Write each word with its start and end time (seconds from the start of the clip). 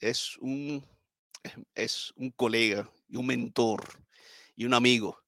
es 0.00 0.36
un, 0.38 0.84
es 1.74 2.12
un 2.16 2.30
colega 2.30 2.90
y 3.08 3.16
un 3.16 3.26
mentor 3.26 3.84
y 4.56 4.64
un 4.64 4.74
amigo. 4.74 5.18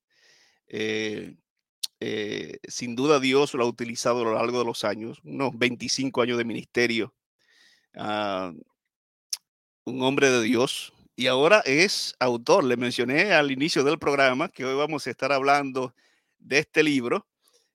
Eh, 0.67 1.37
eh, 2.01 2.59
sin 2.67 2.97
duda 2.97 3.21
Dios 3.21 3.55
lo 3.55 3.65
ha 3.65 3.69
utilizado 3.69 4.23
a 4.23 4.25
lo 4.25 4.35
largo 4.35 4.59
de 4.59 4.65
los 4.65 4.85
años, 4.85 5.21
unos 5.25 5.57
25 5.59 6.23
años 6.23 6.39
de 6.39 6.45
ministerio. 6.45 7.15
Ah, 7.95 8.53
un 9.85 10.03
hombre 10.03 10.31
de 10.31 10.43
Dios 10.43 10.93
y 11.17 11.27
ahora 11.27 11.61
es 11.67 12.15
autor. 12.19 12.65
Le 12.65 12.77
mencioné 12.77 13.33
al 13.33 13.51
inicio 13.51 13.85
del 13.85 13.99
programa 13.99 14.49
que 14.49 14.65
hoy 14.65 14.75
vamos 14.75 15.07
a 15.07 15.11
estar 15.11 15.33
hablando 15.33 15.95
de 16.39 16.59
este 16.61 16.83
libro 16.83 17.27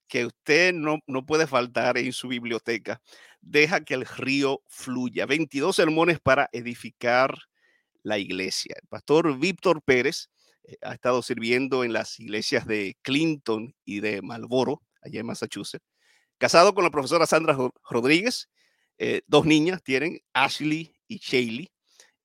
que 0.08 0.26
usted 0.26 0.74
no, 0.74 1.00
no 1.08 1.26
puede 1.26 1.48
faltar 1.48 1.98
en 1.98 2.14
su 2.14 2.28
biblioteca. 2.28 3.02
Deja 3.46 3.82
que 3.82 3.94
el 3.94 4.08
río 4.08 4.64
fluya. 4.68 5.28
22 5.28 5.76
sermones 5.76 6.20
para 6.20 6.50
edificar 6.52 7.38
la 8.02 8.18
iglesia. 8.18 8.76
El 8.82 8.88
pastor 8.88 9.38
Víctor 9.38 9.84
Pérez 9.84 10.30
eh, 10.64 10.78
ha 10.82 10.96
estado 10.96 11.22
sirviendo 11.22 11.84
en 11.84 11.94
las 11.94 12.20
iglesias 12.20 12.66
de 12.66 12.98
Clinton 13.04 13.76
y 13.86 14.00
de 14.00 14.24
Marlboro, 14.24 14.82
allá 15.00 15.20
en 15.20 15.28
Massachusetts. 15.28 15.86
Casado 16.40 16.74
con 16.74 16.84
la 16.84 16.90
profesora 16.90 17.28
Sandra 17.28 17.56
Rodríguez, 17.88 18.50
eh, 18.98 19.22
dos 19.28 19.46
niñas 19.46 19.84
tienen, 19.84 20.20
Ashley 20.34 20.96
y 21.08 21.20
Shaylee. 21.20 21.70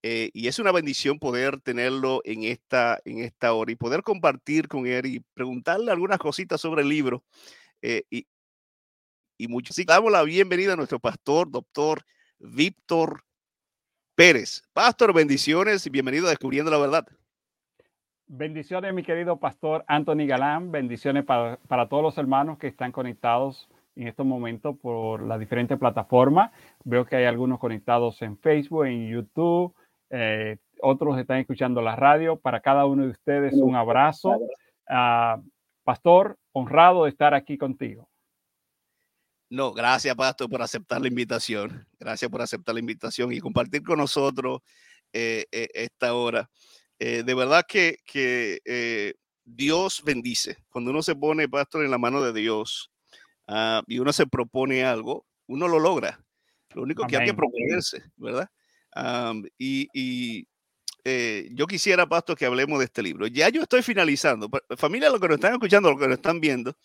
Eh, 0.03 0.31
y 0.33 0.49
es 0.49 0.59
una 0.59 0.73
bendición 0.73 1.19
poder 1.19 1.61
tenerlo 1.61 2.23
en 2.25 2.45
esta, 2.45 2.99
en 3.05 3.19
esta 3.19 3.53
hora 3.53 3.73
y 3.73 3.77
poder 3.77 4.03
compartir 4.03 4.69
con 4.69 4.87
él 4.87 5.05
y 5.05 5.21
preguntarle 5.35 5.93
algunas 5.93 6.19
cositas 6.19 6.63
sobre 6.63 6.81
el 6.81 6.89
libro. 6.89 7.25
y, 7.83 8.27
y 9.41 9.49
mucho. 9.49 9.73
Así 9.73 9.85
damos 9.85 10.13
la 10.13 10.23
bienvenida 10.23 10.75
a 10.75 10.77
nuestro 10.77 10.99
pastor, 10.99 11.51
doctor 11.51 12.03
Víctor 12.39 13.23
Pérez. 14.15 14.63
Pastor, 14.75 15.15
bendiciones 15.15 15.87
y 15.87 15.91
bienvenido 15.91 16.27
a 16.27 16.31
Descubriendo 16.31 16.71
la 16.71 16.77
Verdad. 16.77 17.07
Bendiciones, 18.27 18.93
mi 18.93 19.03
querido 19.03 19.39
pastor 19.39 19.83
Anthony 19.89 20.27
Galán. 20.27 20.71
Bendiciones 20.71 21.25
para, 21.25 21.57
para, 21.69 21.89
todos 21.89 22.03
los 22.03 22.19
hermanos 22.19 22.59
que 22.59 22.67
están 22.67 22.93
conectados 22.93 23.71
en 23.97 24.09
estos 24.09 24.27
momentos 24.27 24.77
por 24.77 25.23
las 25.23 25.41
diferentes 25.41 25.79
plataformas. 25.79 26.53
Veo 26.85 27.07
que 27.07 27.17
hay 27.17 27.25
algunos 27.25 27.59
conectados 27.59 28.21
en 28.21 28.37
Facebook, 28.37 28.85
en 28.85 29.09
YouTube. 29.09 29.75
Eh, 30.11 30.59
otros 30.83 31.19
están 31.19 31.39
escuchando 31.39 31.81
la 31.81 31.97
radio. 31.97 32.37
Para 32.37 32.61
cada 32.61 32.85
uno 32.85 33.05
de 33.05 33.11
ustedes, 33.11 33.55
un 33.55 33.75
abrazo. 33.75 34.39
Uh, 34.87 35.43
pastor, 35.83 36.37
honrado 36.53 37.05
de 37.05 37.11
estar 37.11 37.33
aquí 37.33 37.57
contigo. 37.57 38.10
No, 39.51 39.73
gracias, 39.73 40.15
Pastor, 40.15 40.49
por 40.49 40.63
aceptar 40.63 41.01
la 41.01 41.09
invitación. 41.09 41.85
Gracias 41.99 42.31
por 42.31 42.41
aceptar 42.41 42.73
la 42.73 42.81
invitación 42.81 43.33
y 43.33 43.41
compartir 43.41 43.83
con 43.83 43.99
nosotros 43.99 44.61
eh, 45.13 45.45
eh, 45.51 45.69
esta 45.75 46.15
hora. 46.15 46.49
Eh, 47.01 47.25
de 47.25 47.35
verdad 47.35 47.65
que, 47.67 47.97
que 48.05 49.17
Dios 49.45 50.03
bendice. 50.05 50.59
Cuando 50.69 50.93
uno 50.93 51.03
se 51.03 51.17
pone, 51.17 51.49
Pastor, 51.49 51.85
en 51.85 51.91
la 51.91 51.99
mano 51.99 52.23
de 52.23 52.33
Dios 52.33 52.93
uh, 53.49 53.83
y 53.89 53.99
uno 53.99 54.13
se 54.13 54.29
propone 54.29 54.85
algo, 54.85 55.27
uno 55.49 55.67
lo 55.67 55.81
logra. 55.81 56.25
Lo 56.73 56.83
único 56.83 57.05
que 57.09 57.17
hay 57.17 57.27
que 57.27 57.35
proponerse, 57.35 58.05
¿verdad? 58.17 58.49
Um, 58.95 59.45
y, 59.59 59.89
y 59.93 60.47
yo 61.57 61.67
quisiera, 61.67 62.09
Pastor, 62.09 62.39
que 62.39 62.47
hablemos 62.47 62.79
de 62.79 62.85
este 62.85 63.03
libro. 63.03 63.27
Ya 63.27 63.49
yo 63.49 63.63
estoy 63.63 63.83
finalizando. 63.83 64.49
Familia, 64.77 65.11
lo 65.11 65.19
que 65.19 65.27
nos 65.27 65.39
están 65.39 65.55
escuchando, 65.55 65.91
lo 65.91 65.99
que 65.99 66.07
nos 66.07 66.19
están 66.19 66.39
viendo, 66.41 66.77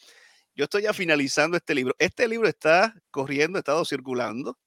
yo 0.55 0.63
estoy 0.63 0.83
ya 0.83 0.93
finalizando 0.93 1.57
este 1.57 1.75
libro. 1.75 1.93
Este 1.99 2.27
libro 2.27 2.47
está 2.47 2.95
corriendo, 3.11 3.57
ha 3.57 3.59
estado 3.59 3.83
circulando. 3.85 4.57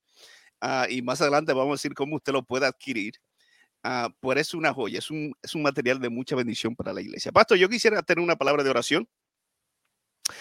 Uh, 0.61 0.91
y 0.91 1.03
más 1.03 1.21
adelante 1.21 1.53
vamos 1.53 1.73
a 1.73 1.75
decir 1.75 1.95
cómo 1.95 2.17
usted 2.17 2.33
lo 2.33 2.43
puede 2.43 2.67
adquirir. 2.67 3.15
Uh, 3.85 4.11
pues 4.21 4.39
es 4.39 4.55
una 4.55 4.75
joya, 4.75 4.99
es 4.99 5.11
un, 5.11 5.33
es 5.41 5.55
un 5.55 5.63
material 5.63 6.01
de 6.01 6.09
mucha 6.09 6.37
bendición 6.37 6.75
para 6.75 6.93
la 6.93 7.01
iglesia. 7.01 7.33
Pastor, 7.33 7.57
yo 7.59 7.69
quisiera 7.69 8.03
tener 8.03 8.23
una 8.23 8.37
palabra 8.37 8.63
de 8.63 8.71
oración. 8.71 9.09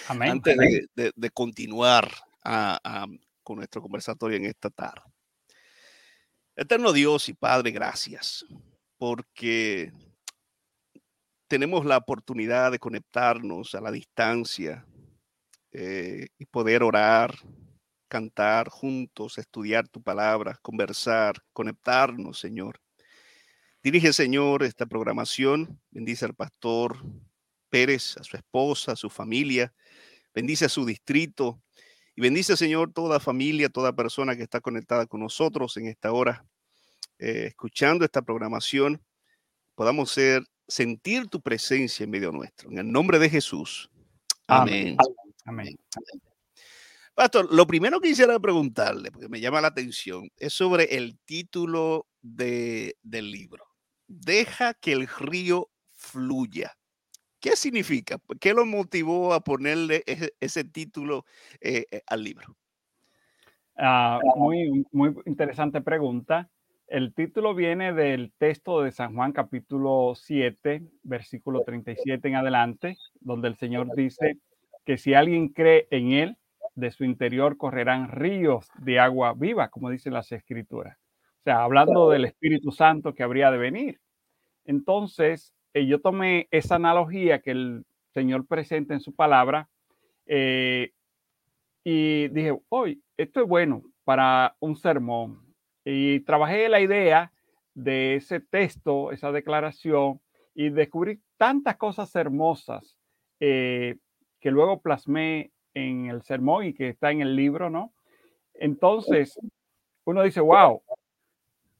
Amén. 0.07 0.31
Antes 0.31 0.57
de, 0.57 0.87
de, 0.95 1.11
de 1.15 1.29
continuar 1.29 2.11
uh, 2.45 3.17
con 3.43 3.57
nuestro 3.57 3.81
conversatorio 3.81 4.37
en 4.37 4.45
esta 4.45 4.69
tarde. 4.69 5.01
Eterno 6.55 6.91
Dios 6.91 7.29
y 7.29 7.33
Padre, 7.33 7.69
gracias, 7.69 8.43
porque 8.97 9.93
tenemos 11.47 11.85
la 11.85 11.97
oportunidad 11.97 12.71
de 12.71 12.79
conectarnos 12.79 13.75
a 13.75 13.81
la 13.81 13.91
distancia 13.91 14.83
eh, 15.71 16.27
y 16.37 16.45
poder 16.45 16.83
orar, 16.83 17.35
cantar 18.07 18.69
juntos, 18.69 19.37
estudiar 19.37 19.87
tu 19.87 20.01
palabra, 20.01 20.57
conversar, 20.61 21.35
conectarnos, 21.53 22.39
Señor. 22.39 22.79
Dirige, 23.83 24.11
Señor, 24.13 24.63
esta 24.63 24.85
programación. 24.85 25.79
Bendice 25.91 26.25
al 26.25 26.33
pastor 26.33 26.97
Pérez, 27.69 28.17
a 28.17 28.23
su 28.23 28.37
esposa, 28.37 28.93
a 28.93 28.95
su 28.95 29.09
familia. 29.09 29.73
Bendice 30.33 30.65
a 30.65 30.69
su 30.69 30.85
distrito. 30.85 31.61
Y 32.15 32.21
bendice, 32.21 32.57
Señor, 32.57 32.91
toda 32.93 33.19
familia, 33.19 33.69
toda 33.69 33.93
persona 33.93 34.35
que 34.35 34.43
está 34.43 34.59
conectada 34.59 35.05
con 35.05 35.21
nosotros 35.21 35.77
en 35.77 35.87
esta 35.87 36.11
hora, 36.11 36.45
eh, 37.19 37.45
escuchando 37.47 38.03
esta 38.03 38.23
programación. 38.23 39.01
Podamos 39.75 40.11
ser, 40.11 40.43
sentir 40.67 41.27
tu 41.27 41.41
presencia 41.41 42.03
en 42.03 42.09
medio 42.09 42.31
nuestro. 42.31 42.71
En 42.71 42.79
el 42.79 42.91
nombre 42.91 43.19
de 43.19 43.29
Jesús. 43.29 43.89
Amén. 44.47 44.97
Amén. 44.97 45.16
Amén. 45.47 45.77
Pastor, 47.15 47.47
lo 47.51 47.65
primero 47.65 47.99
que 47.99 48.09
quisiera 48.09 48.37
preguntarle, 48.37 49.11
porque 49.11 49.29
me 49.29 49.39
llama 49.39 49.61
la 49.61 49.69
atención, 49.69 50.29
es 50.37 50.53
sobre 50.53 50.97
el 50.97 51.17
título 51.19 52.05
de, 52.21 52.97
del 53.01 53.31
libro. 53.31 53.65
Deja 54.07 54.73
que 54.73 54.91
el 54.91 55.07
río 55.07 55.69
fluya. 55.93 56.73
¿Qué 57.39 57.55
significa? 57.55 58.19
¿Qué 58.41 58.53
lo 58.53 58.65
motivó 58.65 59.33
a 59.33 59.39
ponerle 59.39 60.03
ese, 60.05 60.33
ese 60.41 60.65
título 60.65 61.25
eh, 61.61 61.85
eh, 61.91 62.01
al 62.07 62.23
libro? 62.23 62.55
Uh, 63.77 64.37
muy, 64.37 64.85
muy 64.91 65.15
interesante 65.25 65.81
pregunta. 65.81 66.49
El 66.87 67.13
título 67.13 67.55
viene 67.55 67.93
del 67.93 68.33
texto 68.37 68.81
de 68.81 68.91
San 68.91 69.15
Juan 69.15 69.31
capítulo 69.31 70.13
7, 70.15 70.83
versículo 71.03 71.61
37 71.63 72.27
en 72.27 72.35
adelante, 72.35 72.97
donde 73.21 73.47
el 73.47 73.55
Señor 73.55 73.95
dice, 73.95 74.37
que 74.87 74.97
si 74.97 75.13
alguien 75.13 75.49
cree 75.49 75.85
en 75.91 76.13
él, 76.13 76.37
de 76.73 76.91
su 76.91 77.03
interior 77.03 77.57
correrán 77.57 78.07
ríos 78.07 78.69
de 78.77 78.99
agua 78.99 79.33
viva, 79.33 79.67
como 79.67 79.89
dicen 79.89 80.13
las 80.13 80.31
escrituras. 80.31 80.97
O 81.41 81.43
sea, 81.43 81.63
hablando 81.63 82.09
del 82.09 82.23
Espíritu 82.23 82.71
Santo 82.71 83.13
que 83.13 83.21
habría 83.21 83.51
de 83.51 83.57
venir. 83.57 83.99
Entonces, 84.63 85.53
eh, 85.73 85.85
yo 85.87 85.99
tomé 85.99 86.47
esa 86.51 86.75
analogía 86.75 87.41
que 87.41 87.51
el 87.51 87.85
Señor 88.13 88.47
presenta 88.47 88.93
en 88.93 89.01
su 89.01 89.13
palabra 89.13 89.67
eh, 90.25 90.93
y 91.83 92.29
dije, 92.29 92.57
hoy, 92.69 93.03
esto 93.17 93.41
es 93.41 93.47
bueno 93.49 93.83
para 94.05 94.55
un 94.61 94.77
sermón. 94.77 95.53
Y 95.83 96.21
trabajé 96.21 96.69
la 96.69 96.79
idea 96.79 97.33
de 97.73 98.15
ese 98.15 98.39
texto, 98.39 99.11
esa 99.11 99.33
declaración, 99.33 100.21
y 100.55 100.69
descubrí 100.69 101.19
tantas 101.35 101.75
cosas 101.75 102.15
hermosas 102.15 102.97
eh, 103.41 103.97
que 104.39 104.51
luego 104.51 104.81
plasmé 104.81 105.51
en 105.73 106.07
el 106.07 106.21
sermón 106.23 106.65
y 106.65 106.73
que 106.73 106.89
está 106.89 107.11
en 107.11 107.21
el 107.21 107.35
libro, 107.35 107.69
¿no? 107.69 107.93
Entonces, 108.53 109.39
uno 110.05 110.23
dice, 110.23 110.41
wow, 110.41 110.81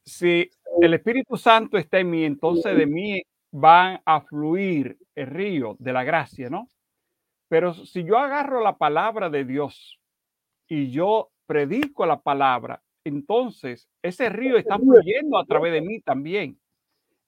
si 0.04 0.50
el 0.80 0.94
Espíritu 0.94 1.36
Santo 1.36 1.76
está 1.76 1.98
en 1.98 2.10
mí, 2.10 2.24
entonces 2.24 2.76
de 2.76 2.86
mí 2.86 3.22
van 3.50 4.00
a 4.04 4.20
fluir 4.20 4.98
el 5.14 5.26
río 5.26 5.76
de 5.78 5.92
la 5.92 6.04
gracia, 6.04 6.48
¿no? 6.48 6.68
Pero 7.48 7.74
si 7.74 8.04
yo 8.04 8.18
agarro 8.18 8.62
la 8.62 8.76
palabra 8.76 9.30
de 9.30 9.44
Dios 9.44 9.98
y 10.68 10.90
yo 10.90 11.30
predico 11.46 12.04
la 12.06 12.20
palabra, 12.20 12.82
entonces 13.04 13.88
ese 14.02 14.28
río 14.28 14.58
está 14.58 14.78
fluyendo 14.78 15.38
a 15.38 15.46
través 15.46 15.72
de 15.72 15.80
mí 15.80 16.00
también. 16.00 16.58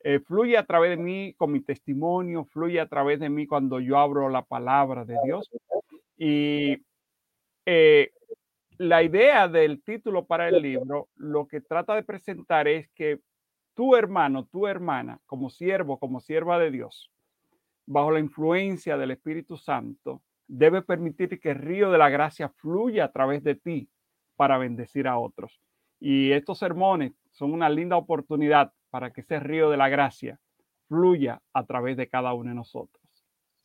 Eh, 0.02 0.20
fluye 0.20 0.56
a 0.56 0.64
través 0.64 0.96
de 0.96 1.02
mí 1.02 1.34
con 1.36 1.52
mi 1.52 1.60
testimonio, 1.60 2.44
fluye 2.46 2.80
a 2.80 2.88
través 2.88 3.20
de 3.20 3.28
mí 3.28 3.46
cuando 3.46 3.80
yo 3.80 3.98
abro 3.98 4.28
la 4.30 4.42
palabra 4.42 5.04
de 5.04 5.16
Dios. 5.24 5.50
Y 6.16 6.78
eh, 7.66 8.12
la 8.78 9.02
idea 9.02 9.46
del 9.46 9.82
título 9.82 10.24
para 10.24 10.48
el 10.48 10.62
libro, 10.62 11.08
lo 11.16 11.46
que 11.46 11.60
trata 11.60 11.94
de 11.94 12.02
presentar 12.02 12.66
es 12.66 12.88
que 12.94 13.20
tu 13.74 13.94
hermano, 13.94 14.46
tu 14.46 14.66
hermana, 14.66 15.20
como 15.26 15.50
siervo, 15.50 15.98
como 15.98 16.20
sierva 16.20 16.58
de 16.58 16.70
Dios, 16.70 17.10
bajo 17.86 18.10
la 18.10 18.20
influencia 18.20 18.96
del 18.96 19.10
Espíritu 19.10 19.58
Santo, 19.58 20.22
debe 20.46 20.82
permitir 20.82 21.38
que 21.40 21.50
el 21.50 21.58
río 21.58 21.90
de 21.90 21.98
la 21.98 22.08
gracia 22.08 22.48
fluya 22.48 23.04
a 23.04 23.12
través 23.12 23.44
de 23.44 23.54
ti 23.54 23.88
para 24.34 24.56
bendecir 24.56 25.06
a 25.06 25.18
otros. 25.18 25.60
Y 26.00 26.32
estos 26.32 26.58
sermones 26.58 27.12
son 27.30 27.52
una 27.52 27.68
linda 27.68 27.96
oportunidad 27.96 28.72
para 28.90 29.12
que 29.12 29.22
ese 29.22 29.40
río 29.40 29.70
de 29.70 29.76
la 29.76 29.88
gracia 29.88 30.40
fluya 30.88 31.40
a 31.52 31.64
través 31.64 31.96
de 31.96 32.08
cada 32.08 32.34
uno 32.34 32.50
de 32.50 32.56
nosotros. 32.56 33.00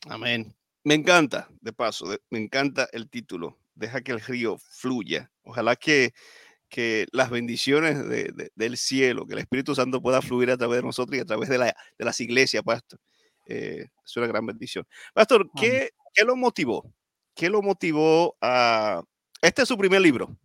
Amén. 0.08 0.54
Me 0.84 0.94
encanta, 0.94 1.48
de 1.60 1.72
paso, 1.72 2.06
me 2.30 2.38
encanta 2.38 2.88
el 2.92 3.10
título, 3.10 3.58
deja 3.74 4.02
que 4.02 4.12
el 4.12 4.20
río 4.20 4.56
fluya. 4.58 5.32
Ojalá 5.42 5.74
que, 5.74 6.12
que 6.68 7.06
las 7.10 7.28
bendiciones 7.28 7.98
del 8.54 8.76
cielo, 8.76 9.26
que 9.26 9.32
el 9.32 9.40
Espíritu 9.40 9.74
Santo 9.74 10.00
pueda 10.00 10.22
fluir 10.22 10.52
a 10.52 10.56
través 10.56 10.78
de 10.78 10.86
nosotros 10.86 11.16
y 11.16 11.20
a 11.20 11.24
través 11.24 11.48
de, 11.48 11.58
las 11.98 12.20
iglesias, 12.20 12.62
Pastor. 12.62 13.00
Eh, 13.48 13.86
es 14.04 14.16
una 14.16 14.28
gran 14.28 14.46
bendición. 14.46 14.86
Pastor, 15.12 15.50
¿qué, 15.60 15.90
¿qué, 16.14 16.24
lo 16.24 16.36
motivó? 16.36 16.88
¿Qué 17.34 17.50
lo 17.50 17.62
motivó 17.62 18.36
a... 18.40 19.02
Este 19.42 19.62
es 19.62 19.68
su 19.68 19.76
primer 19.76 20.00
libro. 20.00 20.36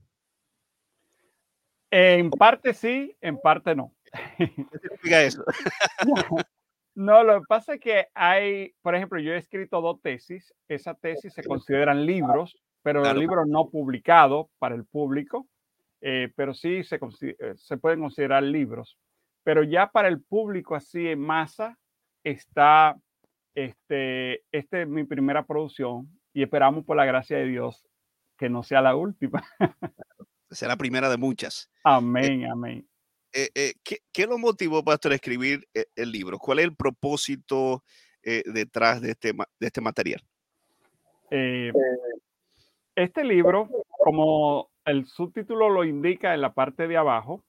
En 1.91 2.31
parte 2.31 2.73
sí, 2.73 3.15
en 3.21 3.37
parte 3.39 3.75
no. 3.75 3.93
¿Qué 4.37 4.79
significa 4.79 5.23
eso? 5.23 5.43
No, 6.93 7.23
lo 7.23 7.39
que 7.39 7.45
pasa 7.47 7.75
es 7.75 7.79
que 7.79 8.07
hay, 8.13 8.73
por 8.81 8.95
ejemplo, 8.95 9.19
yo 9.19 9.31
he 9.31 9.37
escrito 9.37 9.81
dos 9.81 10.01
tesis. 10.01 10.53
Esas 10.67 10.99
tesis 10.99 11.33
se 11.33 11.43
consideran 11.43 12.05
libros, 12.05 12.61
pero 12.83 13.01
los 13.01 13.15
libros 13.15 13.47
no 13.47 13.69
publicados 13.69 14.47
para 14.59 14.75
el 14.75 14.85
público, 14.85 15.47
eh, 16.01 16.31
pero 16.35 16.53
sí 16.53 16.83
se, 16.83 16.99
eh, 17.21 17.53
se 17.55 17.77
pueden 17.77 18.01
considerar 18.01 18.43
libros. 18.43 18.99
Pero 19.43 19.63
ya 19.63 19.87
para 19.87 20.09
el 20.09 20.21
público 20.21 20.75
así 20.75 21.07
en 21.07 21.19
masa 21.19 21.77
está, 22.23 22.97
este, 23.55 24.43
este 24.51 24.81
es 24.81 24.87
mi 24.87 25.05
primera 25.05 25.45
producción 25.45 26.09
y 26.33 26.43
esperamos 26.43 26.83
por 26.83 26.97
la 26.97 27.05
gracia 27.05 27.37
de 27.37 27.45
Dios 27.45 27.87
que 28.37 28.49
no 28.49 28.63
sea 28.63 28.81
la 28.81 28.95
última. 28.95 29.43
Será 30.49 30.73
la 30.73 30.77
primera 30.77 31.09
de 31.09 31.17
muchas. 31.17 31.69
Eh, 31.83 32.45
amén, 32.45 32.87
amén. 33.33 33.73
¿qué, 33.83 34.27
lo 34.27 34.37
motivó, 34.37 34.83
Pastor, 34.83 35.11
a 35.11 35.15
escribir 35.15 35.67
el 35.95 36.11
libro? 36.11 36.37
¿Cuál 36.37 36.59
es 36.59 36.65
el 36.65 36.75
propósito 36.75 37.83
detrás 38.21 39.01
de 39.01 39.11
este, 39.11 39.33
de 39.33 39.67
este 39.67 39.81
material? 39.81 40.21
este 42.95 43.23
libro, 43.23 43.69
como 43.97 44.69
el 44.85 45.05
subtítulo 45.05 45.69
lo 45.69 45.85
indica 45.85 46.33
en 46.33 46.41
la 46.41 46.53
parte 46.53 46.87
de 46.87 46.97
abajo, 46.97 47.43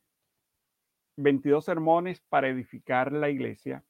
22 1.16 1.64
sermones 1.64 2.20
para 2.28 2.48
edificar 2.48 3.12
la 3.12 3.28
iglesia, 3.28 3.82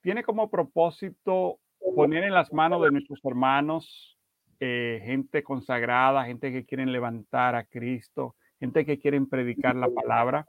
tiene 0.00 0.22
como 0.22 0.50
propósito 0.50 1.58
poner 1.94 2.24
en 2.24 2.34
las 2.34 2.52
manos 2.52 2.82
de 2.82 2.90
nuestros 2.90 3.20
hermanos, 3.24 4.18
eh, 4.60 5.00
gente 5.04 5.42
consagrada, 5.42 6.24
gente 6.24 6.52
que 6.52 6.64
quieren 6.64 6.92
levantar 6.92 7.54
a 7.54 7.64
Cristo, 7.64 8.36
gente 8.58 8.84
que 8.84 8.98
quieren 8.98 9.28
predicar 9.28 9.74
la 9.76 9.88
palabra, 9.88 10.46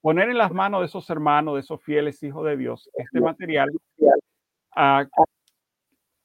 poner 0.00 0.30
en 0.30 0.38
las 0.38 0.52
manos 0.52 0.80
de 0.80 0.86
esos 0.86 1.08
hermanos, 1.10 1.54
de 1.54 1.60
esos 1.60 1.82
fieles 1.82 2.22
hijos 2.22 2.44
de 2.46 2.56
Dios, 2.56 2.90
este 2.94 3.20
material. 3.20 3.70
Ah, 4.74 5.06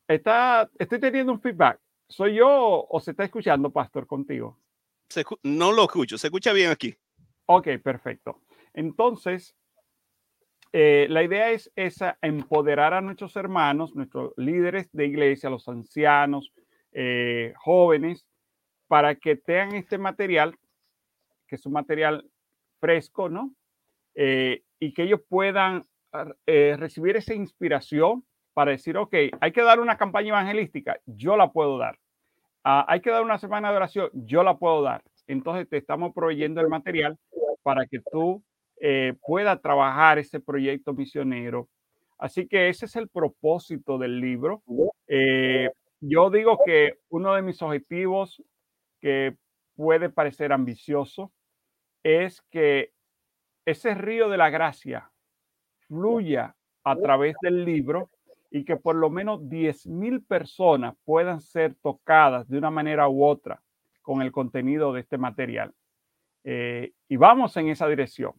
está, 0.08 0.70
estoy 0.78 1.00
teniendo 1.00 1.32
un 1.32 1.42
feedback. 1.42 1.80
¿Soy 2.08 2.36
yo 2.36 2.86
o 2.88 3.00
se 3.00 3.12
está 3.12 3.24
escuchando, 3.24 3.72
Pastor, 3.72 4.06
contigo? 4.06 4.58
no 5.44 5.72
lo 5.72 5.84
escucho, 5.84 6.18
se 6.18 6.28
escucha 6.28 6.54
bien 6.54 6.72
aquí. 6.72 6.96
Ok, 7.46 7.68
perfecto. 7.84 8.42
Entonces, 8.74 9.56
eh, 10.72 11.06
la 11.10 11.24
idea 11.24 11.52
es 11.52 11.72
esa, 11.76 12.18
empoderar 12.22 12.94
a 12.96 13.02
nuestros 13.02 13.36
hermanos, 13.36 13.96
nuestros 13.96 14.34
líderes 14.38 14.92
de 14.92 15.06
iglesia, 15.06 15.50
los 15.52 15.68
ancianos, 15.68 16.52
eh, 16.92 17.54
jóvenes, 17.58 18.28
para 18.88 19.16
que 19.16 19.36
tengan 19.36 19.76
este 19.76 19.98
material, 19.98 20.58
que 21.48 21.56
es 21.58 21.66
un 21.66 21.74
material 21.74 22.28
fresco, 22.80 23.30
¿no? 23.30 23.54
Eh, 24.16 24.64
y 24.80 24.94
que 24.94 25.04
ellos 25.04 25.22
puedan 25.28 25.84
recibir 26.46 27.18
esa 27.18 27.34
inspiración 27.34 28.24
para 28.54 28.72
decir, 28.72 28.98
ok, 28.98 29.16
hay 29.42 29.52
que 29.52 29.64
dar 29.64 29.80
una 29.80 29.98
campaña 29.98 30.30
evangelística, 30.30 31.00
yo 31.08 31.36
la 31.36 31.52
puedo 31.52 31.80
dar. 31.80 31.98
Ah, 32.64 32.86
hay 32.88 33.02
que 33.02 33.10
dar 33.10 33.24
una 33.24 33.38
semana 33.38 33.72
de 33.72 33.78
oración, 33.78 34.10
yo 34.14 34.44
la 34.44 34.58
puedo 34.58 34.82
dar. 34.84 35.04
Entonces 35.28 35.68
te 35.68 35.78
estamos 35.78 36.14
proveyendo 36.14 36.62
el 36.62 36.70
material 36.70 37.18
para 37.62 37.86
que 37.86 38.00
tú 38.12 38.44
eh, 38.80 39.16
puedas 39.26 39.62
trabajar 39.62 40.20
ese 40.20 40.40
proyecto 40.40 40.94
misionero. 40.94 41.68
Así 42.18 42.48
que 42.48 42.70
ese 42.70 42.86
es 42.86 42.96
el 42.96 43.10
propósito 43.10 43.98
del 43.98 44.20
libro. 44.20 44.64
Eh, 45.08 45.70
yo 46.00 46.30
digo 46.30 46.60
que 46.66 47.00
uno 47.10 47.34
de 47.34 47.42
mis 47.42 47.62
objetivos 47.62 48.42
que 49.02 49.36
puede 49.76 50.10
parecer 50.10 50.54
ambicioso 50.54 51.32
es 52.04 52.42
que 52.50 52.92
ese 53.66 53.94
río 53.96 54.30
de 54.30 54.38
la 54.38 54.50
gracia 54.50 55.12
fluya 55.88 56.56
a 56.84 56.96
través 56.96 57.36
del 57.42 57.66
libro 57.66 58.10
y 58.52 58.66
que 58.66 58.76
por 58.76 58.96
lo 58.96 59.10
menos 59.10 59.42
10.000 59.42 60.26
personas 60.26 60.96
puedan 61.06 61.42
ser 61.42 61.76
tocadas 61.82 62.48
de 62.48 62.58
una 62.58 62.70
manera 62.70 63.08
u 63.08 63.24
otra 63.24 63.62
con 64.02 64.22
el 64.22 64.32
contenido 64.32 64.94
de 64.94 65.02
este 65.02 65.18
material. 65.18 65.74
Eh, 66.44 66.92
y 67.08 67.16
vamos 67.16 67.56
en 67.58 67.70
esa 67.70 67.88
dirección. 67.88 68.34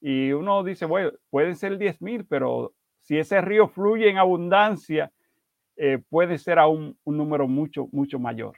Y 0.00 0.32
uno 0.32 0.62
dice, 0.62 0.86
bueno, 0.86 1.12
pueden 1.28 1.56
ser 1.56 1.76
10.000, 1.76 2.26
pero 2.28 2.72
si 3.00 3.18
ese 3.18 3.40
río 3.40 3.68
fluye 3.68 4.08
en 4.08 4.16
abundancia, 4.16 5.12
eh, 5.76 5.98
puede 6.08 6.38
ser 6.38 6.58
aún 6.58 6.96
un 7.04 7.16
número 7.16 7.48
mucho, 7.48 7.88
mucho 7.92 8.18
mayor. 8.18 8.56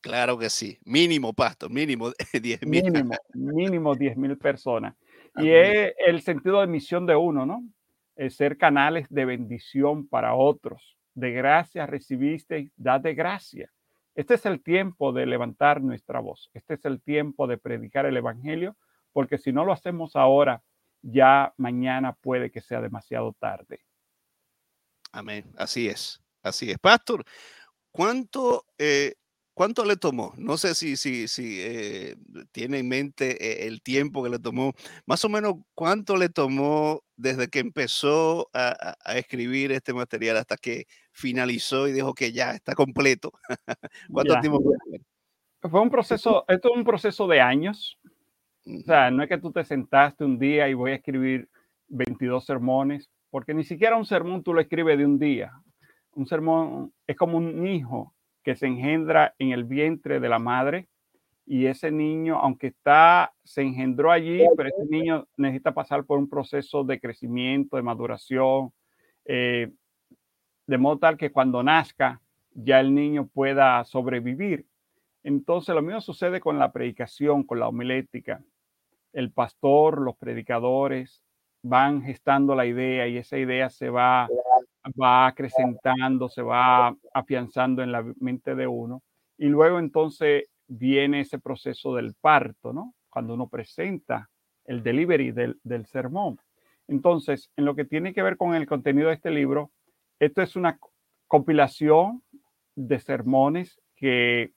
Claro 0.00 0.38
que 0.38 0.48
sí, 0.48 0.78
mínimo, 0.84 1.32
Pasto, 1.32 1.68
mínimo 1.68 2.10
10.000. 2.32 2.66
Mínimo, 2.66 3.14
mínimo 3.34 3.94
10.000 3.96 4.38
personas. 4.38 4.94
Y 5.36 5.50
es 5.50 5.94
el 5.98 6.22
sentido 6.22 6.60
de 6.60 6.66
misión 6.66 7.06
de 7.06 7.16
uno, 7.16 7.46
¿no? 7.46 7.62
ser 8.30 8.58
canales 8.58 9.06
de 9.10 9.24
bendición 9.24 10.08
para 10.08 10.34
otros. 10.34 10.96
De 11.14 11.30
gracia 11.30 11.86
recibiste, 11.86 12.72
da 12.76 12.98
de 12.98 13.14
gracia. 13.14 13.70
Este 14.14 14.34
es 14.34 14.46
el 14.46 14.60
tiempo 14.60 15.12
de 15.12 15.26
levantar 15.26 15.80
nuestra 15.80 16.18
voz. 16.18 16.50
Este 16.52 16.74
es 16.74 16.84
el 16.84 17.00
tiempo 17.00 17.46
de 17.46 17.58
predicar 17.58 18.06
el 18.06 18.16
Evangelio, 18.16 18.76
porque 19.12 19.38
si 19.38 19.52
no 19.52 19.64
lo 19.64 19.72
hacemos 19.72 20.16
ahora, 20.16 20.62
ya 21.02 21.54
mañana 21.56 22.12
puede 22.14 22.50
que 22.50 22.60
sea 22.60 22.80
demasiado 22.80 23.32
tarde. 23.38 23.80
Amén. 25.12 25.44
Así 25.56 25.88
es. 25.88 26.20
Así 26.42 26.70
es. 26.70 26.78
Pastor, 26.78 27.24
¿cuánto 27.92 28.66
eh, 28.78 29.14
¿Cuánto 29.58 29.84
le 29.84 29.96
tomó? 29.96 30.34
No 30.38 30.56
sé 30.56 30.72
si, 30.76 30.96
si, 30.96 31.26
si 31.26 31.58
eh, 31.60 32.14
tiene 32.52 32.78
en 32.78 32.88
mente 32.88 33.44
eh, 33.44 33.66
el 33.66 33.82
tiempo 33.82 34.22
que 34.22 34.30
le 34.30 34.38
tomó. 34.38 34.72
Más 35.04 35.24
o 35.24 35.28
menos, 35.28 35.54
¿cuánto 35.74 36.16
le 36.16 36.28
tomó 36.28 37.02
desde 37.16 37.48
que 37.48 37.58
empezó 37.58 38.48
a, 38.54 38.94
escribir 39.16 39.72
este 39.72 39.92
material 39.92 40.36
hasta 40.36 40.56
que 40.56 40.84
finalizó 41.10 41.88
y 41.88 41.92
dijo 41.92 42.14
que 42.14 42.30
ya 42.30 42.52
está 42.52 42.76
completo? 42.76 43.32
¿Cuánto 44.12 44.38
tiempo 44.38 44.62
fue? 44.62 45.00
Fue 45.68 45.80
un 45.80 45.90
proceso, 45.90 46.44
esto 46.46 46.70
es 46.70 46.76
un 46.76 46.84
proceso 46.84 47.26
de 47.26 47.40
años. 47.40 47.98
O 48.64 48.84
sea, 48.86 49.10
no 49.10 49.24
es 49.24 49.28
que 49.28 49.38
tú 49.38 49.50
te 49.50 49.64
sentaste 49.64 50.24
un 50.24 50.38
día 50.38 50.68
y 50.68 50.74
voy 50.74 50.92
a 50.92 50.94
escribir 50.94 51.48
22 51.88 52.46
sermones, 52.46 53.10
porque 53.28 53.54
ni 53.54 53.64
siquiera 53.64 53.96
un 53.96 54.06
sermón 54.06 54.44
tú 54.44 54.54
lo 54.54 54.60
escribes 54.60 54.96
de 54.96 55.04
un 55.04 55.18
día. 55.18 55.50
Un 56.12 56.28
sermón 56.28 56.92
es 57.08 57.16
como 57.16 57.38
un 57.38 57.66
hijo 57.66 58.14
que 58.48 58.56
se 58.56 58.66
engendra 58.66 59.34
en 59.38 59.50
el 59.50 59.64
vientre 59.64 60.20
de 60.20 60.28
la 60.30 60.38
madre 60.38 60.88
y 61.44 61.66
ese 61.66 61.90
niño, 61.90 62.38
aunque 62.38 62.68
está, 62.68 63.34
se 63.44 63.60
engendró 63.60 64.10
allí, 64.10 64.42
pero 64.56 64.70
ese 64.70 64.86
niño 64.88 65.28
necesita 65.36 65.74
pasar 65.74 66.06
por 66.06 66.18
un 66.18 66.30
proceso 66.30 66.82
de 66.82 66.98
crecimiento, 66.98 67.76
de 67.76 67.82
maduración, 67.82 68.72
eh, 69.26 69.70
de 70.66 70.78
modo 70.78 70.98
tal 70.98 71.18
que 71.18 71.30
cuando 71.30 71.62
nazca 71.62 72.22
ya 72.54 72.80
el 72.80 72.94
niño 72.94 73.28
pueda 73.28 73.84
sobrevivir. 73.84 74.64
Entonces 75.22 75.74
lo 75.74 75.82
mismo 75.82 76.00
sucede 76.00 76.40
con 76.40 76.58
la 76.58 76.72
predicación, 76.72 77.44
con 77.44 77.60
la 77.60 77.68
homilética. 77.68 78.42
El 79.12 79.30
pastor, 79.30 80.00
los 80.00 80.16
predicadores 80.16 81.22
van 81.60 82.00
gestando 82.00 82.54
la 82.54 82.64
idea 82.64 83.08
y 83.08 83.18
esa 83.18 83.36
idea 83.36 83.68
se 83.68 83.90
va 83.90 84.26
va 85.00 85.26
acrecentando, 85.26 86.28
se 86.28 86.42
va 86.42 86.94
afianzando 87.12 87.82
en 87.82 87.92
la 87.92 88.04
mente 88.20 88.54
de 88.54 88.66
uno. 88.66 89.02
Y 89.36 89.46
luego 89.46 89.78
entonces 89.78 90.44
viene 90.66 91.20
ese 91.20 91.38
proceso 91.38 91.94
del 91.94 92.14
parto, 92.20 92.72
¿no? 92.72 92.94
Cuando 93.10 93.34
uno 93.34 93.48
presenta 93.48 94.28
el 94.64 94.82
delivery 94.82 95.32
del, 95.32 95.58
del 95.62 95.86
sermón. 95.86 96.38
Entonces, 96.88 97.50
en 97.56 97.64
lo 97.64 97.74
que 97.74 97.84
tiene 97.84 98.12
que 98.12 98.22
ver 98.22 98.36
con 98.36 98.54
el 98.54 98.66
contenido 98.66 99.08
de 99.08 99.14
este 99.14 99.30
libro, 99.30 99.70
esto 100.18 100.42
es 100.42 100.56
una 100.56 100.78
compilación 101.26 102.22
de 102.74 102.98
sermones 102.98 103.80
que 103.96 104.52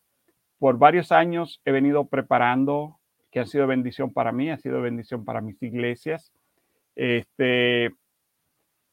por 0.59 0.77
varios 0.77 1.11
años 1.11 1.61
he 1.65 1.71
venido 1.71 2.07
preparando, 2.07 2.99
que 3.31 3.39
han 3.39 3.47
sido 3.47 3.67
bendición 3.67 4.13
para 4.13 4.31
mí, 4.31 4.49
ha 4.49 4.57
sido 4.57 4.81
bendición 4.81 5.25
para 5.25 5.41
mis 5.41 5.61
iglesias. 5.63 6.31
Este, 6.95 7.91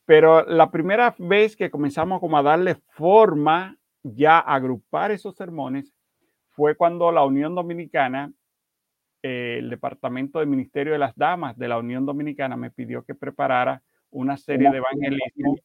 pero 0.09 0.43
la 0.47 0.71
primera 0.71 1.15
vez 1.19 1.55
que 1.55 1.71
comenzamos 1.71 2.19
como 2.19 2.39
a 2.39 2.43
darle 2.43 2.77
forma, 2.77 3.77
ya 4.03 4.39
a 4.39 4.55
agrupar 4.55 5.11
esos 5.11 5.37
sermones, 5.37 5.93
fue 6.49 6.77
cuando 6.77 7.13
la 7.13 7.27
Unión 7.27 7.55
Dominicana, 7.55 8.33
eh, 9.23 9.57
el 9.59 9.69
Departamento 9.69 10.39
de 10.39 10.47
Ministerio 10.47 10.95
de 10.95 10.99
las 10.99 11.15
Damas 11.15 11.59
de 11.59 11.69
la 11.69 11.77
Unión 11.77 12.07
Dominicana 12.07 12.57
me 12.57 12.71
pidió 12.71 13.05
que 13.05 13.15
preparara 13.15 13.83
una 14.11 14.39
serie 14.39 14.71
de 14.71 14.79
evangelismo 14.79 15.57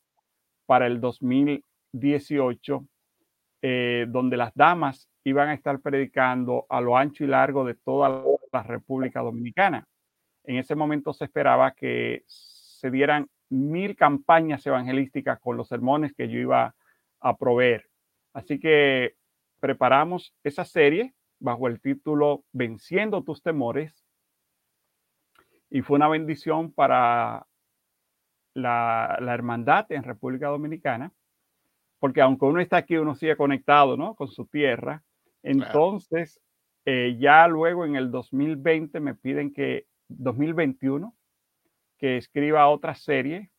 para 0.66 0.88
el 0.88 1.00
2018, 1.00 2.86
eh, 3.62 4.08
donde 4.10 4.36
las 4.36 4.54
damas 4.56 5.08
iban 5.24 5.48
a 5.48 5.54
estar 5.54 5.80
predicando 5.80 6.66
a 6.68 6.82
lo 6.82 6.98
ancho 6.98 7.24
y 7.24 7.28
largo 7.28 7.64
de 7.64 7.76
toda 7.76 8.26
la 8.52 8.64
República 8.64 9.22
Dominicana. 9.22 9.88
En 10.44 10.58
ese 10.58 10.76
momento 10.76 11.14
se 11.14 11.24
esperaba 11.24 11.72
que 11.72 12.24
se 12.28 12.92
dieran 12.92 13.30
mil 13.54 13.96
campañas 13.96 14.66
evangelísticas 14.66 15.40
con 15.40 15.58
los 15.58 15.68
sermones 15.68 16.14
que 16.14 16.28
yo 16.28 16.40
iba 16.40 16.76
a 17.20 17.38
proveer. 17.38 17.88
Así 18.34 18.60
que 18.60 19.16
preparamos 19.60 20.36
esa 20.44 20.66
serie 20.66 21.14
bajo 21.40 21.68
el 21.68 21.80
título 21.80 22.44
Venciendo 22.52 23.24
tus 23.24 23.42
temores. 23.42 24.06
Y 25.70 25.82
fue 25.82 25.96
una 25.96 26.08
bendición 26.08 26.72
para 26.72 27.48
la, 28.54 29.18
hermandad 29.20 29.92
en 29.92 30.04
República 30.04 30.48
Dominicana, 30.48 31.12
porque 32.00 32.22
aunque 32.22 32.46
uno 32.46 32.60
está 32.60 32.78
aquí, 32.78 32.98
uno 32.98 33.16
sigue 33.16 33.36
conectado 33.36 33.98
¿no? 33.98 34.16
con 34.16 34.28
su 34.28 34.46
tierra. 34.46 35.04
Entonces, 35.42 36.40
eh, 36.86 37.18
ya 37.20 37.48
luego 37.48 37.86
en 37.86 37.96
el 37.96 38.12
2020 38.12 39.00
me 39.00 39.16
piden 39.16 39.54
que, 39.54 39.88
2021, 40.10 41.16
que 42.04 42.18
escriba 42.18 42.68
otra 42.68 42.96
serie, 42.96 43.50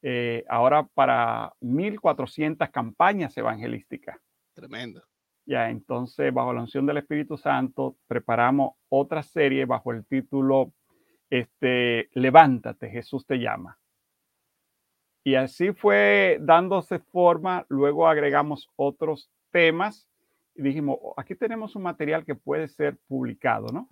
eh, 0.00 0.44
ahora 0.48 0.86
para 0.94 1.52
1.400 1.60 2.70
campañas 2.70 3.36
evangelísticas. 3.36 4.16
Tremendo. 4.52 5.02
Ya, 5.44 5.70
entonces, 5.70 6.32
bajo 6.32 6.52
la 6.52 6.60
unción 6.60 6.86
del 6.86 6.98
Espíritu 6.98 7.36
Santo, 7.36 7.96
preparamos 8.06 8.74
otra 8.88 9.24
serie 9.24 9.64
bajo 9.64 9.90
el 9.90 10.06
título 10.06 10.72
este, 11.28 12.10
Levántate, 12.12 12.90
Jesús 12.90 13.26
te 13.26 13.40
llama. 13.40 13.76
Y 15.24 15.34
así 15.34 15.72
fue 15.72 16.38
dándose 16.40 17.00
forma, 17.00 17.66
luego 17.68 18.06
agregamos 18.06 18.70
otros 18.76 19.32
temas 19.50 20.08
y 20.54 20.62
dijimos, 20.62 20.96
oh, 21.02 21.14
aquí 21.16 21.34
tenemos 21.34 21.74
un 21.74 21.82
material 21.82 22.24
que 22.24 22.36
puede 22.36 22.68
ser 22.68 22.98
publicado, 23.08 23.66
¿no? 23.72 23.88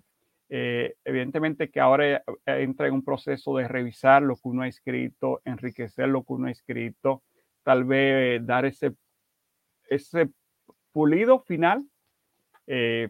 Eh, 0.55 0.97
evidentemente 1.03 1.71
que 1.71 1.79
ahora 1.79 2.17
eh, 2.17 2.21
entra 2.45 2.85
en 2.85 2.93
un 2.93 3.03
proceso 3.03 3.57
de 3.57 3.67
revisar 3.67 4.21
lo 4.21 4.35
que 4.35 4.49
uno 4.49 4.61
ha 4.61 4.67
escrito, 4.67 5.41
enriquecer 5.45 6.07
lo 6.07 6.23
que 6.23 6.33
uno 6.33 6.45
ha 6.45 6.51
escrito, 6.51 7.23
tal 7.63 7.85
vez 7.85 8.45
dar 8.45 8.63
ese, 8.65 8.93
ese 9.89 10.29
pulido 10.91 11.39
final. 11.39 11.83
Eh, 12.67 13.09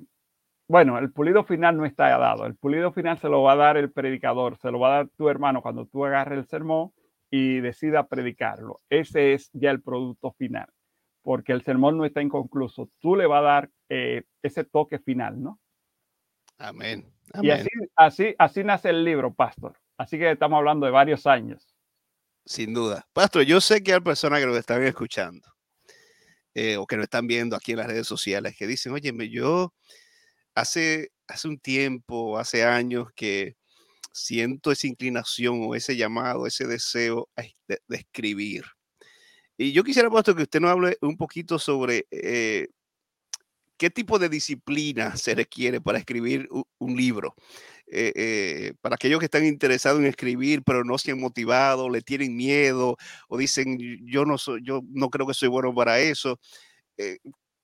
bueno, 0.69 0.97
el 0.97 1.12
pulido 1.12 1.43
final 1.43 1.75
no 1.75 1.85
está 1.85 2.17
dado, 2.17 2.45
el 2.45 2.55
pulido 2.55 2.93
final 2.93 3.17
se 3.19 3.27
lo 3.27 3.41
va 3.41 3.51
a 3.51 3.57
dar 3.57 3.75
el 3.75 3.91
predicador, 3.91 4.55
se 4.55 4.71
lo 4.71 4.79
va 4.79 4.88
a 4.93 4.97
dar 5.00 5.09
tu 5.09 5.27
hermano 5.27 5.62
cuando 5.62 5.85
tú 5.85 6.05
agarres 6.05 6.39
el 6.39 6.47
sermón 6.47 6.93
y 7.29 7.59
decida 7.59 8.07
predicarlo. 8.07 8.79
Ese 8.89 9.33
es 9.33 9.50
ya 9.51 9.69
el 9.71 9.81
producto 9.81 10.31
final, 10.31 10.69
porque 11.21 11.51
el 11.51 11.62
sermón 11.63 11.97
no 11.97 12.05
está 12.05 12.21
inconcluso. 12.21 12.89
Tú 13.01 13.17
le 13.17 13.25
vas 13.25 13.39
a 13.39 13.41
dar 13.41 13.69
ese 13.89 14.63
toque 14.63 15.00
final, 15.00 15.43
¿no? 15.43 15.59
Amén. 16.57 17.12
Y 17.42 17.50
así, 17.50 17.70
así, 17.96 18.36
así 18.38 18.63
nace 18.63 18.89
el 18.89 19.03
libro, 19.03 19.34
Pastor. 19.34 19.77
Así 19.98 20.18
que 20.18 20.32
estamos 20.32 20.58
hablando 20.58 20.86
de 20.86 20.92
varios 20.92 21.25
años. 21.25 21.68
Sin 22.46 22.74
duda. 22.74 23.08
Pastor, 23.13 23.44
yo 23.44 23.62
sé 23.62 23.82
que 23.82 23.94
hay 23.94 24.01
personas 24.01 24.39
que 24.39 24.46
nos 24.46 24.58
están 24.58 24.84
escuchando 24.84 25.48
eh, 26.53 26.77
o 26.77 26.86
que 26.86 26.98
nos 26.98 27.03
están 27.03 27.25
viendo 27.25 27.56
aquí 27.56 27.72
en 27.72 27.77
las 27.77 27.88
redes 27.88 28.06
sociales 28.06 28.56
que 28.58 28.68
dicen, 28.68 28.92
oye, 28.92 29.13
yo 29.30 29.74
hace, 30.56 31.12
hace 31.27 31.48
un 31.48 31.58
tiempo, 31.58 32.38
hace 32.38 32.63
años 32.63 33.08
que 33.15 33.56
siento 34.12 34.72
esa 34.72 34.88
inclinación 34.88 35.62
o 35.63 35.75
ese 35.75 35.96
llamado, 35.96 36.46
ese 36.46 36.68
deseo 36.68 37.30
de, 37.68 37.80
escribir. 37.89 38.65
Y 39.58 39.72
yo 39.72 39.84
quisiera, 39.84 40.10
Pastor, 40.10 40.36
que 40.36 40.44
usted 40.44 40.60
nos 40.60 40.72
hable 40.72 40.98
un 41.01 41.18
poquito 41.18 41.58
sobre 41.60 42.06
eh, 42.12 42.68
¿Qué 43.77 43.89
tipo 43.89 44.20
de 44.20 44.30
disciplina 44.30 45.15
se 45.18 45.36
requiere 45.36 45.82
para 45.82 45.98
escribir 45.98 46.48
un, 46.77 46.96
libro? 46.96 47.36
Eh, 47.88 48.13
eh, 48.15 48.74
para 48.82 48.96
aquellos 48.96 49.20
que 49.20 49.25
están 49.25 49.46
interesados 49.46 50.00
en 50.00 50.06
escribir, 50.06 50.63
pero 50.63 50.84
no 50.84 50.98
se 50.98 51.12
han 51.12 51.20
motivado, 51.20 51.89
le 51.89 52.01
tienen 52.01 52.36
miedo 52.36 52.98
o 53.27 53.38
dicen, 53.38 53.77
yo 54.06 54.25
no, 54.25 54.38
soy, 54.38 54.62
yo 54.63 54.82
no 54.89 55.10
creo 55.10 55.27
que 55.27 55.34
soy 55.34 55.50
bueno 55.50 55.74
para 55.74 56.00
eso. 56.00 56.39
Eh, 56.98 57.18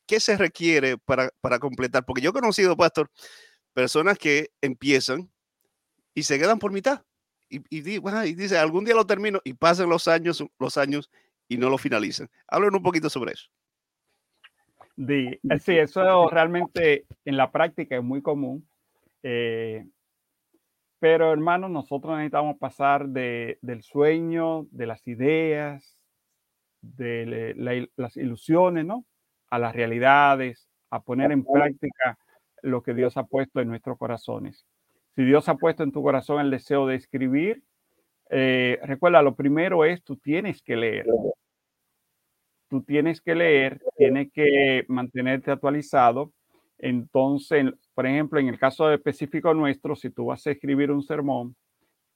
¿Qué 0.08 0.20
se 0.20 0.38
requiere 0.38 0.98
para, 0.98 1.32
completar? 1.60 2.06
Porque 2.06 2.22
yo 2.22 2.32
he 2.32 2.34
conocido, 2.34 2.75
pastor, 2.75 3.12
personas 3.74 4.18
que 4.18 4.50
empiezan 4.62 5.32
y 6.16 6.24
se 6.24 6.39
quedan 6.39 6.60
por 6.60 6.72
mitad. 6.72 7.04
Y, 7.50 7.60
y, 7.70 8.00
y 8.00 8.34
dice, 8.34 8.58
algún 8.58 8.86
día 8.86 8.96
lo 8.96 9.06
termino 9.06 9.42
y 9.44 9.54
pasan 9.54 9.89
los 9.89 10.08
años, 10.08 10.44
los 10.60 10.78
años 10.78 11.10
y 11.48 11.58
no 11.58 11.70
lo 11.70 11.78
finalizan. 11.78 12.30
Hablen 12.48 12.75
un 12.75 12.84
poquito 12.84 13.10
sobre 13.10 13.34
eso. 13.34 13.50
Eh, 15.08 15.39
sí, 15.60 15.77
eso 15.77 16.29
realmente 16.29 17.06
en 17.25 17.38
la 17.38 17.51
práctica 17.51 17.96
es 17.96 18.03
muy 18.03 18.22
común. 18.22 18.68
Eh, 19.24 19.86
pero 21.00 21.32
hermanos, 21.32 21.72
nosotros 21.72 22.18
necesitamos 22.18 22.58
pasar 22.58 23.08
de, 23.08 23.58
del 23.62 23.84
sueño, 23.84 24.68
de 24.72 24.86
las 24.86 25.08
ideas, 25.08 25.98
de 26.82 27.88
las 27.96 28.18
ilusiones, 28.18 28.86
¿no? 28.86 29.06
A 29.50 29.60
las 29.60 29.74
realidades, 29.74 30.68
a 30.89 31.01
poner 31.01 31.32
en 31.32 31.46
práctica 31.46 32.18
lo 32.62 32.84
que 32.84 32.94
Dios 32.94 33.15
ha 33.15 33.24
puesto 33.24 33.62
en 33.62 33.70
nuestros 33.70 33.98
corazones. 33.98 34.65
Si 35.15 35.24
Dios 35.24 35.48
ha 35.48 35.56
puesto 35.56 35.84
en 35.84 35.94
tu 35.94 36.03
corazón 36.03 36.41
el 36.41 36.51
deseo 36.51 36.86
de 36.86 36.96
escribir, 36.96 37.63
eh, 38.29 38.79
recuerda, 38.84 39.22
lo 39.22 39.36
primero 39.36 39.86
es 39.86 40.03
tú 40.03 40.18
tienes 40.18 40.62
que 40.62 40.75
leer 40.75 41.06
tú 42.70 42.84
tienes 42.84 43.20
que 43.20 43.36
leer, 43.36 43.82
tienes 43.98 44.32
que 44.32 44.86
mantenerte 44.88 45.52
actualizado. 45.52 46.32
Entonces, 46.78 47.66
por 47.94 48.06
ejemplo, 48.06 48.40
en 48.40 48.48
el 48.48 48.58
caso 48.58 48.92
específico 48.94 49.54
nuestro, 49.54 49.96
si 49.96 50.10
tú 50.10 50.28
vas 50.28 50.46
a 50.48 50.52
escribir 50.52 50.92
un 50.92 51.04
sermón, 51.04 51.56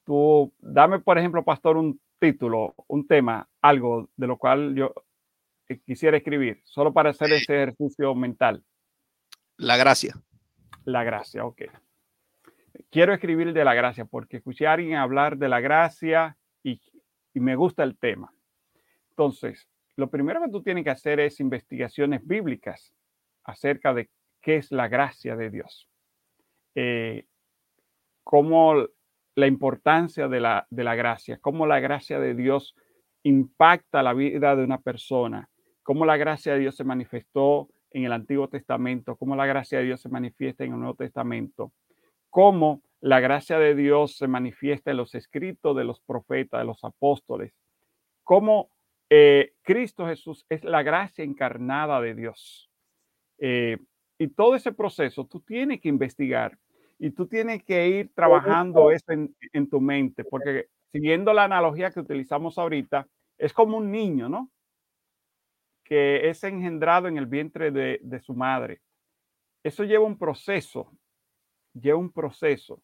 tú 0.04 0.52
dame, 0.60 1.00
por 1.00 1.18
ejemplo, 1.18 1.44
pastor, 1.44 1.76
un 1.76 2.00
título, 2.18 2.74
un 2.86 3.06
tema, 3.06 3.46
algo 3.60 4.08
de 4.16 4.26
lo 4.26 4.38
cual 4.38 4.74
yo 4.74 4.94
eh, 5.68 5.80
quisiera 5.84 6.16
escribir, 6.16 6.62
solo 6.64 6.92
para 6.92 7.10
hacer 7.10 7.32
ese 7.32 7.62
ejercicio 7.62 8.14
mental. 8.14 8.62
La 9.56 9.76
gracia. 9.76 10.14
La 10.84 11.04
gracia, 11.04 11.44
ok. 11.44 11.62
Quiero 12.90 13.12
escribir 13.12 13.52
de 13.52 13.64
la 13.64 13.74
gracia 13.74 14.04
porque 14.04 14.38
escuché 14.38 14.66
a 14.66 14.72
alguien 14.72 14.96
hablar 14.96 15.36
de 15.36 15.48
la 15.48 15.60
gracia 15.60 16.36
y, 16.62 16.80
y 17.34 17.40
me 17.40 17.56
gusta 17.56 17.82
el 17.82 17.96
tema. 17.98 18.32
Entonces, 19.10 19.68
lo 19.96 20.10
primero 20.10 20.40
que 20.40 20.50
tú 20.50 20.62
tienes 20.62 20.84
que 20.84 20.90
hacer 20.90 21.20
es 21.20 21.40
investigaciones 21.40 22.26
bíblicas 22.26 22.92
acerca 23.44 23.94
de 23.94 24.10
qué 24.40 24.56
es 24.56 24.72
la 24.72 24.88
gracia 24.88 25.36
de 25.36 25.50
Dios. 25.50 25.88
Eh, 26.74 27.26
cómo 28.24 28.86
la 29.36 29.46
importancia 29.46 30.28
de 30.28 30.40
la, 30.40 30.66
de 30.70 30.84
la 30.84 30.94
gracia, 30.94 31.38
cómo 31.40 31.66
la 31.66 31.80
gracia 31.80 32.18
de 32.18 32.34
Dios 32.34 32.74
impacta 33.22 34.02
la 34.02 34.14
vida 34.14 34.56
de 34.56 34.64
una 34.64 34.80
persona, 34.80 35.48
cómo 35.82 36.04
la 36.04 36.16
gracia 36.16 36.54
de 36.54 36.60
Dios 36.60 36.76
se 36.76 36.84
manifestó 36.84 37.68
en 37.90 38.04
el 38.04 38.12
Antiguo 38.12 38.48
Testamento, 38.48 39.16
cómo 39.16 39.36
la 39.36 39.46
gracia 39.46 39.78
de 39.78 39.84
Dios 39.84 40.00
se 40.00 40.08
manifiesta 40.08 40.64
en 40.64 40.72
el 40.72 40.78
Nuevo 40.78 40.94
Testamento, 40.94 41.72
cómo 42.30 42.82
la 43.00 43.20
gracia 43.20 43.58
de 43.58 43.74
Dios 43.74 44.16
se 44.16 44.26
manifiesta 44.26 44.90
en 44.90 44.96
los 44.96 45.14
escritos 45.14 45.76
de 45.76 45.84
los 45.84 46.00
profetas, 46.00 46.60
de 46.60 46.66
los 46.66 46.82
apóstoles, 46.82 47.52
cómo 48.24 48.70
eh, 49.10 49.54
Cristo 49.62 50.06
Jesús 50.06 50.46
es 50.48 50.64
la 50.64 50.82
gracia 50.82 51.24
encarnada 51.24 52.00
de 52.00 52.14
Dios. 52.14 52.70
Eh, 53.38 53.78
y 54.18 54.28
todo 54.28 54.54
ese 54.54 54.72
proceso 54.72 55.26
tú 55.26 55.40
tienes 55.40 55.80
que 55.80 55.88
investigar 55.88 56.58
y 56.98 57.10
tú 57.10 57.26
tienes 57.26 57.64
que 57.64 57.88
ir 57.88 58.14
trabajando 58.14 58.90
eso 58.90 59.12
en, 59.12 59.68
tu 59.68 59.80
mente, 59.80 60.24
porque 60.24 60.68
siguiendo 60.92 61.32
la 61.32 61.44
analogía 61.44 61.90
que 61.90 62.00
utilizamos 62.00 62.56
ahorita, 62.56 63.06
es 63.36 63.52
como 63.52 63.76
un 63.76 63.90
niño, 63.90 64.28
¿no? 64.28 64.50
Que 65.82 66.28
es 66.28 66.44
engendrado 66.44 67.08
en 67.08 67.18
el 67.18 67.26
vientre 67.26 67.72
de, 67.72 68.00
de 68.02 68.20
su 68.20 68.32
madre. 68.32 68.80
Eso 69.64 69.82
lleva 69.82 70.04
un 70.04 70.16
proceso, 70.16 70.92
lleva 71.74 71.98
un 71.98 72.12
proceso. 72.12 72.80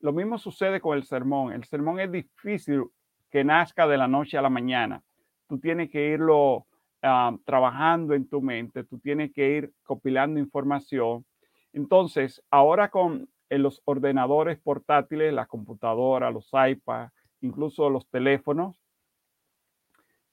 Lo 0.00 0.12
mismo 0.12 0.36
sucede 0.36 0.80
con 0.80 0.96
el 0.96 1.04
sermón. 1.04 1.52
El 1.52 1.64
sermón 1.64 1.98
es 1.98 2.12
difícil 2.12 2.84
que 3.30 3.42
nazca 3.42 3.88
de 3.88 3.96
la 3.96 4.06
noche 4.06 4.36
a 4.36 4.42
la 4.42 4.50
mañana 4.50 5.02
tú 5.48 5.58
tienes 5.58 5.90
que 5.90 6.10
irlo 6.10 6.66
ah, 7.02 7.36
trabajando 7.44 8.14
en 8.14 8.28
tu 8.28 8.40
mente, 8.40 8.84
tú 8.84 8.98
tienes 8.98 9.32
que 9.32 9.56
ir 9.56 9.72
compilando 9.82 10.40
información. 10.40 11.24
Entonces, 11.72 12.42
ahora 12.50 12.90
con 12.90 13.28
los 13.50 13.82
ordenadores 13.84 14.58
portátiles, 14.58 15.32
la 15.32 15.46
computadora, 15.46 16.30
los 16.30 16.48
iPads, 16.52 17.12
incluso 17.40 17.90
los 17.90 18.08
teléfonos, 18.08 18.80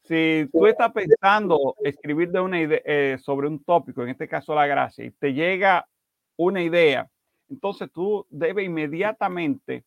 si 0.04 0.50
tú 0.52 0.66
estás 0.66 0.92
pensando 0.92 1.76
escribir 1.84 2.32
de 2.32 2.40
una 2.40 2.60
idea, 2.60 2.82
eh, 2.86 3.18
sobre 3.20 3.48
un 3.48 3.64
tópico, 3.64 4.02
en 4.02 4.10
este 4.10 4.28
caso 4.28 4.56
la 4.56 4.66
gracia, 4.66 5.06
y 5.06 5.12
te 5.12 5.34
llega 5.34 5.88
una 6.38 6.64
idea, 6.64 7.08
entonces 7.50 7.90
tú 7.92 8.26
debes 8.30 8.66
inmediatamente 8.66 9.84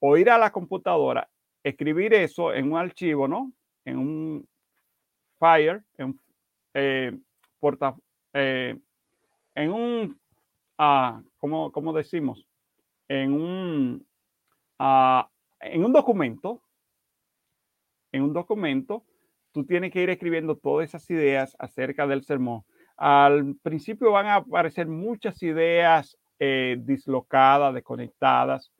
o 0.00 0.16
ir 0.16 0.30
a 0.30 0.38
la 0.38 0.50
computadora, 0.50 1.28
escribir 1.62 2.14
eso 2.14 2.54
en 2.54 2.72
un 2.72 2.78
archivo, 2.78 3.28
¿no? 3.28 3.52
En 3.84 3.98
un 3.98 4.48
Fire 5.38 5.82
en, 5.96 6.18
eh, 6.74 7.12
eh, 8.34 8.78
en 9.54 9.72
un, 9.72 10.20
ah, 10.78 11.22
¿cómo, 11.38 11.92
decimos? 11.92 12.46
en 13.08 13.32
un, 13.32 14.06
ah, 14.78 15.28
en 15.60 15.84
un 15.84 15.92
documento, 15.92 16.62
en 18.12 18.22
un 18.22 18.32
documento, 18.32 19.04
tú 19.52 19.64
tienes 19.64 19.92
que 19.92 20.02
ir 20.02 20.10
escribiendo 20.10 20.56
todas 20.56 20.88
esas 20.88 21.08
ideas 21.10 21.56
acerca 21.58 22.06
del 22.06 22.24
sermón. 22.24 22.64
Al 22.96 23.56
principio 23.62 24.12
van 24.12 24.26
a 24.26 24.36
aparecer 24.36 24.86
muchas 24.86 25.42
ideas 25.42 26.16
eh, 26.38 26.76
dislocadas, 26.80 27.74
desconectadas, 27.74 28.70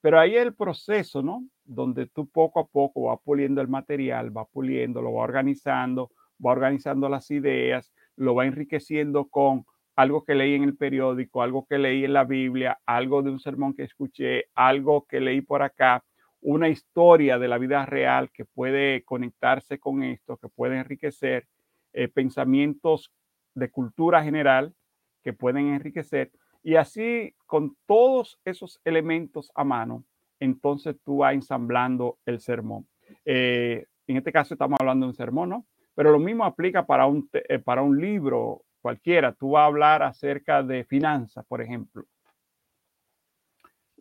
pero 0.00 0.18
ahí 0.18 0.36
el 0.36 0.54
proceso, 0.54 1.22
¿no? 1.22 1.44
Donde 1.72 2.06
tú 2.06 2.28
poco 2.28 2.58
a 2.58 2.66
poco 2.66 3.04
vas 3.04 3.20
puliendo 3.24 3.60
el 3.60 3.68
material, 3.68 4.30
vas 4.30 4.48
puliendo, 4.52 5.00
lo 5.00 5.12
va 5.12 5.22
organizando, 5.22 6.10
va 6.44 6.50
organizando 6.50 7.08
las 7.08 7.30
ideas, 7.30 7.92
lo 8.16 8.34
va 8.34 8.46
enriqueciendo 8.46 9.28
con 9.28 9.64
algo 9.94 10.24
que 10.24 10.34
leí 10.34 10.54
en 10.54 10.64
el 10.64 10.76
periódico, 10.76 11.42
algo 11.42 11.66
que 11.66 11.78
leí 11.78 12.04
en 12.04 12.12
la 12.12 12.24
Biblia, 12.24 12.80
algo 12.86 13.22
de 13.22 13.30
un 13.30 13.38
sermón 13.38 13.74
que 13.74 13.84
escuché, 13.84 14.46
algo 14.54 15.06
que 15.06 15.20
leí 15.20 15.42
por 15.42 15.62
acá, 15.62 16.02
una 16.40 16.68
historia 16.68 17.38
de 17.38 17.46
la 17.46 17.58
vida 17.58 17.86
real 17.86 18.30
que 18.32 18.44
puede 18.44 19.04
conectarse 19.04 19.78
con 19.78 20.02
esto, 20.02 20.38
que 20.38 20.48
puede 20.48 20.78
enriquecer 20.78 21.46
eh, 21.92 22.08
pensamientos 22.08 23.12
de 23.54 23.70
cultura 23.70 24.24
general 24.24 24.74
que 25.22 25.32
pueden 25.32 25.68
enriquecer. 25.68 26.32
Y 26.62 26.76
así, 26.76 27.34
con 27.46 27.76
todos 27.86 28.38
esos 28.44 28.80
elementos 28.84 29.52
a 29.54 29.64
mano, 29.64 30.04
entonces 30.40 30.96
tú 31.04 31.18
vas 31.18 31.34
ensamblando 31.34 32.18
el 32.26 32.40
sermón. 32.40 32.88
Eh, 33.24 33.86
en 34.06 34.16
este 34.16 34.32
caso 34.32 34.54
estamos 34.54 34.78
hablando 34.80 35.06
de 35.06 35.10
un 35.10 35.16
sermón, 35.16 35.50
¿no? 35.50 35.66
Pero 35.94 36.10
lo 36.10 36.18
mismo 36.18 36.44
aplica 36.44 36.86
para 36.86 37.06
un, 37.06 37.28
eh, 37.32 37.58
para 37.58 37.82
un 37.82 38.00
libro 38.00 38.62
cualquiera. 38.80 39.32
Tú 39.32 39.50
vas 39.52 39.62
a 39.62 39.66
hablar 39.66 40.02
acerca 40.02 40.62
de 40.62 40.84
finanzas, 40.84 41.44
por 41.46 41.60
ejemplo. 41.60 42.04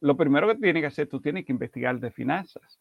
Lo 0.01 0.15
primero 0.15 0.47
que 0.47 0.55
tienes 0.55 0.81
que 0.81 0.87
hacer, 0.87 1.07
tú 1.07 1.19
tienes 1.19 1.45
que 1.45 1.51
investigar 1.51 1.99
de 1.99 2.09
finanzas. 2.09 2.79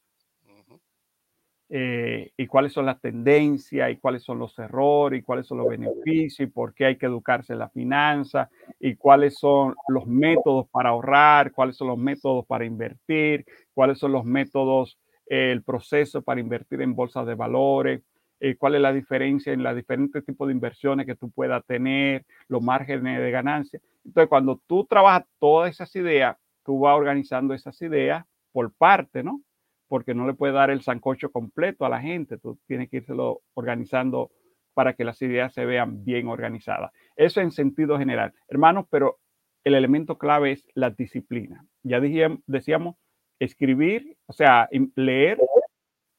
Eh, 1.70 2.32
y 2.37 2.46
cuáles 2.46 2.72
son 2.72 2.87
las 2.87 3.00
tendencias, 3.00 3.90
y 3.90 3.96
cuáles 3.96 4.22
son 4.22 4.38
los 4.38 4.58
errores, 4.58 5.20
y 5.20 5.22
cuáles 5.22 5.46
son 5.46 5.58
los 5.58 5.68
beneficios, 5.68 6.48
y 6.48 6.50
por 6.50 6.72
qué 6.72 6.87
hay 6.87 6.96
que 6.96 7.06
educarse 7.06 7.52
en 7.52 7.58
la 7.58 7.68
finanza, 7.68 8.48
y 8.80 8.94
cuáles 8.96 9.38
son 9.38 9.75
los 9.88 10.06
métodos 10.06 10.66
para 10.70 10.90
ahorrar, 10.90 11.52
cuáles 11.52 11.76
son 11.76 11.88
los 11.88 11.98
métodos 11.98 12.46
para 12.46 12.64
invertir, 12.64 13.44
cuáles 13.75 13.98
son 13.98 14.12
los 14.12 14.25
métodos, 14.25 14.98
el 15.26 15.62
proceso 15.62 16.22
para 16.22 16.40
invertir 16.40 16.80
en 16.80 16.94
bolsas 16.94 17.26
de 17.26 17.34
valores, 17.34 18.02
eh, 18.40 18.56
cuál 18.56 18.76
es 18.76 18.80
la 18.80 18.92
diferencia 18.92 19.52
en 19.52 19.62
los 19.62 19.75
diferentes 19.75 20.25
tipos 20.25 20.48
de 20.48 20.54
inversiones 20.54 21.06
que 21.06 21.16
tú 21.16 21.30
puedas 21.30 21.64
tener, 21.66 22.25
los 22.46 22.62
márgenes 22.62 23.20
de 23.20 23.30
ganancia. 23.30 23.80
Entonces, 24.04 24.28
cuando 24.28 24.60
tú 24.66 24.87
trabajas 24.87 25.25
todas 25.38 25.70
esas 25.70 25.94
ideas, 25.96 26.37
tú 26.64 26.78
vas 26.80 26.96
organizando 26.96 27.52
esas 27.52 27.80
ideas 27.82 28.25
por 28.52 28.72
parte, 28.72 29.22
¿no? 29.22 29.40
Porque 29.88 30.14
no 30.14 30.26
le 30.26 30.35
puedes 30.35 30.54
dar 30.54 30.71
el 30.71 30.83
sancocho 30.83 31.30
completo 31.30 31.85
a 31.85 31.88
la 31.88 32.00
gente, 32.00 32.38
tú 32.38 32.59
tienes 32.66 32.90
que 32.90 32.99
írselo 32.99 33.40
organizando 33.54 34.30
para 34.75 34.95
que 34.95 35.04
las 35.04 35.21
ideas 35.23 35.52
se 35.52 35.64
vean 35.64 36.04
bien 36.04 36.28
organizadas. 36.28 36.92
Eso 37.16 37.40
en 37.40 37.50
sentido 37.50 37.99
general. 37.99 38.33
Hermanos, 38.49 38.87
pero 38.90 39.18
el 39.64 39.75
elemento 39.75 40.18
clave 40.18 40.52
es 40.52 40.66
la 40.75 40.90
disciplina. 40.90 41.66
Ya 41.83 42.00
decíamos, 42.00 42.95
escribir, 43.40 44.16
o 44.26 44.33
sea, 44.33 44.68
leer 44.95 45.38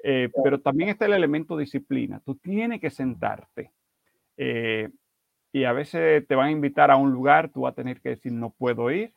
eh, 0.04 0.30
pero 0.44 0.62
también 0.62 0.90
está 0.90 1.06
el 1.06 1.14
elemento 1.14 1.58
disciplina. 1.58 2.22
Tú 2.26 2.36
tienes 2.36 2.80
que 2.80 2.90
sentarte. 2.90 3.72
Eh, 4.38 4.90
y 5.52 5.64
a 5.66 5.74
veces 5.74 6.26
te 6.28 6.36
van 6.36 6.48
a 6.48 6.52
invitar 6.52 6.92
a 6.92 6.96
un 6.96 7.12
lugar, 7.12 7.50
tú 7.50 7.62
vas 7.62 7.74
a 7.74 7.76
tener 7.76 8.00
que 8.02 8.10
decir, 8.10 8.32
no 8.32 8.52
puedo 8.52 8.92
ir. 8.92 9.14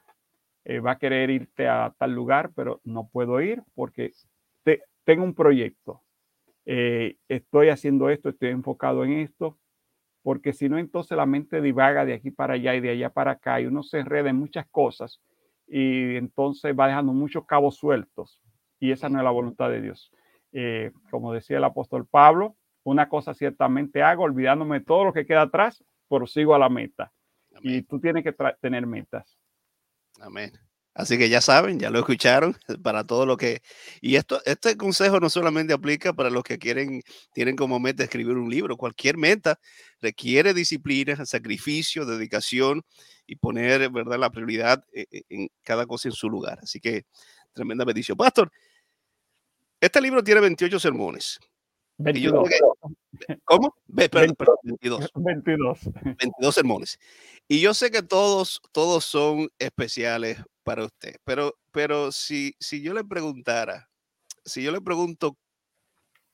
Eh, 0.65 0.81
va 0.81 0.93
a 0.93 0.99
querer 0.99 1.31
irte 1.31 1.69
a 1.69 1.95
tal 1.99 2.13
lugar, 2.13 2.53
pero 2.55 2.81
no 2.85 3.09
puedo 3.09 3.41
ir 3.41 3.63
porque 3.75 4.13
tengo 5.05 5.25
un 5.25 5.35
proyecto. 5.35 6.03
estoy 6.65 7.69
haciendo 7.69 8.09
esto, 8.11 8.29
estoy 8.29 8.51
enfocado 8.51 9.05
en 9.05 9.13
esto. 9.13 9.59
Porque 10.23 10.53
si 10.53 10.69
no, 10.69 10.79
entonces 10.79 11.17
la 11.17 11.27
mente 11.27 11.61
divaga 11.61 12.05
de 12.05 12.15
aquí 12.15 12.31
para 12.31 12.55
allá 12.55 12.75
y 12.77 12.81
de 12.81 12.91
allá 12.91 13.11
para 13.11 13.33
acá 13.33 13.61
y 13.61 13.67
uno 13.67 13.83
se 13.83 13.99
enreda 13.99 14.31
en 14.31 14.37
muchas 14.37 14.67
cosas 14.71 15.21
y 15.67 16.17
entonces 16.17 16.75
va 16.79 16.87
dejando 16.87 17.13
muchos 17.13 17.45
cabos 17.47 17.77
sueltos. 17.77 18.41
Y 18.79 18.93
esa 18.93 19.09
no 19.09 19.19
es 19.19 19.25
la 19.25 19.31
voluntad 19.31 19.71
de 19.71 19.81
Dios. 19.81 20.13
Eh, 20.53 20.93
como 21.11 21.33
decía 21.33 21.59
el 21.59 21.65
apóstol 21.65 22.07
Pablo, 22.07 22.57
una 22.85 23.09
cosa 23.09 23.35
ciertamente 23.35 24.03
hago, 24.03 24.25
olvidándome 24.25 24.81
de 24.81 24.85
todo 24.85 25.05
lo 25.05 25.13
que 25.13 25.27
queda 25.27 25.43
atrás, 25.43 25.85
sigo 26.27 26.55
a 26.55 26.59
la 26.59 26.69
meta. 26.69 27.13
Y 27.63 27.83
tú 27.83 28.01
tienes 28.01 28.25
que 28.25 28.35
tener 28.61 28.87
metas. 28.87 29.39
Amén. 30.21 30.53
Así 30.95 31.17
que 31.17 31.31
ya 31.31 31.41
saben, 31.41 31.79
ya 31.79 31.91
lo 31.91 32.01
escucharon 32.01 32.57
para 32.83 33.05
todo 33.05 33.25
lo 33.25 33.37
que... 33.37 33.63
Y 34.01 34.17
esto, 34.17 34.43
este 34.45 34.77
consejo 34.77 35.21
no 35.21 35.31
solamente 35.31 35.73
aplica 35.73 36.13
para 36.13 36.29
los 36.29 36.43
que 36.43 36.59
quieren, 36.59 37.03
tienen 37.33 37.57
como 37.57 37.81
meta 37.81 38.05
escribir 38.05 38.37
un 38.37 38.51
libro. 38.51 38.77
Cualquier 38.77 39.17
meta 39.17 39.59
requiere 40.01 40.53
disciplina, 40.53 41.25
sacrificio, 41.25 42.05
dedicación 42.05 42.83
y 43.27 43.37
poner, 43.37 43.89
¿verdad?, 43.91 44.19
la 44.19 44.31
prioridad 44.31 44.85
eh, 44.93 45.07
eh, 45.11 45.23
en 45.31 45.49
cada 45.63 45.87
cosa 45.87 46.09
en 46.09 46.13
su 46.13 46.29
lugar. 46.29 46.59
Así 46.63 46.79
que 46.79 47.07
tremenda 47.55 47.85
bendición. 47.85 48.17
Pastor, 48.17 48.51
este 49.81 50.01
libro 50.01 50.23
tiene 50.23 50.43
28 50.43 50.79
sermones. 50.79 51.41
22. 51.99 52.49
¿Cómo? 53.45 53.75
22. 53.87 54.37
22. 54.63 55.91
22 56.05 56.55
sermones. 56.55 56.99
Y 57.49 57.61
yo 57.61 57.73
sé 57.73 57.91
que 57.91 58.03
todos, 58.03 58.61
todos 58.73 59.05
son 59.05 59.49
especiales 59.59 60.39
para 60.63 60.85
usted, 60.85 61.17
pero, 61.25 61.55
pero 61.71 62.13
si, 62.13 62.55
si 62.59 62.83
yo 62.83 62.95
le 62.95 63.05
preguntara, 63.05 63.91
si 64.45 64.63
yo 64.63 64.73
le 64.73 64.81
pregunto, 64.81 65.37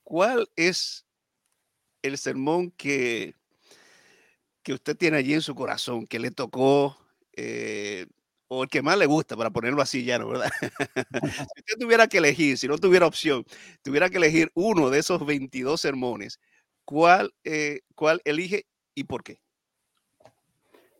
¿cuál 0.03 0.49
es 0.55 1.05
el 2.01 2.17
sermón 2.17 2.71
que, 2.71 3.35
que 4.63 4.73
usted 4.73 4.95
tiene 4.95 5.17
allí 5.17 5.33
en 5.33 5.41
su 5.41 5.55
corazón, 5.55 6.05
que 6.07 6.19
le 6.19 6.31
tocó 6.31 6.97
eh, 7.35 8.05
o 8.47 8.63
el 8.63 8.69
que 8.69 8.81
más 8.81 8.97
le 8.97 9.05
gusta, 9.05 9.37
para 9.37 9.51
ponerlo 9.51 9.81
así 9.81 10.03
ya, 10.03 10.17
¿no? 10.17 10.29
¿verdad? 10.29 10.49
si 11.55 11.59
usted 11.59 11.77
tuviera 11.79 12.07
que 12.07 12.17
elegir, 12.17 12.57
si 12.57 12.67
no 12.67 12.77
tuviera 12.77 13.05
opción, 13.05 13.45
tuviera 13.83 14.09
que 14.09 14.17
elegir 14.17 14.51
uno 14.55 14.89
de 14.89 14.99
esos 14.99 15.25
22 15.25 15.79
sermones, 15.79 16.39
¿cuál, 16.83 17.33
eh, 17.43 17.81
cuál 17.95 18.21
elige 18.25 18.65
y 18.95 19.03
por 19.03 19.23
qué? 19.23 19.39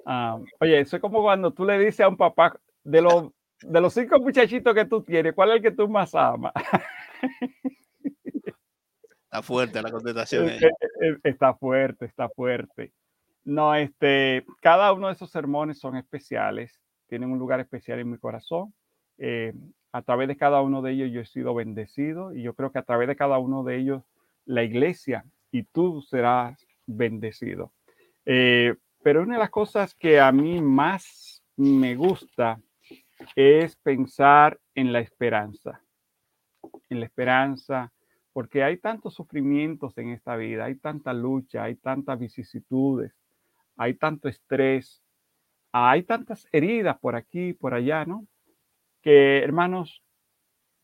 Ah, 0.06 0.40
oye, 0.60 0.80
eso 0.80 0.96
es 0.96 1.02
como 1.02 1.22
cuando 1.22 1.52
tú 1.52 1.66
le 1.66 1.78
dices 1.80 2.02
a 2.02 2.08
un 2.08 2.18
papá, 2.18 2.60
de 2.90 3.02
los, 3.02 3.32
de 3.62 3.82
los 3.82 3.94
cinco 3.94 4.20
muchachitos 4.20 4.74
que 4.74 4.86
tú 4.86 5.04
tienes, 5.04 5.34
¿cuál 5.34 5.50
es 5.50 5.56
el 5.58 5.62
que 5.62 5.72
tú 5.72 5.88
más 5.88 6.14
amas? 6.16 6.54
Está 9.24 9.44
fuerte 9.44 9.82
la 9.82 9.92
contestación. 9.92 10.50
Eh, 10.50 10.60
eh, 11.02 11.18
está 11.24 11.54
fuerte, 11.54 12.06
está 12.06 12.30
fuerte. 12.30 12.94
No, 13.44 13.76
este, 13.76 14.46
cada 14.62 14.92
uno 14.92 15.08
de 15.08 15.14
esos 15.14 15.30
sermones 15.30 15.80
son 15.80 15.96
especiales 15.98 16.80
tienen 17.10 17.32
un 17.32 17.40
lugar 17.40 17.60
especial 17.60 18.00
en 18.00 18.12
mi 18.12 18.18
corazón. 18.18 18.74
Eh, 19.18 19.54
a 19.92 20.02
través 20.04 20.28
de 20.28 20.38
cada 20.38 20.62
uno 20.62 20.82
de 20.82 20.92
ellos 20.92 21.12
yo 21.12 21.22
he 21.22 21.26
sido 21.26 21.54
bendecido 21.54 22.34
y 22.34 22.44
yo 22.44 22.54
creo 22.54 22.72
que 22.72 22.80
a 22.80 22.84
través 22.84 23.08
de 23.08 23.16
cada 23.16 23.40
uno 23.40 23.64
de 23.64 23.78
ellos 23.78 24.04
la 24.46 24.64
iglesia 24.64 25.26
y 25.52 25.64
tú 25.64 26.02
serás 26.04 26.66
bendecido. 26.86 27.74
Eh, 28.26 28.76
pero 29.02 29.24
una 29.24 29.34
de 29.34 29.40
las 29.40 29.50
cosas 29.50 29.96
que 29.96 30.20
a 30.20 30.32
mí 30.32 30.62
más 30.62 31.44
me 31.58 31.96
gusta 31.96 32.62
es 33.36 33.76
pensar 33.78 34.60
en 34.76 34.92
la 34.92 35.00
esperanza, 35.00 35.82
en 36.90 37.00
la 37.00 37.06
esperanza, 37.06 37.92
porque 38.34 38.64
hay 38.64 38.78
tantos 38.78 39.16
sufrimientos 39.16 39.98
en 39.98 40.10
esta 40.10 40.36
vida, 40.36 40.66
hay 40.66 40.76
tanta 40.76 41.14
lucha, 41.14 41.64
hay 41.64 41.76
tantas 41.76 42.20
vicisitudes, 42.20 43.14
hay 43.76 43.96
tanto 43.96 44.28
estrés, 44.28 45.04
hay 45.72 46.04
tantas 46.04 46.48
heridas 46.52 46.98
por 47.00 47.16
aquí, 47.16 47.54
por 47.54 47.74
allá, 47.74 48.06
¿no? 48.06 48.28
Que, 49.02 49.40
hermanos, 49.40 50.04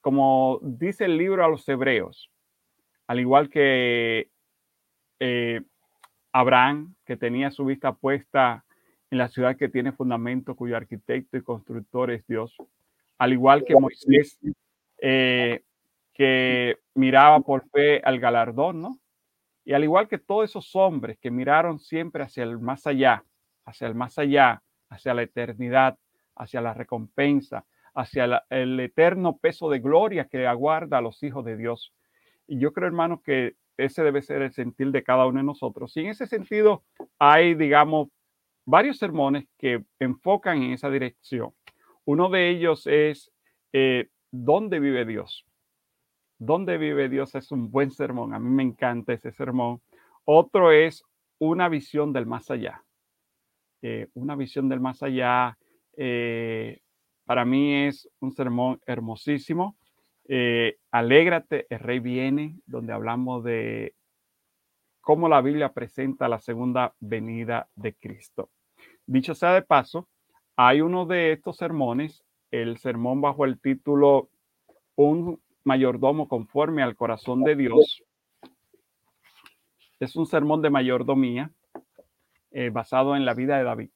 como 0.02 0.60
dice 0.62 1.06
el 1.06 1.18
libro 1.18 1.44
a 1.44 1.50
los 1.50 1.68
hebreos, 1.68 2.32
al 3.08 3.20
igual 3.20 3.50
que 3.50 4.30
eh, 5.20 5.62
Abraham, 6.32 6.96
que 7.06 7.18
tenía 7.18 7.52
su 7.52 7.66
vista 7.66 7.94
puesta 7.94 8.66
en 9.12 9.18
la 9.18 9.28
ciudad 9.28 9.56
que 9.58 9.70
tiene 9.70 9.92
fundamento, 9.92 10.56
cuyo 10.56 10.78
arquitecto 10.78 11.38
y 11.38 11.44
constructor 11.44 12.12
es 12.12 12.26
Dios, 12.28 12.56
al 13.18 13.34
igual 13.34 13.64
que 13.64 13.76
Moisés, 13.76 14.40
eh, 15.02 15.64
que 16.14 16.78
miraba 16.96 17.40
por 17.42 17.68
fe 17.70 18.02
al 18.04 18.20
galardón, 18.20 18.82
¿no? 18.82 19.00
Y 19.64 19.74
al 19.74 19.84
igual 19.84 20.08
que 20.08 20.18
todos 20.18 20.50
esos 20.50 20.76
hombres 20.76 21.18
que 21.20 21.32
miraron 21.32 21.80
siempre 21.80 22.24
hacia 22.24 22.44
el 22.44 22.60
más 22.60 22.86
allá, 22.88 23.24
hacia 23.66 23.88
el 23.88 23.96
más 23.96 24.18
allá, 24.18 24.62
hacia 24.90 25.14
la 25.14 25.24
eternidad, 25.24 25.98
hacia 26.36 26.62
la 26.62 26.74
recompensa, 26.74 27.66
hacia 27.94 28.44
el 28.50 28.80
eterno 28.80 29.38
peso 29.38 29.70
de 29.70 29.80
gloria 29.80 30.28
que 30.28 30.46
aguarda 30.46 30.98
a 30.98 31.02
los 31.02 31.24
hijos 31.24 31.46
de 31.46 31.58
Dios. 31.58 31.94
Y 32.48 32.60
yo 32.60 32.74
creo, 32.74 32.88
hermanos, 32.88 33.22
que 33.24 33.56
ese 33.78 34.04
debe 34.04 34.22
ser 34.22 34.42
el 34.42 34.54
sentir 34.54 34.92
de 34.92 35.04
cada 35.04 35.26
uno 35.26 35.40
de 35.40 35.46
nosotros. 35.46 35.96
Y 35.98 36.02
en 36.02 36.08
ese 36.08 36.28
sentido 36.28 36.84
hay, 37.18 37.56
digamos, 37.56 38.10
varios 38.66 38.98
sermones 38.98 39.48
que 39.58 39.86
enfocan 40.00 40.62
en 40.64 40.74
esa 40.74 40.90
dirección. 40.90 41.54
Uno 42.04 42.30
de 42.30 42.50
ellos 42.50 42.88
es 42.88 43.32
eh, 43.72 44.10
¿dónde 44.32 44.80
vive 44.80 45.06
Dios? 45.06 45.46
¿Dónde 46.38 46.78
vive 46.78 47.10
Dios? 47.10 47.36
Es 47.36 47.52
un 47.52 47.72
buen 47.72 47.92
sermón. 47.92 48.34
A 48.34 48.40
mí 48.40 48.50
me 48.50 48.64
encanta 48.64 49.14
ese 49.14 49.32
sermón. 49.32 49.82
Otro 50.26 50.72
es 50.72 51.04
una 51.40 51.70
visión 51.70 52.12
del 52.12 52.26
más 52.26 52.52
allá. 52.52 52.84
Eh, 53.82 54.08
una 54.14 54.36
visión 54.36 54.68
del 54.68 54.80
más 54.80 55.02
allá. 55.04 55.58
Eh, 55.96 56.80
para 57.26 57.46
mí 57.46 57.86
es 57.88 58.10
un 58.20 58.32
sermón 58.32 58.82
hermosísimo. 58.86 59.78
Alégrate, 60.92 61.68
el 61.70 61.80
rey 61.80 62.00
viene, 62.00 62.58
donde 62.66 62.94
hablamos 62.94 63.44
de 63.44 63.94
cómo 65.02 65.30
la 65.30 65.42
Biblia 65.42 65.72
presenta 65.72 66.28
la 66.28 66.40
segunda 66.40 66.96
venida 67.00 67.70
de 67.76 67.94
Cristo. 67.94 68.50
Dicho 69.08 69.36
sea 69.36 69.54
de 69.54 69.62
paso, 69.62 70.08
hay 70.56 70.82
uno 70.82 71.06
de 71.06 71.32
estos 71.32 71.58
sermones, 71.58 72.24
el 72.50 72.78
sermón 72.78 73.22
bajo 73.22 73.46
el 73.46 73.60
título 73.60 74.30
Un 74.96 75.40
mayordomo 75.64 76.28
conforme 76.28 76.82
al 76.82 76.96
corazón 76.96 77.44
de 77.44 77.56
Dios. 77.56 78.04
Es 80.00 80.16
un 80.16 80.26
sermón 80.26 80.62
de 80.62 80.70
mayordomía 80.70 81.52
eh, 82.52 82.70
basado 82.70 83.16
en 83.16 83.26
la 83.26 83.34
vida 83.34 83.58
de 83.58 83.64
David. 83.64 83.90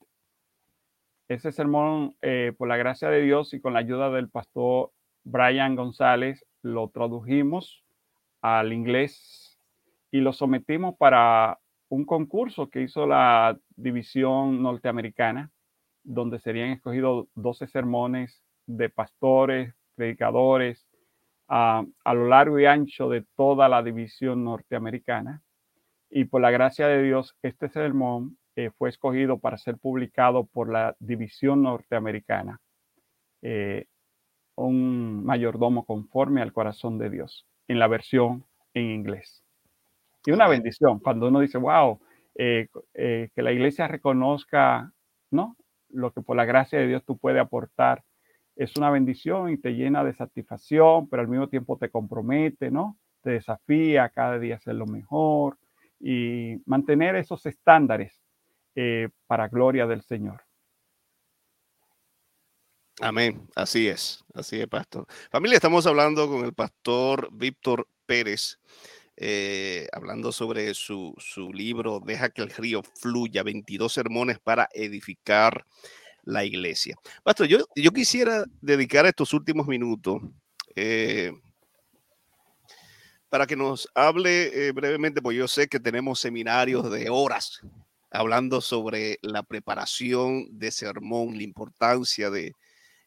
Ese 1.27 1.51
sermón, 1.51 2.15
eh, 2.21 2.53
por 2.57 2.67
la 2.67 2.77
gracia 2.77 3.09
de 3.09 3.21
Dios 3.21 3.53
y 3.53 3.61
con 3.61 3.73
la 3.73 3.79
ayuda 3.79 4.09
del 4.09 4.29
pastor 4.29 4.91
Brian 5.23 5.75
González, 5.75 6.45
lo 6.61 6.89
tradujimos 6.89 7.83
al 8.41 8.73
inglés 8.73 9.59
y 10.11 10.21
lo 10.21 10.33
sometimos 10.33 10.95
para 10.97 11.59
un 11.89 12.05
concurso 12.05 12.69
que 12.69 12.83
hizo 12.83 13.05
la 13.07 13.57
división 13.75 14.61
norteamericana, 14.61 15.51
donde 16.03 16.39
serían 16.39 16.69
escogidos 16.69 17.27
12 17.35 17.67
sermones 17.67 18.43
de 18.65 18.89
pastores, 18.89 19.73
predicadores, 19.95 20.87
a, 21.47 21.83
lo 22.05 22.27
largo 22.27 22.59
y 22.59 22.65
ancho 22.65 23.09
de 23.09 23.25
toda 23.35 23.67
la 23.67 23.81
división 23.81 24.43
norteamericana. 24.43 25.41
Y 26.09 26.25
por 26.25 26.41
la 26.41 26.51
gracia 26.51 26.87
de 26.87 27.01
Dios, 27.03 27.35
este 27.41 27.69
sermón 27.69 28.37
eh, 28.55 28.69
fue 28.77 28.89
escogido 28.89 29.39
para 29.39 29.57
ser 29.57 29.77
publicado 29.77 30.45
por 30.45 30.71
la 30.71 30.95
división 30.99 31.63
norteamericana. 31.63 32.59
Eh, 33.41 33.85
un 34.55 35.23
mayordomo 35.23 35.85
conforme 35.85 36.41
al 36.41 36.53
corazón 36.53 36.97
de 36.97 37.09
Dios, 37.09 37.47
en 37.67 37.79
la 37.79 37.87
versión 37.87 38.45
en 38.73 38.91
inglés. 38.91 39.43
Y 40.29 40.31
una 40.31 40.47
bendición 40.47 40.99
cuando 40.99 41.27
uno 41.27 41.39
dice, 41.39 41.57
wow, 41.57 41.99
eh, 42.35 42.67
que 42.93 43.41
la 43.41 43.51
iglesia 43.51 43.87
reconozca, 43.87 44.93
¿no? 45.31 45.57
Lo 45.89 46.13
que 46.13 46.21
por 46.21 46.37
la 46.37 46.45
gracia 46.45 46.77
de 46.77 46.85
Dios 46.85 47.03
tú 47.03 47.17
puedes 47.17 47.41
aportar 47.41 48.03
es 48.55 48.77
una 48.77 48.91
bendición 48.91 49.49
y 49.49 49.57
te 49.57 49.71
llena 49.71 50.03
de 50.03 50.13
satisfacción, 50.13 51.09
pero 51.09 51.23
al 51.23 51.29
mismo 51.29 51.49
tiempo 51.49 51.79
te 51.79 51.89
compromete, 51.89 52.69
¿no? 52.69 52.99
Te 53.23 53.31
desafía 53.31 54.09
cada 54.09 54.37
día 54.37 54.57
a 54.57 54.59
ser 54.59 54.75
lo 54.75 54.85
mejor 54.85 55.57
y 55.99 56.61
mantener 56.67 57.15
esos 57.15 57.47
estándares 57.47 58.21
eh, 58.75 59.09
para 59.25 59.47
gloria 59.47 59.87
del 59.87 60.03
Señor. 60.03 60.43
Amén, 63.01 63.47
así 63.55 63.87
es, 63.87 64.23
así 64.35 64.61
es, 64.61 64.67
pastor. 64.67 65.07
Familia, 65.31 65.55
estamos 65.55 65.87
hablando 65.87 66.27
con 66.27 66.45
el 66.45 66.53
pastor 66.53 67.29
Víctor 67.31 67.87
Pérez, 68.05 68.59
eh, 69.21 69.89
hablando 69.91 70.31
sobre 70.31 70.73
su, 70.73 71.13
su 71.17 71.51
libro 71.51 71.99
Deja 71.99 72.29
que 72.29 72.41
el 72.41 72.49
río 72.49 72.81
fluya, 72.83 73.43
22 73.43 73.91
sermones 73.91 74.39
para 74.39 74.69
edificar 74.71 75.65
la 76.23 76.45
iglesia. 76.45 76.95
Pastor, 77.21 77.47
yo, 77.47 77.65
yo 77.75 77.91
quisiera 77.91 78.45
dedicar 78.61 79.05
estos 79.05 79.33
últimos 79.33 79.67
minutos 79.67 80.21
eh, 80.73 81.33
para 83.27 83.45
que 83.45 83.57
nos 83.57 83.89
hable 83.93 84.69
eh, 84.69 84.71
brevemente, 84.71 85.21
porque 85.21 85.39
yo 85.39 85.49
sé 85.49 85.67
que 85.67 85.81
tenemos 85.81 86.21
seminarios 86.21 86.89
de 86.89 87.09
horas 87.09 87.59
hablando 88.11 88.61
sobre 88.61 89.19
la 89.21 89.43
preparación 89.43 90.47
de 90.57 90.71
sermón, 90.71 91.35
la 91.35 91.43
importancia 91.43 92.29
de 92.29 92.53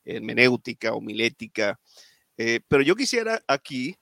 hermenéutica, 0.04 0.92
homilética. 0.92 1.80
Pero 2.36 2.82
yo 2.82 2.96
quisiera 2.96 3.42
aquí 3.46 3.96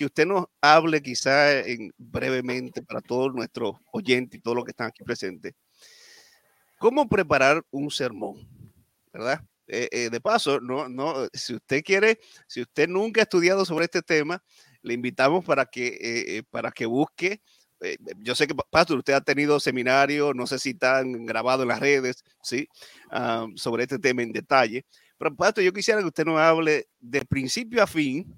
que 0.00 0.06
usted 0.06 0.26
nos 0.26 0.46
hable 0.62 1.02
quizá 1.02 1.60
en, 1.60 1.92
brevemente 1.98 2.82
para 2.82 3.02
todos 3.02 3.34
nuestros 3.34 3.74
oyentes 3.92 4.38
y 4.38 4.40
todos 4.42 4.56
los 4.56 4.64
que 4.64 4.70
están 4.70 4.86
aquí 4.86 5.04
presentes 5.04 5.52
¿Cómo 6.78 7.06
preparar 7.06 7.62
un 7.70 7.90
sermón? 7.90 8.48
¿Verdad? 9.12 9.44
Eh, 9.66 9.90
eh, 9.92 10.08
de 10.08 10.18
paso, 10.18 10.58
no, 10.58 10.88
no, 10.88 11.28
si 11.34 11.54
usted 11.54 11.82
quiere, 11.84 12.18
si 12.46 12.62
usted 12.62 12.88
nunca 12.88 13.20
ha 13.20 13.24
estudiado 13.24 13.66
sobre 13.66 13.84
este 13.84 14.00
tema, 14.00 14.42
le 14.80 14.94
invitamos 14.94 15.44
para 15.44 15.66
que, 15.66 15.98
eh, 16.00 16.42
para 16.48 16.72
que 16.72 16.86
busque. 16.86 17.42
yo 18.20 18.34
sé 18.34 18.46
que, 18.46 18.54
Pastor, 18.70 18.96
usted 18.96 19.12
ha 19.12 19.20
tenido 19.20 19.60
seminarios, 19.60 20.34
no 20.34 20.46
sé 20.46 20.58
si 20.58 20.70
están 20.70 21.26
grabados 21.26 21.64
en 21.64 21.68
las 21.68 21.80
redes, 21.80 22.24
¿sí? 22.42 22.66
Ah, 23.10 23.46
sobre 23.54 23.82
este 23.82 23.98
tema 23.98 24.22
en 24.22 24.32
detalle. 24.32 24.86
Pero, 25.18 25.36
Pastor, 25.36 25.62
yo 25.62 25.74
quisiera 25.74 26.00
que 26.00 26.06
usted 26.06 26.24
nos 26.24 26.40
hable 26.40 26.88
de 26.98 27.22
principio 27.26 27.82
a 27.82 27.86
fin, 27.86 28.34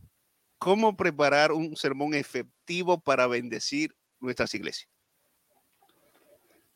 cómo 0.63 0.97
preparar 0.97 1.51
un 1.51 1.75
sermón 1.75 2.15
efectivo 2.15 3.01
para 3.01 3.27
bendecir 3.27 3.91
nuestras 4.21 4.55
iglesias. 4.55 4.89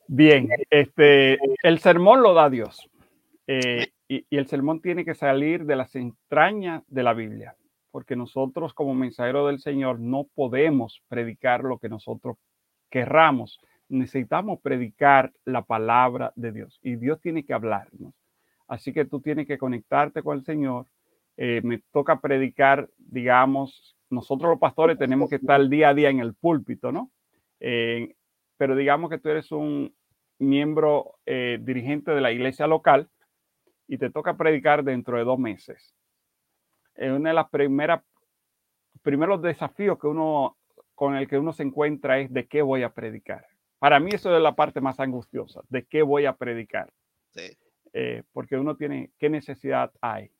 Bien, 0.08 0.48
este, 0.70 1.38
el 1.62 1.78
sermón 1.78 2.20
lo 2.20 2.34
da 2.34 2.50
Dios. 2.50 2.90
Eh, 3.46 3.92
y, 4.08 4.24
el 4.36 4.48
sermón 4.48 4.80
tiene 4.80 5.04
que 5.04 5.14
salir 5.14 5.66
de 5.66 5.76
las 5.76 5.94
entrañas 5.94 6.82
de 6.88 7.04
la 7.04 7.14
Biblia, 7.14 7.54
porque 7.92 8.16
nosotros 8.16 8.74
como 8.74 8.92
mensajeros 8.92 9.46
del 9.46 9.60
Señor 9.60 10.00
no 10.00 10.24
podemos 10.34 11.00
predicar 11.06 11.62
lo 11.62 11.78
que 11.78 11.88
nosotros 11.88 12.38
querramos. 12.90 13.60
Necesitamos 13.88 14.58
predicar 14.60 15.32
la 15.44 15.62
palabra 15.62 16.32
de 16.34 16.50
Dios 16.50 16.80
y 16.82 16.96
Dios 16.96 17.20
tiene 17.20 17.44
que 17.44 17.54
hablarnos. 17.54 18.14
Así 18.66 18.92
que 18.92 19.04
tú 19.04 19.20
tienes 19.20 19.46
que 19.46 19.58
conectarte 19.58 20.24
con 20.24 20.38
el 20.38 20.44
Señor. 20.44 20.86
Eh, 21.36 21.60
me 21.62 21.82
toca 21.92 22.20
predicar, 22.20 22.88
digamos, 22.96 23.96
nosotros 24.10 24.50
los 24.50 24.58
pastores 24.58 24.98
tenemos 24.98 25.28
que 25.28 25.36
estar 25.36 25.68
día 25.68 25.90
a 25.90 25.94
día 25.94 26.10
en 26.10 26.20
el 26.20 26.34
púlpito, 26.34 26.92
¿no? 26.92 27.10
Eh, 27.60 28.14
pero 28.56 28.76
digamos 28.76 29.10
que 29.10 29.18
tú 29.18 29.28
eres 29.28 29.52
un 29.52 29.94
miembro 30.38 31.18
eh, 31.26 31.58
dirigente 31.60 32.12
de 32.12 32.20
la 32.20 32.32
iglesia 32.32 32.66
local 32.66 33.08
y 33.88 33.98
te 33.98 34.10
toca 34.10 34.36
predicar 34.36 34.84
dentro 34.84 35.18
de 35.18 35.24
dos 35.24 35.38
meses. 35.38 35.94
Es 36.94 37.10
una 37.10 37.30
de 37.30 37.34
las 37.34 37.50
primeras, 37.50 38.02
primeros 39.02 39.42
desafíos 39.42 39.98
que 39.98 40.06
uno, 40.06 40.56
con 40.94 41.16
el 41.16 41.28
que 41.28 41.38
uno 41.38 41.52
se 41.52 41.62
encuentra 41.62 42.18
es 42.18 42.32
de 42.32 42.46
qué 42.46 42.62
voy 42.62 42.82
a 42.82 42.92
predicar. 42.92 43.46
Para 43.78 44.00
mí 44.00 44.10
eso 44.12 44.34
es 44.34 44.42
la 44.42 44.56
parte 44.56 44.80
más 44.80 44.98
angustiosa, 45.00 45.60
de 45.68 45.84
qué 45.84 46.02
voy 46.02 46.24
a 46.24 46.34
predicar. 46.36 46.90
Eh, 47.92 48.22
porque 48.32 48.56
uno 48.56 48.76
tiene, 48.76 49.10
qué 49.18 49.28
necesidad 49.28 49.92
hay. 50.00 50.30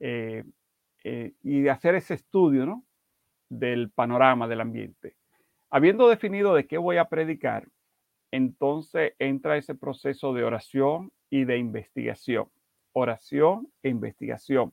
Eh, 0.00 0.44
y 1.42 1.60
de 1.60 1.70
hacer 1.70 1.94
ese 1.94 2.14
estudio, 2.14 2.66
¿no? 2.66 2.84
Del 3.48 3.90
panorama 3.90 4.48
del 4.48 4.60
ambiente. 4.60 5.14
Habiendo 5.70 6.08
definido 6.08 6.54
de 6.54 6.66
qué 6.66 6.78
voy 6.78 6.96
a 6.96 7.08
predicar, 7.08 7.68
entonces 8.32 9.14
entra 9.18 9.56
ese 9.56 9.74
proceso 9.74 10.34
de 10.34 10.42
oración 10.42 11.12
y 11.30 11.44
de 11.44 11.58
investigación. 11.58 12.48
Oración 12.92 13.68
e 13.82 13.88
investigación. 13.88 14.72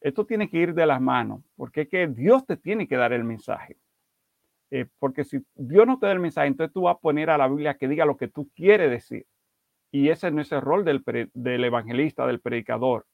Esto 0.00 0.24
tiene 0.24 0.48
que 0.48 0.58
ir 0.58 0.74
de 0.74 0.86
las 0.86 1.00
manos, 1.00 1.42
porque 1.56 1.82
es 1.82 1.88
que 1.88 2.06
Dios 2.06 2.46
te 2.46 2.56
tiene 2.56 2.86
que 2.86 2.96
dar 2.96 3.12
el 3.12 3.24
mensaje. 3.24 3.76
Eh, 4.70 4.86
porque 4.98 5.24
si 5.24 5.44
Dios 5.54 5.86
no 5.86 5.98
te 5.98 6.06
da 6.06 6.12
el 6.12 6.20
mensaje, 6.20 6.46
entonces 6.46 6.72
tú 6.72 6.82
vas 6.82 6.96
a 6.96 7.00
poner 7.00 7.30
a 7.30 7.38
la 7.38 7.48
Biblia 7.48 7.76
que 7.76 7.88
diga 7.88 8.04
lo 8.04 8.16
que 8.16 8.28
tú 8.28 8.48
quieres 8.54 8.90
decir. 8.90 9.26
Y 9.90 10.10
ese 10.10 10.30
no 10.30 10.40
es 10.40 10.52
el 10.52 10.60
rol 10.60 10.84
del, 10.84 11.02
del 11.34 11.64
evangelista, 11.64 12.26
del 12.26 12.40
predicador. 12.40 13.06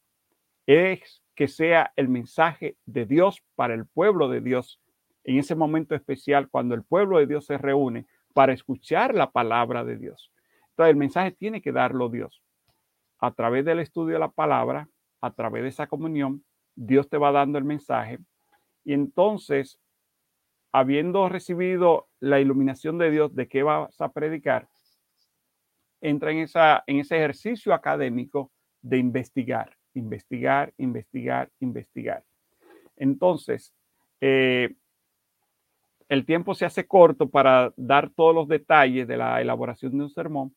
Es 0.66 1.23
que 1.34 1.48
sea 1.48 1.92
el 1.96 2.08
mensaje 2.08 2.76
de 2.86 3.06
Dios 3.06 3.42
para 3.54 3.74
el 3.74 3.86
pueblo 3.86 4.28
de 4.28 4.40
Dios 4.40 4.80
en 5.24 5.38
ese 5.38 5.54
momento 5.54 5.94
especial 5.94 6.48
cuando 6.48 6.74
el 6.74 6.84
pueblo 6.84 7.18
de 7.18 7.26
Dios 7.26 7.46
se 7.46 7.58
reúne 7.58 8.06
para 8.34 8.52
escuchar 8.52 9.14
la 9.14 9.30
palabra 9.30 9.84
de 9.84 9.96
Dios. 9.96 10.32
Entonces 10.70 10.90
el 10.90 10.96
mensaje 10.96 11.30
tiene 11.32 11.62
que 11.62 11.72
darlo 11.72 12.08
Dios. 12.08 12.42
A 13.18 13.32
través 13.32 13.64
del 13.64 13.80
estudio 13.80 14.14
de 14.14 14.20
la 14.20 14.30
palabra, 14.30 14.88
a 15.20 15.32
través 15.32 15.62
de 15.62 15.68
esa 15.70 15.86
comunión, 15.86 16.44
Dios 16.74 17.08
te 17.08 17.16
va 17.16 17.32
dando 17.32 17.58
el 17.58 17.64
mensaje. 17.64 18.18
Y 18.84 18.92
entonces, 18.92 19.80
habiendo 20.72 21.28
recibido 21.28 22.08
la 22.20 22.40
iluminación 22.40 22.98
de 22.98 23.10
Dios 23.10 23.34
de 23.34 23.48
qué 23.48 23.62
vas 23.62 23.98
a 24.00 24.12
predicar, 24.12 24.68
entra 26.00 26.32
en, 26.32 26.38
esa, 26.38 26.84
en 26.86 26.98
ese 26.98 27.16
ejercicio 27.16 27.72
académico 27.72 28.50
de 28.82 28.98
investigar, 28.98 29.78
investigar, 29.94 30.72
investigar, 30.76 31.50
investigar. 31.60 32.24
Entonces, 32.96 33.72
eh, 34.20 34.74
el 36.08 36.26
tiempo 36.26 36.54
se 36.54 36.66
hace 36.66 36.86
corto 36.86 37.28
para 37.28 37.72
dar 37.76 38.10
todos 38.10 38.34
los 38.34 38.48
detalles 38.48 39.08
de 39.08 39.16
la 39.16 39.40
elaboración 39.40 39.96
de 39.96 40.04
un 40.04 40.10
sermón, 40.10 40.54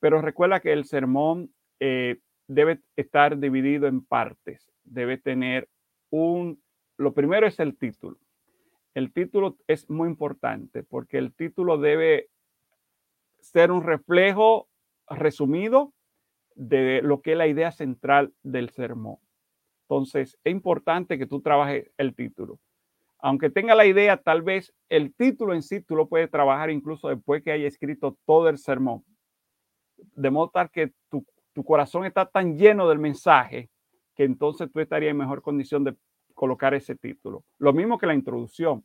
pero 0.00 0.20
recuerda 0.20 0.60
que 0.60 0.72
el 0.72 0.84
sermón 0.84 1.52
eh, 1.80 2.18
debe 2.46 2.80
estar 2.96 3.38
dividido 3.38 3.86
en 3.86 4.04
partes, 4.04 4.70
debe 4.84 5.18
tener 5.18 5.68
un, 6.10 6.60
lo 6.96 7.12
primero 7.14 7.46
es 7.46 7.60
el 7.60 7.76
título. 7.76 8.18
El 8.94 9.12
título 9.12 9.56
es 9.68 9.88
muy 9.88 10.08
importante 10.08 10.82
porque 10.82 11.18
el 11.18 11.32
título 11.32 11.78
debe 11.78 12.30
ser 13.40 13.70
un 13.70 13.84
reflejo 13.84 14.68
resumido 15.08 15.92
de 16.58 17.00
lo 17.02 17.22
que 17.22 17.32
es 17.32 17.38
la 17.38 17.46
idea 17.46 17.70
central 17.70 18.32
del 18.42 18.70
sermón. 18.70 19.18
Entonces, 19.82 20.36
es 20.42 20.52
importante 20.52 21.16
que 21.16 21.26
tú 21.26 21.40
trabajes 21.40 21.90
el 21.96 22.14
título. 22.14 22.58
Aunque 23.20 23.48
tenga 23.48 23.74
la 23.74 23.86
idea, 23.86 24.16
tal 24.16 24.42
vez 24.42 24.74
el 24.88 25.14
título 25.14 25.54
en 25.54 25.62
sí 25.62 25.80
tú 25.80 25.96
lo 25.96 26.08
puedes 26.08 26.30
trabajar 26.30 26.70
incluso 26.70 27.08
después 27.08 27.42
que 27.42 27.52
haya 27.52 27.66
escrito 27.66 28.18
todo 28.26 28.48
el 28.48 28.58
sermón. 28.58 29.04
De 29.96 30.30
modo 30.30 30.50
tal 30.50 30.70
que 30.70 30.92
tu, 31.08 31.24
tu 31.52 31.64
corazón 31.64 32.04
está 32.04 32.26
tan 32.26 32.58
lleno 32.58 32.88
del 32.88 32.98
mensaje 32.98 33.70
que 34.14 34.24
entonces 34.24 34.70
tú 34.72 34.80
estarías 34.80 35.12
en 35.12 35.16
mejor 35.16 35.42
condición 35.42 35.84
de 35.84 35.96
colocar 36.34 36.74
ese 36.74 36.96
título. 36.96 37.44
Lo 37.58 37.72
mismo 37.72 37.98
que 37.98 38.06
la 38.06 38.14
introducción. 38.14 38.84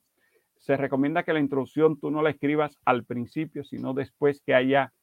Se 0.57 0.77
recomienda 0.77 1.23
que 1.23 1.33
la 1.33 1.39
introducción 1.39 1.99
tú 1.99 2.09
no 2.09 2.21
la 2.21 2.29
escribas 2.29 2.79
al 2.85 3.03
principio, 3.03 3.63
sino 3.63 3.93
después 3.93 4.41
que 4.45 4.53
haya 4.53 4.93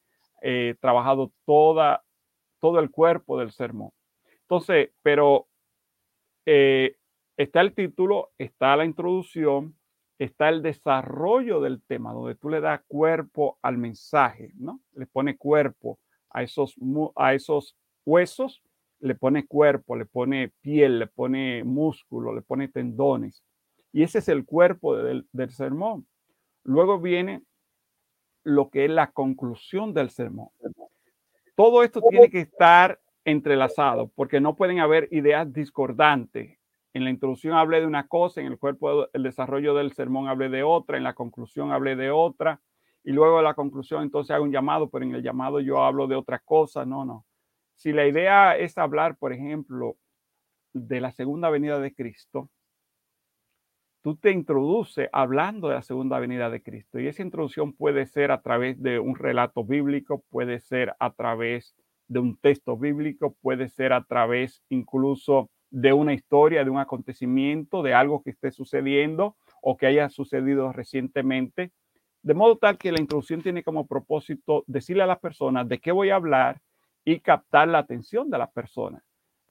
eh, 0.41 0.75
trabajado 0.79 1.31
toda, 1.45 2.03
todo 2.61 2.79
el 2.79 2.89
cuerpo 2.89 3.37
del 3.37 3.51
sermón. 3.51 3.91
Entonces, 4.43 4.91
pero 5.01 5.47
eh, 6.45 6.95
está 7.35 7.59
el 7.59 7.73
título, 7.73 8.31
está 8.37 8.75
la 8.77 8.85
introducción, 8.85 9.75
está 10.17 10.47
el 10.47 10.61
desarrollo 10.61 11.59
del 11.59 11.81
tema, 11.83 12.13
donde 12.13 12.35
tú 12.35 12.49
le 12.49 12.61
das 12.61 12.81
cuerpo 12.87 13.57
al 13.61 13.77
mensaje, 13.77 14.51
¿no? 14.55 14.79
Le 14.93 15.07
pone 15.07 15.35
cuerpo 15.35 15.99
a 16.29 16.43
esos, 16.43 16.75
a 17.15 17.33
esos 17.33 17.75
huesos 18.05 18.63
le 19.01 19.15
pone 19.15 19.45
cuerpo, 19.45 19.95
le 19.95 20.05
pone 20.05 20.53
piel, 20.61 20.99
le 20.99 21.07
pone 21.07 21.63
músculo, 21.63 22.33
le 22.33 22.41
pone 22.41 22.67
tendones. 22.67 23.43
Y 23.91 24.03
ese 24.03 24.19
es 24.19 24.29
el 24.29 24.45
cuerpo 24.45 24.95
del, 24.95 25.27
sermón. 25.49 26.07
Luego 26.63 26.99
viene 26.99 27.43
lo 28.43 28.69
que 28.69 28.85
es 28.85 28.91
la 28.91 29.11
conclusión 29.11 29.93
del 29.93 30.11
sermón. 30.11 30.49
Todo 31.55 31.83
esto 31.83 32.01
tiene 32.09 32.29
que 32.29 32.41
estar 32.41 32.99
entrelazado 33.25 34.09
porque 34.15 34.39
no 34.39 34.55
pueden 34.55 34.79
haber 34.79 35.07
ideas 35.11 35.51
discordantes. 35.51 36.57
En 36.93 37.03
la 37.03 37.09
introducción 37.09 37.53
hablé 37.53 37.79
de 37.79 37.87
una 37.87 38.07
cosa, 38.07 38.41
en 38.41 38.47
el 38.47 38.57
cuerpo, 38.57 39.07
el 39.13 39.23
desarrollo 39.23 39.73
del 39.73 39.93
sermón 39.93 40.27
hablé 40.27 40.49
de 40.49 40.63
otra, 40.63 40.97
en 40.97 41.03
la 41.03 41.13
conclusión 41.13 41.71
hablé 41.71 41.95
de 41.95 42.11
otra, 42.11 42.59
y 43.03 43.11
luego 43.11 43.37
de 43.37 43.43
la 43.43 43.53
conclusión 43.53 44.03
entonces 44.03 44.31
hago 44.31 44.43
un 44.43 44.51
llamado, 44.51 44.89
pero 44.89 45.05
en 45.05 45.15
el 45.15 45.23
llamado 45.23 45.59
yo 45.59 45.83
hablo 45.83 46.07
de 46.07 46.15
otra 46.15 46.39
cosa. 46.39 46.85
No, 46.85 47.05
no. 47.05 47.25
Si 47.75 47.93
la 47.93 48.05
idea 48.05 48.57
es 48.57 48.77
hablar, 48.77 49.15
por 49.17 49.33
ejemplo, 49.33 49.95
de 50.73 51.01
la 51.01 51.11
segunda 51.11 51.49
venida 51.49 51.79
de 51.79 51.93
Cristo, 51.93 52.49
tú 54.01 54.15
te 54.15 54.31
introduces 54.31 55.09
hablando 55.13 55.69
de 55.69 55.75
la 55.75 55.81
segunda 55.81 56.19
venida 56.19 56.49
de 56.49 56.61
Cristo. 56.61 56.99
Y 56.99 57.07
esa 57.07 57.21
introducción 57.21 57.73
puede 57.73 58.05
ser 58.05 58.31
a 58.31 58.41
través 58.41 58.81
de 58.81 58.99
un 58.99 59.15
relato 59.15 59.63
bíblico, 59.63 60.23
puede 60.29 60.59
ser 60.59 60.95
a 60.99 61.11
través 61.13 61.75
de 62.07 62.19
un 62.19 62.37
texto 62.37 62.77
bíblico, 62.77 63.35
puede 63.41 63.69
ser 63.69 63.93
a 63.93 64.03
través 64.03 64.63
incluso 64.69 65.49
de 65.69 65.93
una 65.93 66.13
historia, 66.13 66.63
de 66.63 66.69
un 66.69 66.79
acontecimiento, 66.79 67.83
de 67.83 67.93
algo 67.93 68.21
que 68.21 68.31
esté 68.31 68.51
sucediendo 68.51 69.37
o 69.61 69.77
que 69.77 69.87
haya 69.87 70.09
sucedido 70.09 70.73
recientemente. 70.73 71.71
De 72.23 72.33
modo 72.33 72.57
tal 72.57 72.77
que 72.77 72.91
la 72.91 72.99
introducción 72.99 73.41
tiene 73.41 73.63
como 73.63 73.87
propósito 73.87 74.63
decirle 74.67 75.03
a 75.03 75.07
las 75.07 75.19
personas 75.19 75.67
de 75.69 75.79
qué 75.79 75.91
voy 75.91 76.09
a 76.09 76.15
hablar 76.15 76.61
y 77.05 77.19
captar 77.19 77.67
la 77.67 77.79
atención 77.79 78.29
de 78.29 78.37
las 78.37 78.51
personas. 78.51 79.03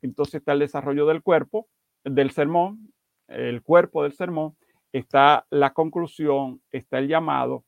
Entonces 0.02 0.36
está 0.36 0.52
el 0.52 0.60
desarrollo 0.60 1.06
del 1.06 1.22
cuerpo, 1.22 1.68
del 2.04 2.30
sermón, 2.30 2.92
el 3.30 3.62
cuerpo 3.62 4.02
del 4.02 4.12
sermón, 4.12 4.56
está 4.92 5.46
la 5.50 5.72
conclusión, 5.72 6.60
está 6.70 6.98
el 6.98 7.08
llamado. 7.08 7.64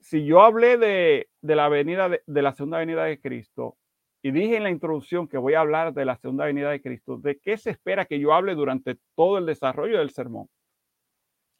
Si 0.00 0.24
yo 0.24 0.42
hablé 0.42 0.78
de, 0.78 1.28
la 1.42 1.68
venida 1.68 2.08
de, 2.08 2.42
la 2.42 2.52
segunda 2.52 2.78
venida 2.78 3.04
de 3.04 3.20
Cristo 3.20 3.76
y 4.22 4.30
dije 4.30 4.56
en 4.56 4.62
la 4.62 4.70
introducción 4.70 5.28
que 5.28 5.38
voy 5.38 5.54
a 5.54 5.60
hablar 5.60 5.92
de 5.94 6.04
la 6.04 6.16
segunda 6.16 6.44
venida 6.44 6.70
de 6.70 6.80
Cristo, 6.80 7.16
¿de 7.16 7.38
qué 7.38 7.56
se 7.56 7.70
espera 7.70 8.04
que 8.04 8.18
yo 8.20 8.32
hable 8.32 8.54
durante 8.54 8.98
todo 9.16 9.38
el 9.38 9.46
desarrollo 9.46 9.98
del 9.98 10.10
sermón? 10.10 10.48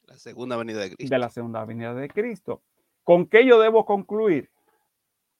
La 0.05 0.17
segunda 0.17 0.57
venida 0.57 0.79
de 0.79 0.95
Cristo. 0.95 1.13
De 1.13 1.19
la 1.19 1.29
segunda 1.29 1.65
venida 1.65 1.93
de 1.93 2.09
Cristo. 2.09 2.61
¿Con 3.03 3.27
qué 3.27 3.45
yo 3.45 3.59
debo 3.59 3.85
concluir? 3.85 4.49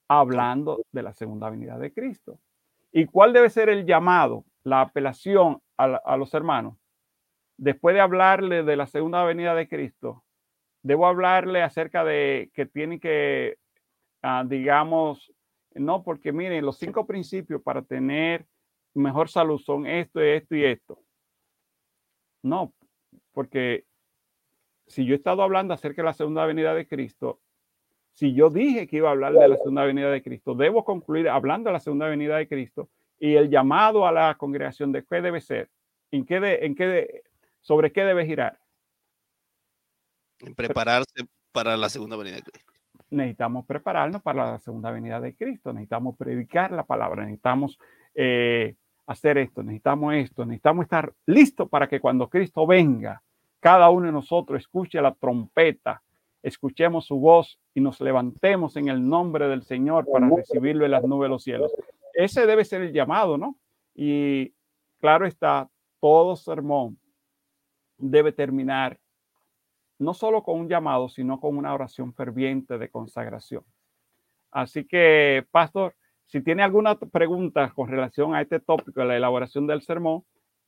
hablando 0.07 0.85
de 0.91 1.03
la 1.03 1.13
segunda 1.13 1.49
venida 1.49 1.77
de 1.77 1.93
Cristo. 1.93 2.39
¿Y 2.91 3.05
cuál 3.05 3.33
debe 3.33 3.49
ser 3.49 3.69
el 3.69 3.85
llamado, 3.85 4.45
la 4.63 4.81
apelación 4.81 5.61
a, 5.77 6.17
los 6.17 6.33
hermanos? 6.33 6.77
Después 7.57 7.93
de 7.93 8.01
hablarle 8.01 8.63
de 8.63 8.75
la 8.75 8.87
segunda 8.87 9.23
venida 9.23 9.55
de 9.55 9.67
Cristo, 9.67 10.23
debo 10.81 11.07
hablarle 11.07 11.61
acerca 11.61 12.03
de 12.03 12.51
que 12.53 12.65
tiene 12.65 12.99
que, 12.99 13.57
ah, 14.21 14.43
digamos, 14.45 15.33
no, 15.75 16.03
porque 16.03 16.31
miren, 16.31 16.65
los 16.65 16.77
cinco 16.77 17.05
principios 17.05 17.61
para 17.61 17.81
tener 17.81 18.45
mejor 18.93 19.29
salud 19.29 19.59
son 19.59 19.85
esto, 19.87 20.19
esto 20.19 20.55
y 20.55 20.65
esto. 20.65 20.99
No, 22.43 22.73
porque 23.31 23.85
si 24.87 25.05
yo 25.05 25.13
he 25.13 25.17
estado 25.17 25.41
hablando 25.41 25.73
acerca 25.73 26.01
de 26.01 26.07
la 26.07 26.13
segunda 26.13 26.45
venida 26.45 26.73
de 26.73 26.87
Cristo, 26.87 27.39
si 28.11 28.33
yo 28.33 28.49
dije 28.49 28.87
que 28.87 28.97
iba 28.97 29.09
a 29.09 29.13
hablar 29.13 29.33
de 29.33 29.47
la 29.47 29.57
segunda 29.57 29.85
venida 29.85 30.11
de 30.11 30.21
Cristo, 30.21 30.53
debo 30.53 30.83
concluir 30.83 31.29
hablando 31.29 31.69
de 31.69 31.73
la 31.73 31.79
segunda 31.79 32.07
venida 32.07 32.37
de 32.37 32.47
Cristo 32.47 32.89
y 33.19 33.35
el 33.35 33.49
llamado 33.49 34.05
a 34.05 34.11
la 34.11 34.35
congregación 34.35 34.91
de 34.91 35.03
qué 35.03 35.21
debe 35.21 35.41
ser, 35.41 35.69
en 36.11 36.25
qué 36.25 36.39
de, 36.39 36.65
en 36.65 36.75
qué 36.75 37.23
sobre 37.63 37.91
qué 37.91 38.03
debe 38.03 38.27
girar. 38.27 38.59
En 40.39 40.53
prepararse 40.53 41.25
para 41.51 41.75
la 41.75 41.89
segunda 41.89 42.15
venida 42.15 42.35
de 42.35 42.43
Cristo. 42.43 42.71
Necesitamos 43.09 43.65
prepararnos 43.65 44.21
para 44.21 44.51
la 44.51 44.59
segunda 44.59 44.91
venida 44.91 45.19
de 45.19 45.35
Cristo, 45.35 45.73
necesitamos 45.73 46.15
predicar 46.15 46.71
la 46.71 46.83
palabra, 46.83 47.23
necesitamos 47.23 47.79
eh, 48.13 48.75
hacer 49.07 49.39
esto, 49.39 49.63
necesitamos 49.63 50.13
esto, 50.13 50.45
necesitamos 50.45 50.83
estar 50.83 51.11
listos 51.25 51.67
para 51.67 51.87
que 51.87 51.99
cuando 51.99 52.29
Cristo 52.29 52.67
venga, 52.67 53.23
cada 53.59 53.89
uno 53.89 54.05
de 54.05 54.11
nosotros 54.11 54.61
escuche 54.61 55.01
la 55.01 55.15
trompeta 55.15 56.03
escuchemos 56.43 57.05
su 57.05 57.17
voz 57.19 57.57
y 57.73 57.79
nos 57.79 58.01
levantemos 58.01 58.75
en 58.75 58.89
el 58.89 59.07
nombre 59.07 59.47
del 59.47 59.63
Señor 59.63 60.05
para 60.11 60.29
recibirlo 60.29 60.85
en 60.85 60.91
las 60.91 61.03
nubes 61.03 61.27
de 61.27 61.29
los 61.29 61.43
cielos. 61.43 61.71
Ese 62.13 62.45
debe 62.45 62.65
ser 62.65 62.81
el 62.81 62.93
llamado, 62.93 63.37
¿no? 63.37 63.55
Y 63.95 64.53
claro 64.99 65.25
está, 65.25 65.69
todo 65.99 66.35
sermón 66.35 66.99
debe 68.03 68.31
terminar 68.31 68.99
no 69.99 70.13
solo 70.13 70.43
con 70.43 70.59
un 70.59 70.67
llamado, 70.67 71.07
sino 71.07 71.39
con 71.39 71.57
una 71.57 71.73
oración 71.73 72.13
ferviente 72.13 72.77
de 72.77 72.89
consagración. 72.89 73.63
Así 74.51 74.85
que, 74.85 75.45
pastor, 75.51 75.95
si 76.25 76.41
tiene 76.41 76.63
alguna 76.63 76.95
pregunta 76.95 77.71
con 77.73 77.89
relación 77.89 78.35
a 78.35 78.41
este 78.41 78.59
tópico 78.59 78.99
de 79.01 79.07
la 79.07 79.17
elaboración 79.17 79.65
del 79.65 79.81
sermón, 79.81 80.23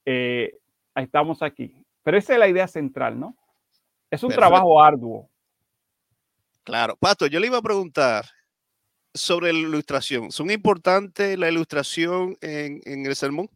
eh, 0.06 0.58
estamos 0.96 1.42
aquí. 1.42 1.76
Pero 2.04 2.18
esa 2.18 2.34
es 2.34 2.40
la 2.40 2.48
idea 2.48 2.68
central, 2.68 3.20
¿no? 3.20 3.36
Es 4.10 4.24
un 4.24 4.32
trabajo 4.32 4.82
arduo. 4.82 5.30
Claro. 6.64 6.96
Pato, 6.96 7.28
yo 7.28 7.40
le 7.40 7.48
iba 7.48 7.58
a 7.58 7.62
preguntar 7.62 8.26
sobre 9.14 9.52
la 9.52 9.60
ilustración. 9.60 10.32
¿Son 10.32 10.50
importantes 10.52 11.38
la 11.38 11.50
ilustración 11.50 12.38
en, 12.42 13.06
el 13.06 13.16
sermón? 13.16 13.50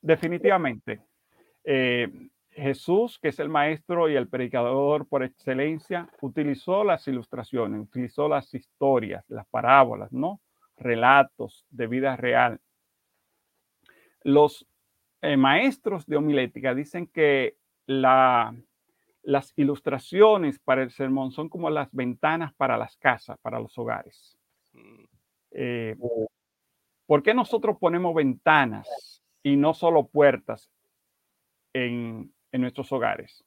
Definitivamente. 0.00 1.00
Eh, 1.64 2.08
Jesús, 2.54 3.18
que 3.18 3.28
es 3.28 3.38
el 3.38 3.48
maestro 3.48 4.08
y 4.08 4.16
el 4.16 4.28
predicador 4.28 5.06
por 5.06 5.22
excelencia, 5.22 6.08
utilizó 6.20 6.84
las 6.84 7.06
ilustraciones, 7.08 7.80
utilizó 7.80 8.28
las 8.28 8.52
historias, 8.52 9.24
las 9.28 9.46
parábolas, 9.46 10.12
¿no? 10.12 10.40
Relatos 10.76 11.66
de 11.70 11.86
vida 11.86 12.16
real. 12.16 12.60
Los 14.22 14.66
eh, 15.22 15.36
maestros 15.36 16.06
de 16.06 16.16
homilética 16.16 16.74
dicen 16.74 17.06
que 17.06 17.56
la, 17.86 18.54
las 19.22 19.52
ilustraciones 19.56 20.58
para 20.58 20.82
el 20.82 20.90
sermón 20.90 21.32
son 21.32 21.48
como 21.48 21.70
las 21.70 21.90
ventanas 21.92 22.52
para 22.54 22.76
las 22.76 22.96
casas, 22.96 23.38
para 23.40 23.60
los 23.60 23.76
hogares. 23.78 24.36
Mm. 24.72 25.04
Eh, 25.52 25.96
¿Por 27.06 27.22
qué 27.22 27.34
nosotros 27.34 27.76
ponemos 27.78 28.14
ventanas 28.14 29.22
y 29.42 29.56
no 29.56 29.74
solo 29.74 30.06
puertas 30.06 30.70
en, 31.72 32.32
nuestros 32.60 32.92
hogares? 32.92 33.44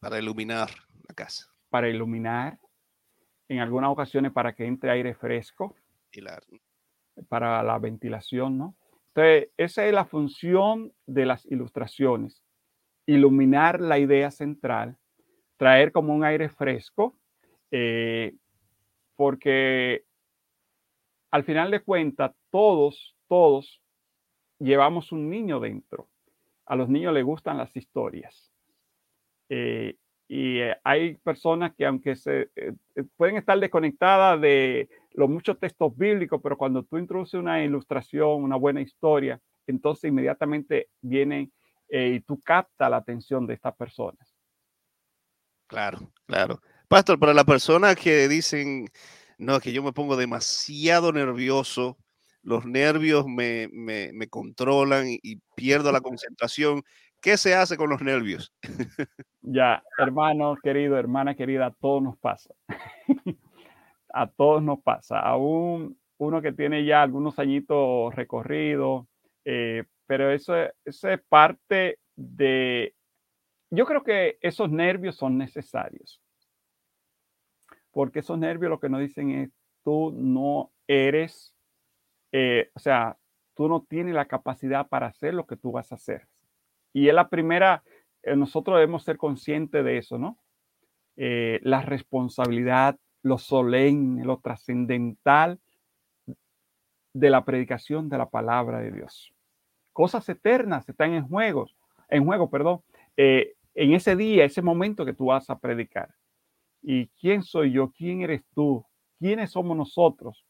Para 0.00 0.18
iluminar 0.18 0.70
la 1.08 1.14
casa. 1.14 1.46
Para 1.68 1.88
iluminar, 1.88 2.58
en 3.48 3.60
algunas 3.60 3.90
ocasiones 3.90 4.32
para 4.32 4.54
que 4.54 4.66
entre 4.66 4.90
aire 4.90 5.14
fresco. 5.14 5.76
Para 7.28 7.62
la 7.62 7.78
ventilación, 7.78 8.58
¿no? 8.58 8.76
Entonces, 9.14 9.50
esa 9.58 9.86
es 9.86 9.92
la 9.92 10.06
función 10.06 10.92
de 11.06 11.26
las 11.26 11.44
ilustraciones 11.46 12.42
iluminar 13.06 13.80
la 13.80 13.98
idea 13.98 14.30
central, 14.30 14.96
traer 15.56 15.92
como 15.92 16.14
un 16.14 16.24
aire 16.24 16.48
fresco, 16.48 17.16
eh, 17.70 18.34
porque 19.16 20.04
al 21.30 21.44
final 21.44 21.70
de 21.70 21.82
cuentas 21.82 22.32
todos, 22.50 23.16
todos 23.28 23.80
llevamos 24.58 25.12
un 25.12 25.30
niño 25.30 25.60
dentro. 25.60 26.08
A 26.72 26.74
los 26.74 26.88
niños 26.88 27.12
les 27.12 27.22
gustan 27.22 27.58
las 27.58 27.76
historias. 27.76 28.50
Eh, 29.50 29.94
y 30.26 30.60
eh, 30.60 30.74
hay 30.82 31.16
personas 31.16 31.74
que 31.76 31.84
aunque 31.84 32.16
se 32.16 32.48
eh, 32.56 32.72
pueden 33.14 33.36
estar 33.36 33.60
desconectadas 33.60 34.40
de 34.40 34.88
los 35.10 35.28
muchos 35.28 35.60
textos 35.60 35.94
bíblicos, 35.94 36.40
pero 36.42 36.56
cuando 36.56 36.82
tú 36.82 36.96
introduces 36.96 37.34
una 37.34 37.62
ilustración, 37.62 38.42
una 38.42 38.56
buena 38.56 38.80
historia, 38.80 39.38
entonces 39.66 40.08
inmediatamente 40.08 40.88
vienen 41.02 41.52
y 41.90 42.20
tú 42.20 42.40
captas 42.40 42.90
la 42.90 42.96
atención 42.96 43.46
de 43.46 43.52
estas 43.52 43.76
personas. 43.76 44.34
Claro, 45.66 46.10
claro. 46.24 46.58
Pastor, 46.88 47.18
para 47.18 47.34
las 47.34 47.44
personas 47.44 47.96
que 47.96 48.28
dicen, 48.28 48.88
no, 49.36 49.60
que 49.60 49.74
yo 49.74 49.82
me 49.82 49.92
pongo 49.92 50.16
demasiado 50.16 51.12
nervioso, 51.12 51.98
los 52.42 52.66
nervios 52.66 53.26
me, 53.26 53.68
me, 53.72 54.28
controlan 54.28 55.06
y, 55.08 55.36
pierdo 55.54 55.92
la 55.92 56.00
concentración. 56.00 56.82
¿Qué 57.20 57.36
se 57.36 57.54
hace 57.54 57.76
con 57.76 57.88
los 57.88 58.02
nervios? 58.02 58.52
ya, 59.42 59.82
hermano 59.98 60.56
querido, 60.62 60.98
hermana 60.98 61.34
querida, 61.36 61.66
a 61.66 61.70
todos 61.70 62.02
nos 62.02 62.18
pasa. 62.18 62.52
a 64.12 64.26
todos 64.26 64.62
nos 64.62 64.80
pasa. 64.82 65.20
Aún 65.20 65.96
uno 66.18 66.42
que 66.42 66.52
tiene 66.52 66.84
ya 66.84 67.02
algunos 67.02 67.38
añitos 67.38 68.14
recorridos, 68.14 69.06
eh, 69.44 69.84
pero 70.06 70.30
eso, 70.30 70.54
eso 70.84 71.08
es 71.08 71.20
parte 71.28 71.98
de... 72.16 72.94
Yo 73.70 73.86
creo 73.86 74.02
que 74.02 74.38
esos 74.40 74.70
nervios 74.70 75.16
son 75.16 75.38
necesarios. 75.38 76.20
Porque 77.92 78.18
esos 78.18 78.38
nervios 78.38 78.70
lo 78.70 78.80
que 78.80 78.88
nos 78.88 79.00
dicen 79.00 79.30
es, 79.30 79.50
tú 79.84 80.12
no 80.12 80.72
eres 80.86 81.51
eh, 82.32 82.70
o 82.74 82.80
sea, 82.80 83.18
tú 83.54 83.68
no 83.68 83.82
tienes 83.82 84.14
la 84.14 84.24
capacidad 84.24 84.88
para 84.88 85.06
hacer 85.06 85.34
lo 85.34 85.46
que 85.46 85.56
tú 85.56 85.70
vas 85.70 85.92
a 85.92 85.96
hacer. 85.96 86.26
Y 86.94 87.08
es 87.08 87.14
la 87.14 87.28
primera, 87.28 87.84
eh, 88.22 88.34
nosotros 88.34 88.76
debemos 88.76 89.04
ser 89.04 89.18
conscientes 89.18 89.84
de 89.84 89.98
eso, 89.98 90.18
¿no? 90.18 90.38
Eh, 91.16 91.60
la 91.62 91.82
responsabilidad, 91.82 92.98
lo 93.22 93.36
solemne, 93.36 94.24
lo 94.24 94.38
trascendental 94.38 95.60
de 97.14 97.30
la 97.30 97.44
predicación 97.44 98.08
de 98.08 98.18
la 98.18 98.30
palabra 98.30 98.80
de 98.80 98.90
Dios. 98.90 99.34
Cosas 99.92 100.26
eternas 100.30 100.88
están 100.88 101.12
en 101.12 101.28
juego, 101.28 101.68
en 102.08 102.24
juego, 102.24 102.48
perdón, 102.48 102.80
en 103.14 103.92
ese 103.92 104.16
día, 104.16 104.46
ese 104.46 104.62
momento 104.62 105.04
que 105.04 105.12
tú 105.12 105.26
vas 105.26 105.50
a 105.50 105.58
predicar. 105.58 106.14
¿Y 106.80 107.08
quién 107.08 107.42
soy 107.42 107.72
yo? 107.72 107.92
¿Quién 107.92 108.22
eres 108.22 108.42
tú? 108.54 108.84
¿Quiénes 109.18 109.50
somos 109.50 109.76
nosotros 109.76 110.46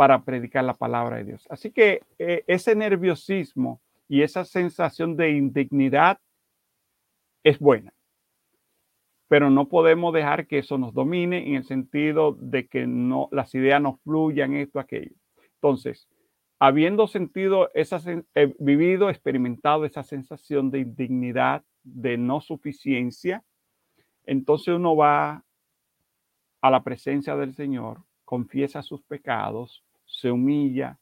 para 0.00 0.24
predicar 0.24 0.64
la 0.64 0.72
palabra 0.72 1.18
de 1.18 1.24
Dios. 1.24 1.46
Así 1.50 1.72
que 1.72 2.00
eh, 2.18 2.42
ese 2.46 2.74
nerviosismo 2.74 3.82
y 4.08 4.22
esa 4.22 4.46
sensación 4.46 5.14
de 5.14 5.32
indignidad 5.32 6.18
es 7.44 7.58
buena, 7.58 7.92
pero 9.28 9.50
no 9.50 9.68
podemos 9.68 10.14
dejar 10.14 10.46
que 10.46 10.56
eso 10.56 10.78
nos 10.78 10.94
domine 10.94 11.46
en 11.46 11.56
el 11.56 11.64
sentido 11.64 12.32
de 12.32 12.66
que 12.66 12.86
no 12.86 13.28
las 13.30 13.54
ideas 13.54 13.82
no 13.82 13.98
fluyan 14.02 14.54
esto 14.54 14.80
aquello. 14.80 15.12
Entonces, 15.56 16.08
habiendo 16.58 17.06
sentido 17.06 17.68
esa 17.74 18.00
vivido, 18.58 19.10
experimentado 19.10 19.84
esa 19.84 20.02
sensación 20.02 20.70
de 20.70 20.78
indignidad, 20.78 21.62
de 21.82 22.16
no 22.16 22.40
suficiencia, 22.40 23.44
entonces 24.24 24.68
uno 24.68 24.96
va 24.96 25.44
a 26.62 26.70
la 26.70 26.82
presencia 26.82 27.36
del 27.36 27.54
Señor, 27.54 28.02
confiesa 28.24 28.80
sus 28.80 29.02
pecados, 29.02 29.84
se 30.10 30.30
humilla, 30.30 30.98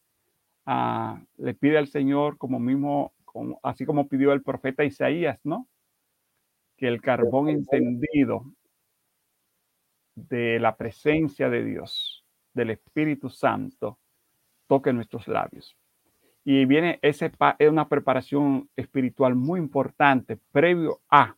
ah, 0.66 1.20
le 1.38 1.54
pide 1.54 1.78
al 1.78 1.88
Señor 1.88 2.36
como 2.38 2.60
mismo, 2.60 3.12
como, 3.24 3.58
así 3.62 3.86
como 3.86 4.08
pidió 4.08 4.32
el 4.32 4.42
profeta 4.42 4.84
Isaías, 4.84 5.40
¿no? 5.44 5.66
Que 6.76 6.88
el 6.88 7.00
carbón 7.00 7.48
encendido 7.48 8.44
de 10.14 10.60
la 10.60 10.76
presencia 10.76 11.48
de 11.48 11.64
Dios, 11.64 12.24
del 12.52 12.70
Espíritu 12.70 13.30
Santo, 13.30 13.98
toque 14.66 14.92
nuestros 14.92 15.26
labios. 15.26 15.76
Y 16.44 16.64
viene 16.66 16.98
ese 17.02 17.32
es 17.58 17.70
una 17.70 17.88
preparación 17.88 18.68
espiritual 18.76 19.34
muy 19.34 19.60
importante 19.60 20.38
previo 20.52 21.00
a 21.10 21.36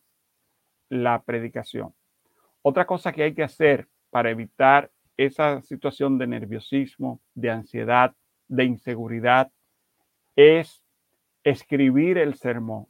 la 0.89 1.21
predicación. 1.23 1.93
Otra 2.61 2.85
cosa 2.85 3.11
que 3.11 3.23
hay 3.23 3.33
que 3.33 3.43
hacer 3.43 3.87
para 4.09 4.29
evitar 4.29 4.91
esa 5.17 5.61
situación 5.61 6.17
de 6.17 6.27
nerviosismo, 6.27 7.21
de 7.33 7.49
ansiedad, 7.51 8.15
de 8.47 8.65
inseguridad, 8.65 9.51
es 10.35 10.83
escribir 11.43 12.17
el 12.17 12.35
sermón. 12.35 12.87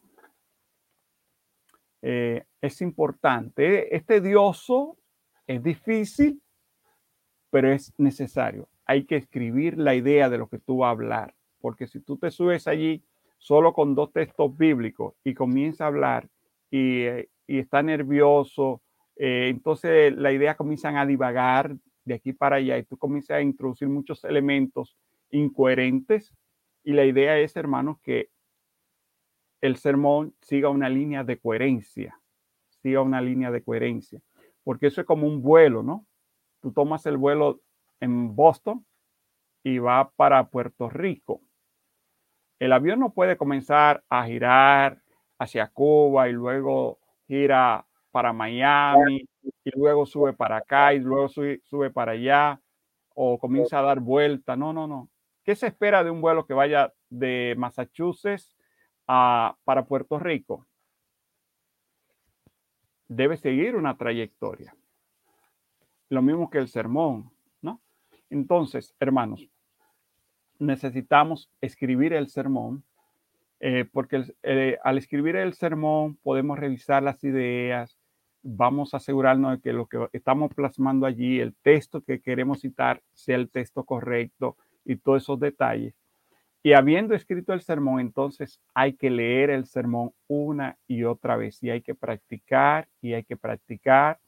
Eh, 2.01 2.43
es 2.61 2.81
importante, 2.81 3.95
es 3.95 4.05
tedioso, 4.05 4.97
es 5.47 5.61
difícil, 5.61 6.41
pero 7.49 7.71
es 7.71 7.93
necesario. 7.97 8.69
Hay 8.85 9.05
que 9.05 9.17
escribir 9.17 9.77
la 9.77 9.95
idea 9.95 10.29
de 10.29 10.37
lo 10.37 10.47
que 10.47 10.59
tú 10.59 10.77
vas 10.77 10.87
a 10.87 10.91
hablar, 10.91 11.35
porque 11.59 11.87
si 11.87 11.99
tú 11.99 12.17
te 12.17 12.31
subes 12.31 12.67
allí 12.67 13.03
solo 13.37 13.73
con 13.73 13.95
dos 13.95 14.11
textos 14.11 14.55
bíblicos 14.55 15.15
y 15.23 15.33
comienza 15.33 15.83
a 15.83 15.87
hablar 15.87 16.27
y, 16.69 17.01
eh, 17.01 17.29
está 17.47 17.83
nervioso, 17.83 18.81
eh, 19.15 19.47
entonces 19.49 20.15
la 20.15 20.31
idea 20.31 20.55
comienzan 20.55 20.95
a 20.97 21.05
divagar 21.05 21.75
de 22.05 22.15
aquí 22.15 22.33
para 22.33 22.57
allá 22.57 22.77
y 22.77 22.83
tú 22.83 22.97
comienzas 22.97 23.37
a 23.37 23.41
introducir 23.41 23.87
muchos 23.87 24.23
elementos 24.23 24.97
incoherentes 25.29 26.33
y 26.83 26.93
la 26.93 27.05
idea 27.05 27.37
es, 27.37 27.55
hermanos, 27.55 27.99
que 28.01 28.29
el 29.61 29.75
sermón 29.75 30.35
siga 30.41 30.69
una 30.69 30.89
línea 30.89 31.23
de 31.23 31.37
coherencia, 31.37 32.19
siga 32.81 33.01
una 33.01 33.21
línea 33.21 33.51
de 33.51 33.63
coherencia, 33.63 34.19
porque 34.63 34.87
eso 34.87 35.01
es 35.01 35.07
como 35.07 35.27
un 35.27 35.41
vuelo, 35.41 35.83
¿no? 35.83 36.07
Tú 36.59 36.71
tomas 36.71 37.05
el 37.05 37.17
vuelo 37.17 37.61
en 37.99 38.35
Boston 38.35 38.85
y 39.63 39.77
va 39.77 40.09
para 40.09 40.49
Puerto 40.49 40.89
Rico. 40.89 41.41
El 42.59 42.73
avión 42.73 42.99
no 42.99 43.13
puede 43.13 43.37
comenzar 43.37 44.03
a 44.09 44.25
girar 44.25 45.01
hacia 45.37 45.67
Cuba 45.67 46.29
y 46.29 46.33
luego 46.33 46.99
gira 47.27 47.85
para 48.11 48.33
Miami 48.33 49.27
y 49.43 49.71
luego 49.77 50.05
sube 50.05 50.33
para 50.33 50.57
acá 50.57 50.93
y 50.93 50.99
luego 50.99 51.29
sube, 51.29 51.89
para 51.91 52.13
allá 52.13 52.61
o 53.13 53.37
comienza 53.39 53.79
a 53.79 53.83
dar 53.83 53.99
vuelta. 53.99 54.55
No, 54.55 54.73
no, 54.73 54.87
no. 54.87 55.09
¿Qué 55.43 55.55
se 55.55 55.67
espera 55.67 56.03
de 56.03 56.11
un 56.11 56.21
vuelo 56.21 56.45
que 56.45 56.53
vaya 56.53 56.93
de 57.09 57.55
Massachusetts 57.57 58.55
a, 59.07 59.55
para 59.63 59.85
Puerto 59.85 60.19
Rico? 60.19 60.67
Debe 63.07 63.37
seguir 63.37 63.75
una 63.75 63.97
trayectoria. 63.97 64.75
Lo 66.09 66.21
mismo 66.21 66.49
que 66.49 66.59
el 66.59 66.67
sermón, 66.67 67.31
¿no? 67.61 67.81
Entonces, 68.29 68.95
hermanos, 68.99 69.49
necesitamos 70.59 71.49
escribir 71.59 72.13
el 72.13 72.27
sermón 72.27 72.83
eh, 73.63 73.85
porque 73.85 74.23
eh, 74.41 74.79
al 74.83 74.97
escribir 74.97 75.35
el 75.35 75.53
sermón 75.53 76.15
podemos 76.23 76.57
revisar 76.57 77.03
las 77.03 77.23
ideas, 77.23 77.95
vamos 78.43 78.93
a 78.93 78.97
asegurarnos 78.97 79.53
de 79.53 79.61
que 79.61 79.73
lo 79.73 79.87
que 79.87 80.07
estamos 80.13 80.53
plasmando 80.53 81.05
allí, 81.05 81.39
el 81.39 81.55
texto 81.55 82.01
que 82.01 82.21
queremos 82.21 82.61
citar, 82.61 83.01
sea 83.13 83.35
el 83.35 83.49
texto 83.49 83.83
correcto 83.83 84.57
y 84.85 84.97
todos 84.97 85.23
esos 85.23 85.39
detalles. 85.39 85.95
Y 86.63 86.73
habiendo 86.73 87.15
escrito 87.15 87.53
el 87.53 87.61
sermón, 87.61 87.99
entonces 87.99 88.61
hay 88.73 88.93
que 88.93 89.09
leer 89.09 89.49
el 89.49 89.65
sermón 89.65 90.11
una 90.27 90.77
y 90.87 91.03
otra 91.03 91.35
vez 91.35 91.61
y 91.63 91.71
hay 91.71 91.81
que 91.81 91.95
practicar 91.95 92.87
y 93.01 93.13
hay 93.13 93.23
que 93.23 93.35
practicar. 93.35 94.19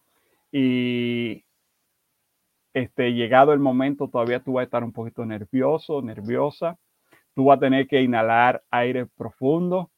Y 0.52 1.46
este, 2.74 3.14
llegado 3.14 3.54
el 3.54 3.60
momento, 3.60 4.08
todavía 4.08 4.40
tú 4.40 4.54
vas 4.54 4.62
a 4.62 4.66
estar 4.66 4.84
un 4.84 4.94
poquito 4.94 5.26
nervioso, 5.26 6.02
nerviosa. 6.02 6.80
Tú 7.36 7.46
vas 7.46 7.58
a 7.58 7.62
tener 7.62 7.88
que 7.88 8.02
inhalar 8.02 8.64
aire 8.72 9.06
profundo 9.06 9.92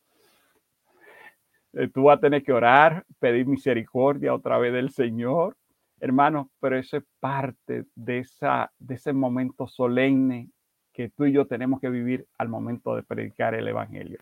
eh, 1.75 1.89
tú 1.93 2.03
vas 2.03 2.17
a 2.17 2.21
tener 2.21 2.41
que 2.41 2.53
orar, 2.53 3.05
pedir 3.19 3.45
misericordia 3.45 4.33
otra 4.33 4.57
vez 4.57 4.71
del 4.71 4.91
Señor, 4.91 5.57
hermano, 5.99 6.49
pero 6.61 6.77
eso 6.77 6.97
es 6.97 7.03
parte 7.19 7.85
de, 7.95 8.19
esa, 8.19 8.71
de 8.79 8.95
ese 8.95 9.11
momento 9.11 9.67
solemne 9.67 10.49
que 10.93 11.09
tú 11.09 11.25
y 11.25 11.33
yo 11.33 11.45
tenemos 11.45 11.81
que 11.81 11.89
vivir 11.89 12.25
al 12.37 12.47
momento 12.47 12.95
de 12.95 13.03
predicar 13.03 13.53
el 13.53 13.67
Evangelio. 13.67 14.19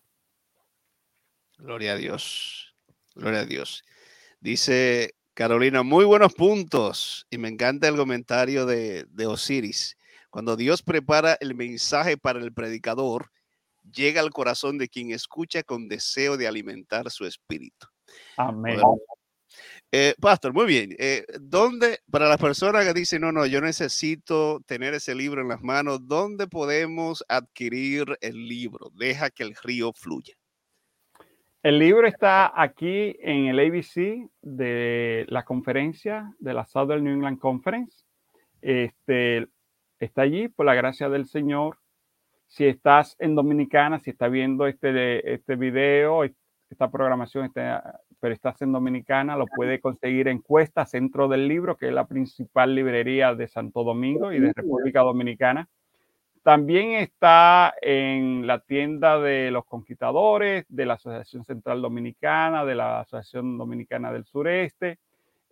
Gloria 1.60 1.94
a 1.94 1.96
Dios, 1.96 2.76
gloria 3.14 3.42
a 3.42 3.46
Dios. 3.46 3.84
Dice 4.40 5.14
Carolina, 5.36 5.84
muy 5.84 6.06
buenos 6.06 6.34
puntos 6.34 7.28
y 7.30 7.38
me 7.38 7.50
encanta 7.50 7.88
el 7.88 7.96
comentario 7.96 8.66
de, 8.66 9.06
de 9.10 9.28
Osiris. 9.28 9.96
Cuando 10.32 10.56
Dios 10.56 10.82
prepara 10.82 11.38
el 11.40 11.54
mensaje 11.54 12.18
para 12.18 12.40
el 12.40 12.52
predicador, 12.52 13.30
llega 13.92 14.22
al 14.22 14.32
corazón 14.32 14.78
de 14.78 14.90
quien 14.90 15.12
escucha 15.12 15.64
con 15.64 15.88
deseo 15.88 16.38
de 16.38 16.48
alimentar 16.48 17.10
su 17.10 17.26
espíritu. 17.26 17.88
Amén. 18.38 18.80
Eh, 19.92 20.16
pastor, 20.20 20.54
muy 20.54 20.66
bien. 20.66 20.96
Eh, 20.98 21.24
¿Dónde, 21.40 22.00
para 22.10 22.28
las 22.28 22.40
personas 22.40 22.86
que 22.86 22.94
dicen, 22.94 23.22
no, 23.22 23.32
no, 23.32 23.46
yo 23.46 23.62
necesito 23.62 24.60
tener 24.66 24.96
ese 24.96 25.14
libro 25.14 25.42
en 25.42 25.50
las 25.50 25.62
manos, 25.62 26.08
¿dónde 26.08 26.48
podemos 26.48 27.24
adquirir 27.28 28.18
el 28.22 28.48
libro? 28.48 28.92
Deja 28.96 29.30
que 29.30 29.44
el 29.44 29.56
río 29.56 29.94
fluya. 29.94 30.34
El 31.62 31.80
libro 31.80 32.08
está 32.08 32.60
aquí 32.62 33.16
en 33.20 33.46
el 33.46 33.60
ABC 33.60 34.30
de 34.42 35.26
la 35.30 35.46
conferencia 35.46 36.34
de 36.40 36.54
la 36.54 36.66
Southern 36.66 37.04
New 37.04 37.14
England 37.14 37.40
Conference. 37.40 38.04
Este, 38.62 39.48
está 40.00 40.24
allí 40.24 40.50
por 40.50 40.66
la 40.66 40.74
gracia 40.74 41.08
del 41.08 41.26
Señor. 41.26 41.78
Si 42.54 42.68
estás 42.68 43.16
en 43.18 43.34
Dominicana, 43.34 43.98
si 43.98 44.12
estás 44.12 44.30
viendo 44.30 44.68
este, 44.68 45.34
este 45.34 45.56
video, 45.56 46.24
esta 46.70 46.92
programación, 46.92 47.52
pero 47.52 48.32
estás 48.32 48.62
en 48.62 48.72
Dominicana, 48.72 49.36
lo 49.36 49.48
puede 49.48 49.82
conseguir 49.82 50.28
en 50.28 50.38
Cuesta, 50.38 50.86
Centro 50.86 51.28
del 51.28 51.48
Libro, 51.48 51.78
que 51.78 51.88
es 51.88 51.94
la 51.94 52.06
principal 52.06 52.76
librería 52.76 53.34
de 53.34 53.48
Santo 53.48 53.84
Domingo 53.84 54.32
y 54.32 54.40
de 54.40 54.54
República 54.54 55.00
Dominicana. 55.00 55.68
También 56.44 56.92
está 56.92 57.74
en 57.82 58.46
la 58.46 58.60
tienda 58.60 59.20
de 59.20 59.50
los 59.50 59.66
conquistadores, 59.66 60.66
de 60.70 60.86
la 60.86 60.94
Asociación 60.94 61.44
Central 61.46 61.82
Dominicana, 61.82 62.66
de 62.66 62.76
la 62.76 63.00
Asociación 63.00 63.58
Dominicana 63.58 64.14
del 64.14 64.26
Sureste. 64.26 65.00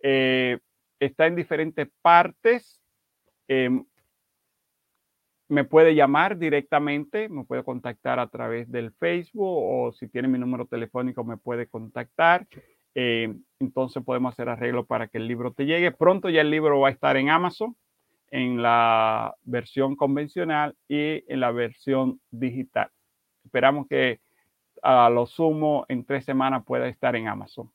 Eh, 0.00 0.56
está 1.00 1.26
en 1.26 1.34
diferentes 1.34 1.88
partes. 2.00 2.80
Em, 3.48 3.84
me 5.52 5.64
puede 5.64 5.94
llamar 5.94 6.38
directamente, 6.38 7.28
me 7.28 7.44
puede 7.44 7.62
contactar 7.62 8.18
a 8.18 8.28
través 8.28 8.72
del 8.72 8.90
Facebook 8.92 9.44
o 9.46 9.92
si 9.92 10.08
tiene 10.08 10.26
mi 10.26 10.38
número 10.38 10.64
telefónico 10.64 11.24
me 11.24 11.36
puede 11.36 11.66
contactar. 11.66 12.48
Eh, 12.94 13.34
entonces 13.60 14.02
podemos 14.02 14.32
hacer 14.32 14.48
arreglo 14.48 14.86
para 14.86 15.08
que 15.08 15.18
el 15.18 15.28
libro 15.28 15.52
te 15.52 15.66
llegue. 15.66 15.92
Pronto 15.92 16.30
ya 16.30 16.40
el 16.40 16.50
libro 16.50 16.80
va 16.80 16.88
a 16.88 16.92
estar 16.92 17.18
en 17.18 17.28
Amazon 17.28 17.76
en 18.30 18.62
la 18.62 19.34
versión 19.42 19.94
convencional 19.94 20.74
y 20.88 21.22
en 21.30 21.40
la 21.40 21.52
versión 21.52 22.18
digital. 22.30 22.88
Esperamos 23.44 23.86
que 23.88 24.20
a 24.82 25.10
lo 25.10 25.26
sumo 25.26 25.84
en 25.90 26.06
tres 26.06 26.24
semanas 26.24 26.64
pueda 26.64 26.88
estar 26.88 27.14
en 27.14 27.28
Amazon. 27.28 27.70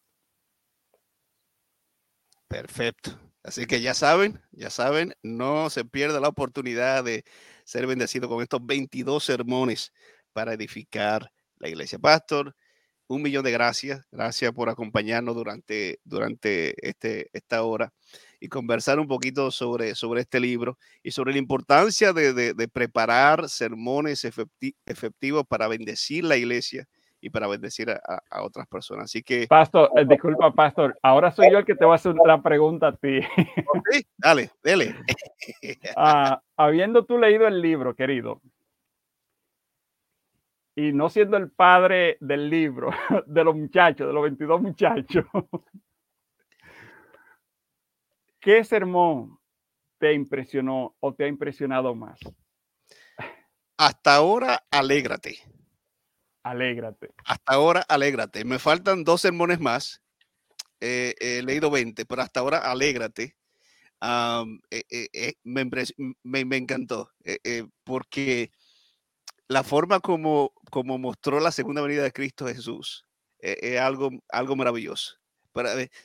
Perfecto. 2.47 3.26
Así 3.47 3.65
que 3.65 3.79
ya 3.79 3.93
saben, 3.93 4.41
ya 4.51 4.69
saben, 4.69 5.15
no 5.23 5.69
se 5.69 5.85
pierda 5.85 6.19
la 6.19 6.27
oportunidad 6.27 7.05
de 7.05 7.23
ser 7.63 7.87
bendecido 7.87 8.27
con 8.27 8.43
estos 8.43 8.59
22 8.65 9.23
sermones 9.23 9.93
para 10.33 10.51
edificar 10.51 11.31
la 11.57 11.69
iglesia. 11.69 11.97
Pastor, 11.97 12.53
un 13.07 13.21
millón 13.21 13.45
de 13.45 13.51
gracias. 13.51 14.05
Gracias 14.11 14.51
por 14.51 14.67
acompañarnos 14.67 15.33
durante, 15.33 16.01
durante 16.03 16.75
este, 16.85 17.29
esta 17.31 17.63
hora 17.63 17.93
y 18.41 18.49
conversar 18.49 18.99
un 18.99 19.07
poquito 19.07 19.49
sobre, 19.49 19.95
sobre 19.95 20.19
este 20.19 20.41
libro 20.41 20.77
y 21.01 21.11
sobre 21.11 21.31
la 21.31 21.37
importancia 21.39 22.11
de, 22.11 22.53
preparar 22.67 23.47
sermones 23.47 24.25
efectivos 24.25 25.45
para 25.47 25.69
bendecir 25.69 26.25
la 26.25 26.35
iglesia 26.35 26.85
y 27.19 27.29
para 27.29 27.47
bendecir 27.47 27.89
a, 27.89 28.43
otras 28.43 28.67
personas. 28.67 29.05
Así 29.05 29.23
que... 29.23 29.47
Pastor, 29.47 29.89
eh, 29.95 30.05
disculpa, 30.07 30.51
Pastor, 30.53 30.97
ahora 31.01 31.31
soy 31.31 31.51
yo 31.51 31.59
el 31.59 31.65
que 31.65 31.75
te 31.75 31.85
va 31.85 31.93
a 31.93 31.95
hacer 31.95 32.13
una 32.13 32.41
pregunta 32.41 32.87
a 32.87 32.95
ti. 32.95 33.19
dale, 34.17 34.51
dale. 34.63 34.95
Ah, 35.95 36.41
habiendo 36.57 37.05
tú 37.05 37.17
leído 37.17 37.47
el 37.47 37.61
libro, 37.61 37.95
querido, 37.95 38.41
y 40.77 40.93
no 40.93 41.09
siendo 41.09 41.37
el 41.37 41.49
padre 41.49 42.17
del 42.19 42.49
libro, 42.51 42.91
de 43.25 43.43
los 43.43 43.55
muchachos, 43.55 44.07
de 44.07 44.13
los 44.13 44.21
22 44.23 44.61
muchachos, 44.61 45.25
¿qué 48.39 48.63
sermón 48.63 49.39
te 49.97 50.13
impresionó 50.13 50.95
o 50.99 51.15
te 51.15 51.23
ha 51.23 51.27
impresionado 51.27 51.95
más? 51.95 52.19
Hasta 53.77 54.15
ahora, 54.15 54.63
alégrate. 54.69 55.39
Alégrate. 56.49 57.09
Hasta 57.25 57.53
ahora, 57.53 57.85
alégrate. 57.87 58.45
Me 58.45 58.59
faltan 58.59 59.03
dos 59.03 59.21
sermones 59.21 59.59
más. 59.59 60.01
he 60.79 61.41
leído 61.43 61.69
20, 61.71 62.05
pero 62.05 62.21
hasta 62.21 62.39
ahora, 62.39 62.59
alégrate. 62.59 63.35
Eh, 64.69 64.83
eh, 64.91 65.07
eh, 65.11 65.33
me, 65.43 65.65
me, 66.45 66.57
encantó 66.57 67.11
porque 67.83 68.51
la 69.47 69.63
forma 69.63 69.99
como, 69.99 70.53
como 70.69 70.99
mostró 70.99 71.39
la 71.39 71.51
segunda 71.51 71.81
venida 71.81 72.03
de 72.03 72.11
Cristo 72.11 72.45
Jesús 72.45 73.05
es 73.39 73.79
algo, 73.79 74.11
algo 74.29 74.55
maravilloso. 74.55 75.15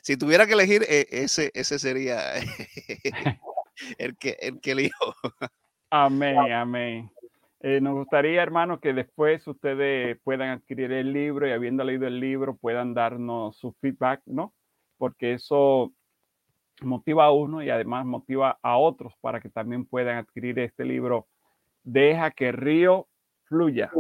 si 0.01 0.17
tuviera 0.17 0.47
que 0.47 0.55
elegir, 0.55 0.87
ese, 0.89 1.51
ese 1.55 1.79
sería 1.79 2.35
el 3.99 4.17
que, 4.17 4.39
el 4.41 4.61
que 4.61 4.71
elijo. 4.73 5.15
Amén, 5.91 6.37
amén. 6.53 7.11
Eh, 7.65 7.81
nos 7.81 7.95
gustaría, 7.95 8.43
hermano, 8.43 8.81
que 8.81 8.93
después 8.93 9.47
ustedes 9.47 10.19
puedan 10.25 10.49
adquirir 10.49 10.91
el 10.91 11.13
libro 11.13 11.47
y 11.47 11.53
habiendo 11.53 11.85
leído 11.85 12.09
el 12.09 12.19
libro 12.19 12.57
puedan 12.57 12.93
darnos 12.93 13.57
su 13.57 13.73
feedback, 13.75 14.21
¿no? 14.27 14.53
Porque 14.99 15.35
eso 15.35 15.93
motiva 16.81 17.27
a 17.27 17.31
uno 17.31 17.63
y 17.63 17.71
además 17.71 18.05
motiva 18.05 18.59
a 18.63 18.79
otros 18.79 19.15
para 19.21 19.41
que 19.41 19.49
también 19.49 19.87
puedan 19.87 20.17
adquirir 20.17 20.59
este 20.59 20.85
libro. 20.85 21.29
Deja 21.85 22.33
que 22.33 22.49
el 22.49 22.55
río 22.55 23.07
fluya. 23.45 23.93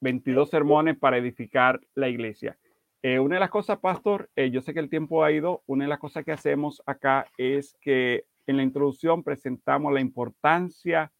22 0.00 0.48
sermones 0.48 0.98
para 0.98 1.18
edificar 1.18 1.78
la 1.94 2.08
iglesia. 2.08 2.56
Eh, 3.02 3.18
una 3.18 3.36
de 3.36 3.40
las 3.40 3.50
cosas, 3.50 3.80
pastor, 3.80 4.30
eh, 4.34 4.50
yo 4.50 4.62
sé 4.62 4.72
que 4.72 4.80
el 4.80 4.88
tiempo 4.88 5.24
ha 5.24 5.30
ido, 5.30 5.62
una 5.66 5.84
de 5.84 5.90
las 5.90 5.98
cosas 5.98 6.24
que 6.24 6.32
hacemos 6.32 6.82
acá 6.86 7.26
es 7.36 7.76
que 7.82 8.24
en 8.46 8.56
la 8.56 8.62
introducción 8.62 9.22
presentamos 9.22 9.92
la 9.92 10.00
importancia 10.00 11.12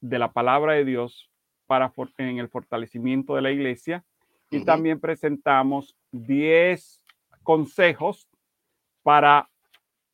de 0.00 0.18
la 0.18 0.32
palabra 0.32 0.74
de 0.74 0.84
Dios 0.84 1.30
para 1.66 1.92
en 2.16 2.38
el 2.38 2.48
fortalecimiento 2.48 3.34
de 3.34 3.42
la 3.42 3.50
iglesia 3.50 4.04
y 4.50 4.64
también 4.64 5.00
presentamos 5.00 5.96
10 6.12 7.02
consejos 7.42 8.28
para 9.02 9.50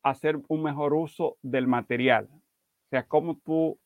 hacer 0.03 0.37
un 0.47 0.63
mejor 0.63 0.93
uso 0.93 1.37
del 1.41 1.67
material. 1.67 2.27
O 2.31 2.89
sea, 2.89 3.07
cómo 3.07 3.39
tú 3.43 3.79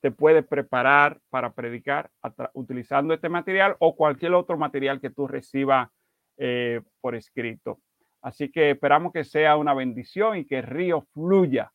te 0.00 0.10
puedes 0.10 0.46
preparar 0.46 1.18
para 1.30 1.54
predicar 1.54 2.10
utilizando 2.52 3.14
este 3.14 3.30
material 3.30 3.74
o 3.78 3.96
cualquier 3.96 4.34
otro 4.34 4.58
material 4.58 5.00
que 5.00 5.08
tú 5.08 5.26
recibas 5.26 5.88
eh, 6.36 6.82
por 7.00 7.14
escrito. 7.14 7.80
Así 8.20 8.50
que 8.50 8.70
esperamos 8.70 9.12
que 9.12 9.24
sea 9.24 9.56
una 9.56 9.72
bendición 9.72 10.36
y 10.36 10.44
que 10.44 10.58
el 10.58 10.64
río 10.64 11.02
fluya 11.12 11.70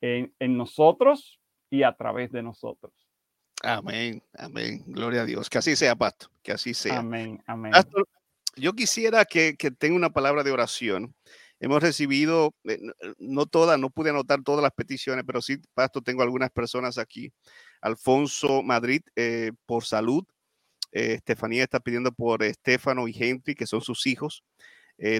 en, 0.00 0.34
en 0.40 0.56
nosotros 0.56 1.40
y 1.74 1.82
a 1.82 1.92
través 1.92 2.30
de 2.30 2.40
nosotros. 2.40 2.92
Amén, 3.60 4.22
amén. 4.38 4.84
Gloria 4.86 5.22
a 5.22 5.24
Dios. 5.24 5.50
Que 5.50 5.58
así 5.58 5.74
sea, 5.74 5.96
Pastor. 5.96 6.30
Que 6.40 6.52
así 6.52 6.72
sea. 6.72 6.98
Amén, 6.98 7.42
amén. 7.46 7.72
Pastor, 7.72 8.06
yo 8.54 8.74
quisiera 8.74 9.24
que, 9.24 9.56
que 9.56 9.72
tenga 9.72 9.96
una 9.96 10.10
palabra 10.10 10.44
de 10.44 10.52
oración. 10.52 11.12
Hemos 11.58 11.82
recibido, 11.82 12.54
eh, 12.62 12.78
no 13.18 13.46
todas, 13.46 13.76
no 13.80 13.90
pude 13.90 14.10
anotar 14.10 14.42
todas 14.44 14.62
las 14.62 14.70
peticiones, 14.70 15.24
pero 15.26 15.42
sí, 15.42 15.56
Pastor, 15.74 16.04
tengo 16.04 16.22
algunas 16.22 16.50
personas 16.50 16.96
aquí. 16.96 17.32
Alfonso 17.80 18.62
Madrid, 18.62 19.02
eh, 19.16 19.50
por 19.66 19.84
salud. 19.84 20.24
Eh, 20.92 21.14
Estefanía 21.14 21.64
está 21.64 21.80
pidiendo 21.80 22.12
por 22.12 22.44
Estefano 22.44 23.08
y 23.08 23.16
Henry, 23.18 23.56
que 23.56 23.66
son 23.66 23.80
sus 23.80 24.06
hijos. 24.06 24.44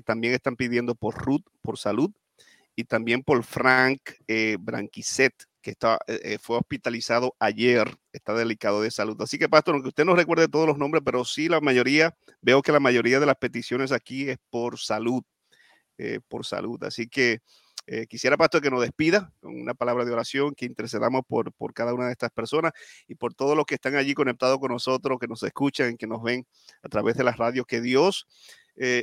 también 0.04 0.34
están 0.34 0.54
pidiendo 0.54 0.94
por 0.94 1.16
Ruth, 1.16 1.42
por 1.62 1.78
salud. 1.78 2.12
Y 2.76 2.84
también 2.84 3.24
por 3.24 3.42
Frank 3.42 4.00
Branquiset, 4.60 5.34
que 5.64 5.70
está, 5.70 5.98
eh, 6.06 6.20
eh, 6.22 6.38
fue 6.38 6.58
hospitalizado 6.58 7.34
ayer, 7.40 7.96
está 8.12 8.34
delicado 8.34 8.82
de 8.82 8.90
salud. 8.90 9.20
Así 9.22 9.38
que, 9.38 9.48
pastor, 9.48 9.74
aunque 9.74 9.88
usted 9.88 10.04
no 10.04 10.14
recuerde 10.14 10.46
todos 10.46 10.66
los 10.66 10.76
nombres, 10.76 11.02
pero 11.04 11.24
sí 11.24 11.48
la 11.48 11.60
mayoría, 11.62 12.14
veo 12.42 12.60
que 12.60 12.70
la 12.70 12.80
mayoría 12.80 13.18
de 13.18 13.24
las 13.24 13.36
peticiones 13.36 13.90
aquí 13.90 14.28
es 14.28 14.36
por 14.50 14.78
salud, 14.78 15.22
eh, 15.96 16.20
por 16.28 16.44
salud. 16.44 16.84
Así 16.84 17.08
que 17.08 17.40
quisiera, 18.08 18.38
pastor, 18.38 18.62
que 18.62 18.70
nos 18.70 18.80
despida 18.80 19.30
con 19.40 19.60
una 19.60 19.74
palabra 19.74 20.06
de 20.06 20.12
oración, 20.12 20.54
que 20.54 20.64
intercedamos 20.64 21.22
por, 21.28 21.52
por 21.52 21.74
cada 21.74 21.92
una 21.92 22.06
de 22.06 22.12
estas 22.12 22.30
personas 22.30 22.72
y 23.06 23.14
por 23.14 23.34
todos 23.34 23.54
los 23.54 23.66
que 23.66 23.74
están 23.74 23.94
allí 23.96 24.14
conectados 24.14 24.58
con 24.58 24.72
nosotros, 24.72 25.18
que 25.20 25.26
nos 25.28 25.42
escuchan, 25.42 25.98
que 25.98 26.06
nos 26.06 26.22
ven 26.22 26.46
a 26.82 26.88
través 26.88 27.14
de 27.14 27.24
las 27.24 27.36
radios, 27.36 27.66
que 27.66 27.82
Dios 27.82 28.26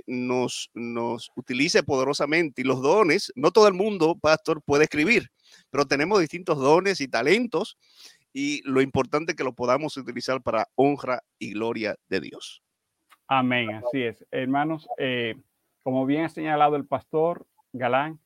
nos, 0.05 0.69
nos 0.73 1.31
utilice 1.35 1.83
poderosamente 1.83 2.61
y 2.61 2.65
los 2.65 2.81
dones, 2.81 3.31
no 3.35 3.51
todo 3.51 3.67
el 3.67 3.73
mundo, 3.73 4.17
pastor, 4.19 4.61
puede 4.63 4.83
escribir 4.83 5.29
pero 5.69 5.85
tenemos 5.85 6.19
distintos 6.19 6.57
dones 6.57 7.01
y 7.01 7.07
talentos 7.07 7.77
y 8.33 8.61
lo 8.69 8.81
importante 8.81 9.31
es 9.31 9.35
que 9.35 9.43
lo 9.43 9.53
podamos 9.53 9.97
utilizar 9.97 10.41
para 10.41 10.67
honra 10.75 11.21
y 11.37 11.53
gloria 11.53 11.95
de 12.07 12.21
Dios. 12.21 12.63
Amén, 13.27 13.71
así 13.75 14.03
es. 14.03 14.25
Hermanos, 14.31 14.87
eh, 14.97 15.35
como 15.83 16.05
bien 16.05 16.25
ha 16.25 16.29
señalado 16.29 16.75
el 16.75 16.85
pastor 16.85 17.45
Galán, 17.73 18.19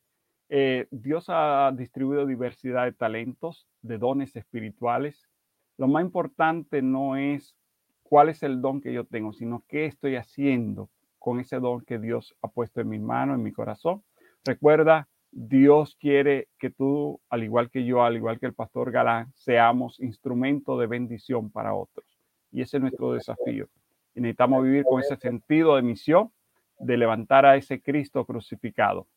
eh, 0.48 0.86
Dios 0.90 1.26
ha 1.28 1.72
distribuido 1.76 2.26
diversidad 2.26 2.84
de 2.84 2.92
talentos, 2.92 3.66
de 3.82 3.98
dones 3.98 4.34
espirituales. 4.36 5.28
Lo 5.76 5.88
más 5.88 6.04
importante 6.04 6.82
no 6.82 7.16
es 7.16 7.56
cuál 8.02 8.28
es 8.28 8.42
el 8.42 8.60
don 8.60 8.80
que 8.80 8.92
yo 8.92 9.04
tengo, 9.04 9.32
sino 9.32 9.64
qué 9.68 9.86
estoy 9.86 10.16
haciendo 10.16 10.88
con 11.26 11.40
ese 11.40 11.58
don 11.58 11.80
que 11.80 11.98
Dios 11.98 12.36
ha 12.40 12.46
puesto 12.46 12.80
en 12.80 12.88
mi 12.88 13.00
mano, 13.00 13.34
en 13.34 13.42
mi 13.42 13.50
corazón. 13.50 14.04
Recuerda 14.44 15.08
Dios 15.32 15.96
quiere 15.98 16.46
que 16.56 16.70
tú, 16.70 17.20
al 17.28 17.42
igual 17.42 17.68
que 17.68 17.84
yo, 17.84 18.04
al 18.04 18.14
igual 18.14 18.38
que 18.38 18.46
el 18.46 18.54
pastor 18.54 18.92
Galán, 18.92 19.32
seamos 19.34 19.98
instrumento 19.98 20.78
de 20.78 20.86
bendición 20.86 21.50
para 21.50 21.74
otros. 21.74 22.06
Y 22.52 22.62
ese 22.62 22.76
es 22.76 22.80
nuestro 22.80 23.12
desafío. 23.12 23.66
Y 24.14 24.20
necesitamos 24.20 24.62
vivir 24.62 24.84
con 24.84 25.00
ese 25.00 25.16
sentido 25.16 25.74
de 25.74 25.82
misión 25.82 26.30
de 26.78 26.96
levantar 26.96 27.44
a 27.44 27.56
ese 27.56 27.82
Cristo 27.82 28.24
crucificado. 28.24 29.08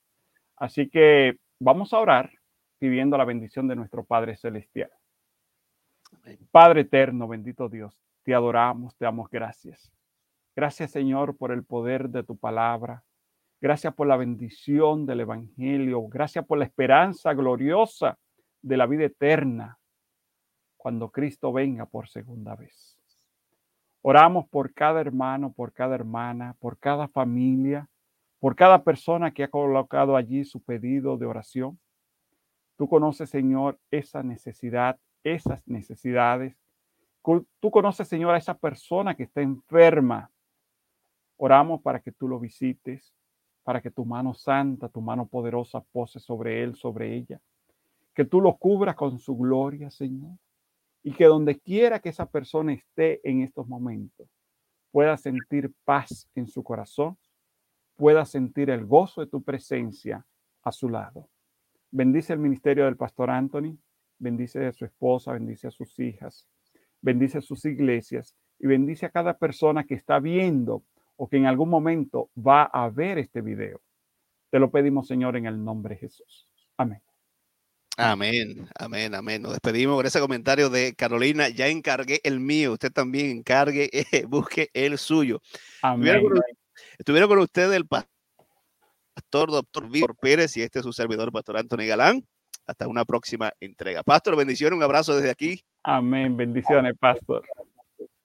Así 0.55 0.89
que 0.89 1.38
vamos 1.60 1.93
a 1.93 1.99
orar 1.99 2.32
pidiendo 2.80 3.20
la 3.20 3.26
bendición 3.26 3.68
de 3.68 3.76
nuestro 3.76 4.03
Padre 4.03 4.36
Celestial. 4.36 4.89
Padre 6.49 6.82
eterno, 6.82 7.28
bendito 7.28 7.70
Dios, 7.70 7.95
te 8.24 8.34
adoramos, 8.34 8.95
te 8.95 9.05
damos 9.05 9.30
gracias. 9.30 9.91
Gracias 10.56 10.91
Señor 10.91 11.38
por 11.38 11.52
el 11.52 11.64
poder 11.64 12.10
de 12.10 12.24
tu 12.24 12.38
palabra. 12.38 13.04
Gracias 13.62 13.93
por 13.93 14.08
la 14.08 14.18
bendición 14.18 15.06
del 15.06 15.22
Evangelio. 15.22 16.08
Gracias 16.08 16.45
por 16.45 16.58
la 16.58 16.66
esperanza 16.66 17.34
gloriosa 17.34 18.18
de 18.62 18.78
la 18.78 18.86
vida 18.86 19.06
eterna 19.06 19.78
cuando 20.78 21.12
Cristo 21.12 21.52
venga 21.52 21.86
por 21.86 22.08
segunda 22.08 22.56
vez. 22.56 22.97
Oramos 24.02 24.47
por 24.47 24.74
cada 24.74 25.02
hermano, 25.02 25.52
por 25.52 25.74
cada 25.74 25.95
hermana, 25.95 26.56
por 26.60 26.78
cada 26.80 27.10
familia, 27.10 27.89
por 28.39 28.56
cada 28.56 28.84
persona 28.84 29.32
que 29.32 29.43
ha 29.43 29.50
colocado 29.50 30.16
allí 30.16 30.45
su 30.45 30.64
pedido 30.64 31.18
de 31.18 31.26
oración. 31.26 31.78
Tú 32.78 32.88
conoces, 32.88 33.30
Señor, 33.30 33.78
esa 33.91 34.24
necesidad, 34.24 34.97
esas 35.22 35.68
necesidades. 35.68 36.56
Tú 37.60 37.72
conoces, 37.72 38.08
Señor, 38.08 38.34
a 38.34 38.38
esa 38.38 38.58
persona 38.58 39.16
que 39.16 39.24
está 39.24 39.41
enferma. 39.41 40.32
Oramos 41.42 41.82
para 41.82 42.00
que 42.00 42.12
tú 42.12 42.28
lo 42.28 42.40
visites, 42.40 43.14
para 43.64 43.82
que 43.82 43.92
tu 43.92 44.06
mano 44.06 44.34
santa, 44.34 44.90
tu 44.90 45.02
mano 45.02 45.28
poderosa 45.28 45.82
pose 45.92 46.20
sobre 46.20 46.64
él, 46.64 46.76
sobre 46.76 47.16
ella. 47.16 47.42
Que 48.14 48.26
tú 48.26 48.42
lo 48.42 48.58
cubras 48.58 48.96
con 48.96 49.18
su 49.20 49.36
gloria, 49.36 49.90
Señor 49.90 50.38
y 51.04 51.14
que 51.14 51.26
donde 51.26 51.60
quiera 51.60 52.00
que 52.00 52.10
esa 52.10 52.30
persona 52.30 52.74
esté 52.74 53.28
en 53.28 53.42
estos 53.42 53.68
momentos, 53.68 54.28
pueda 54.92 55.18
sentir 55.18 55.72
paz 55.86 56.30
en 56.36 56.48
su 56.48 56.64
corazón, 56.64 57.18
pueda 57.96 58.26
sentir 58.26 58.70
el 58.70 58.86
gozo 58.86 59.22
de 59.22 59.28
tu 59.28 59.44
presencia 59.44 60.26
a 60.64 60.72
su 60.72 60.90
lado. 60.90 61.30
Bendice 61.92 62.34
el 62.34 62.40
ministerio 62.40 62.86
del 62.86 62.98
pastor 62.98 63.30
Anthony, 63.30 63.78
bendice 64.18 64.68
a 64.68 64.74
su 64.74 64.86
esposa, 64.86 65.34
bendice 65.34 65.68
a 65.68 65.72
sus 65.72 65.98
hijas, 66.00 66.48
bendice 67.02 67.38
a 67.38 67.42
sus 67.42 67.66
iglesias 67.66 68.36
y 68.60 68.68
bendice 68.68 69.06
a 69.06 69.10
cada 69.10 69.38
persona 69.38 69.86
que 69.86 69.96
está 69.96 70.20
viendo 70.20 70.84
o 71.20 71.28
que 71.28 71.36
en 71.36 71.45
algún 71.45 71.70
momento 71.70 72.30
va 72.36 72.63
a 72.63 72.89
ver 72.89 73.17
este 73.17 73.41
video. 73.41 73.82
Te 74.49 74.57
lo 74.57 74.72
pedimos, 74.72 75.05
Señor, 75.05 75.36
en 75.36 75.47
el 75.47 75.61
nombre 75.61 75.95
de 75.95 75.99
Jesús. 75.99 76.47
Amén. 76.78 77.01
Amén, 77.97 78.70
amén, 78.80 79.13
amén. 79.13 79.41
Nos 79.41 79.51
despedimos 79.51 79.97
con 79.97 80.05
ese 80.05 80.22
comentario 80.22 80.70
de 80.70 80.95
Carolina. 80.95 81.49
Ya 81.49 81.67
encargué 81.67 82.22
el 82.24 82.39
mío, 82.39 82.72
usted 82.72 82.93
también 82.93 83.32
encargue, 83.32 83.89
eh, 84.13 84.26
busque 84.26 84.70
el 84.74 84.97
suyo. 84.97 85.41
Amén. 85.82 86.24
Estuvieron 86.97 87.28
con, 87.28 87.39
usted 87.39 87.74
el 87.74 87.86
pastor 87.86 88.07
doctor 89.51 89.89
Víctor 89.89 90.15
Pérez 90.15 90.55
y 90.55 90.61
este 90.61 90.80
es 90.80 90.86
su 90.86 90.93
servidor, 90.93 91.34
pastor 91.34 91.57
Anthony 91.57 91.86
Galán. 91.86 92.26
Hasta 92.65 92.88
una 92.88 93.03
próxima 93.03 93.51
entrega. 93.59 94.03
Pastor, 94.03 94.38
bendiciones, 94.38 94.78
un 94.78 94.84
abrazo 94.84 95.17
desde 95.17 95.32
aquí. 95.32 95.61
Amén, 95.84 96.38
bendiciones, 96.38 96.95
pastor. 96.97 97.43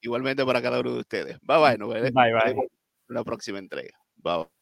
Igualmente 0.00 0.44
para 0.44 0.62
cada 0.62 0.78
uno 0.78 0.92
de 0.92 1.00
ustedes. 1.00 1.38
Bye 1.42 1.58
bye, 1.58 1.78
nos. 1.78 1.88
Bye 1.88 2.12
bye. 2.12 2.83
Una 3.08 3.24
próxima 3.24 3.58
entrega. 3.58 3.98
Bye. 4.16 4.53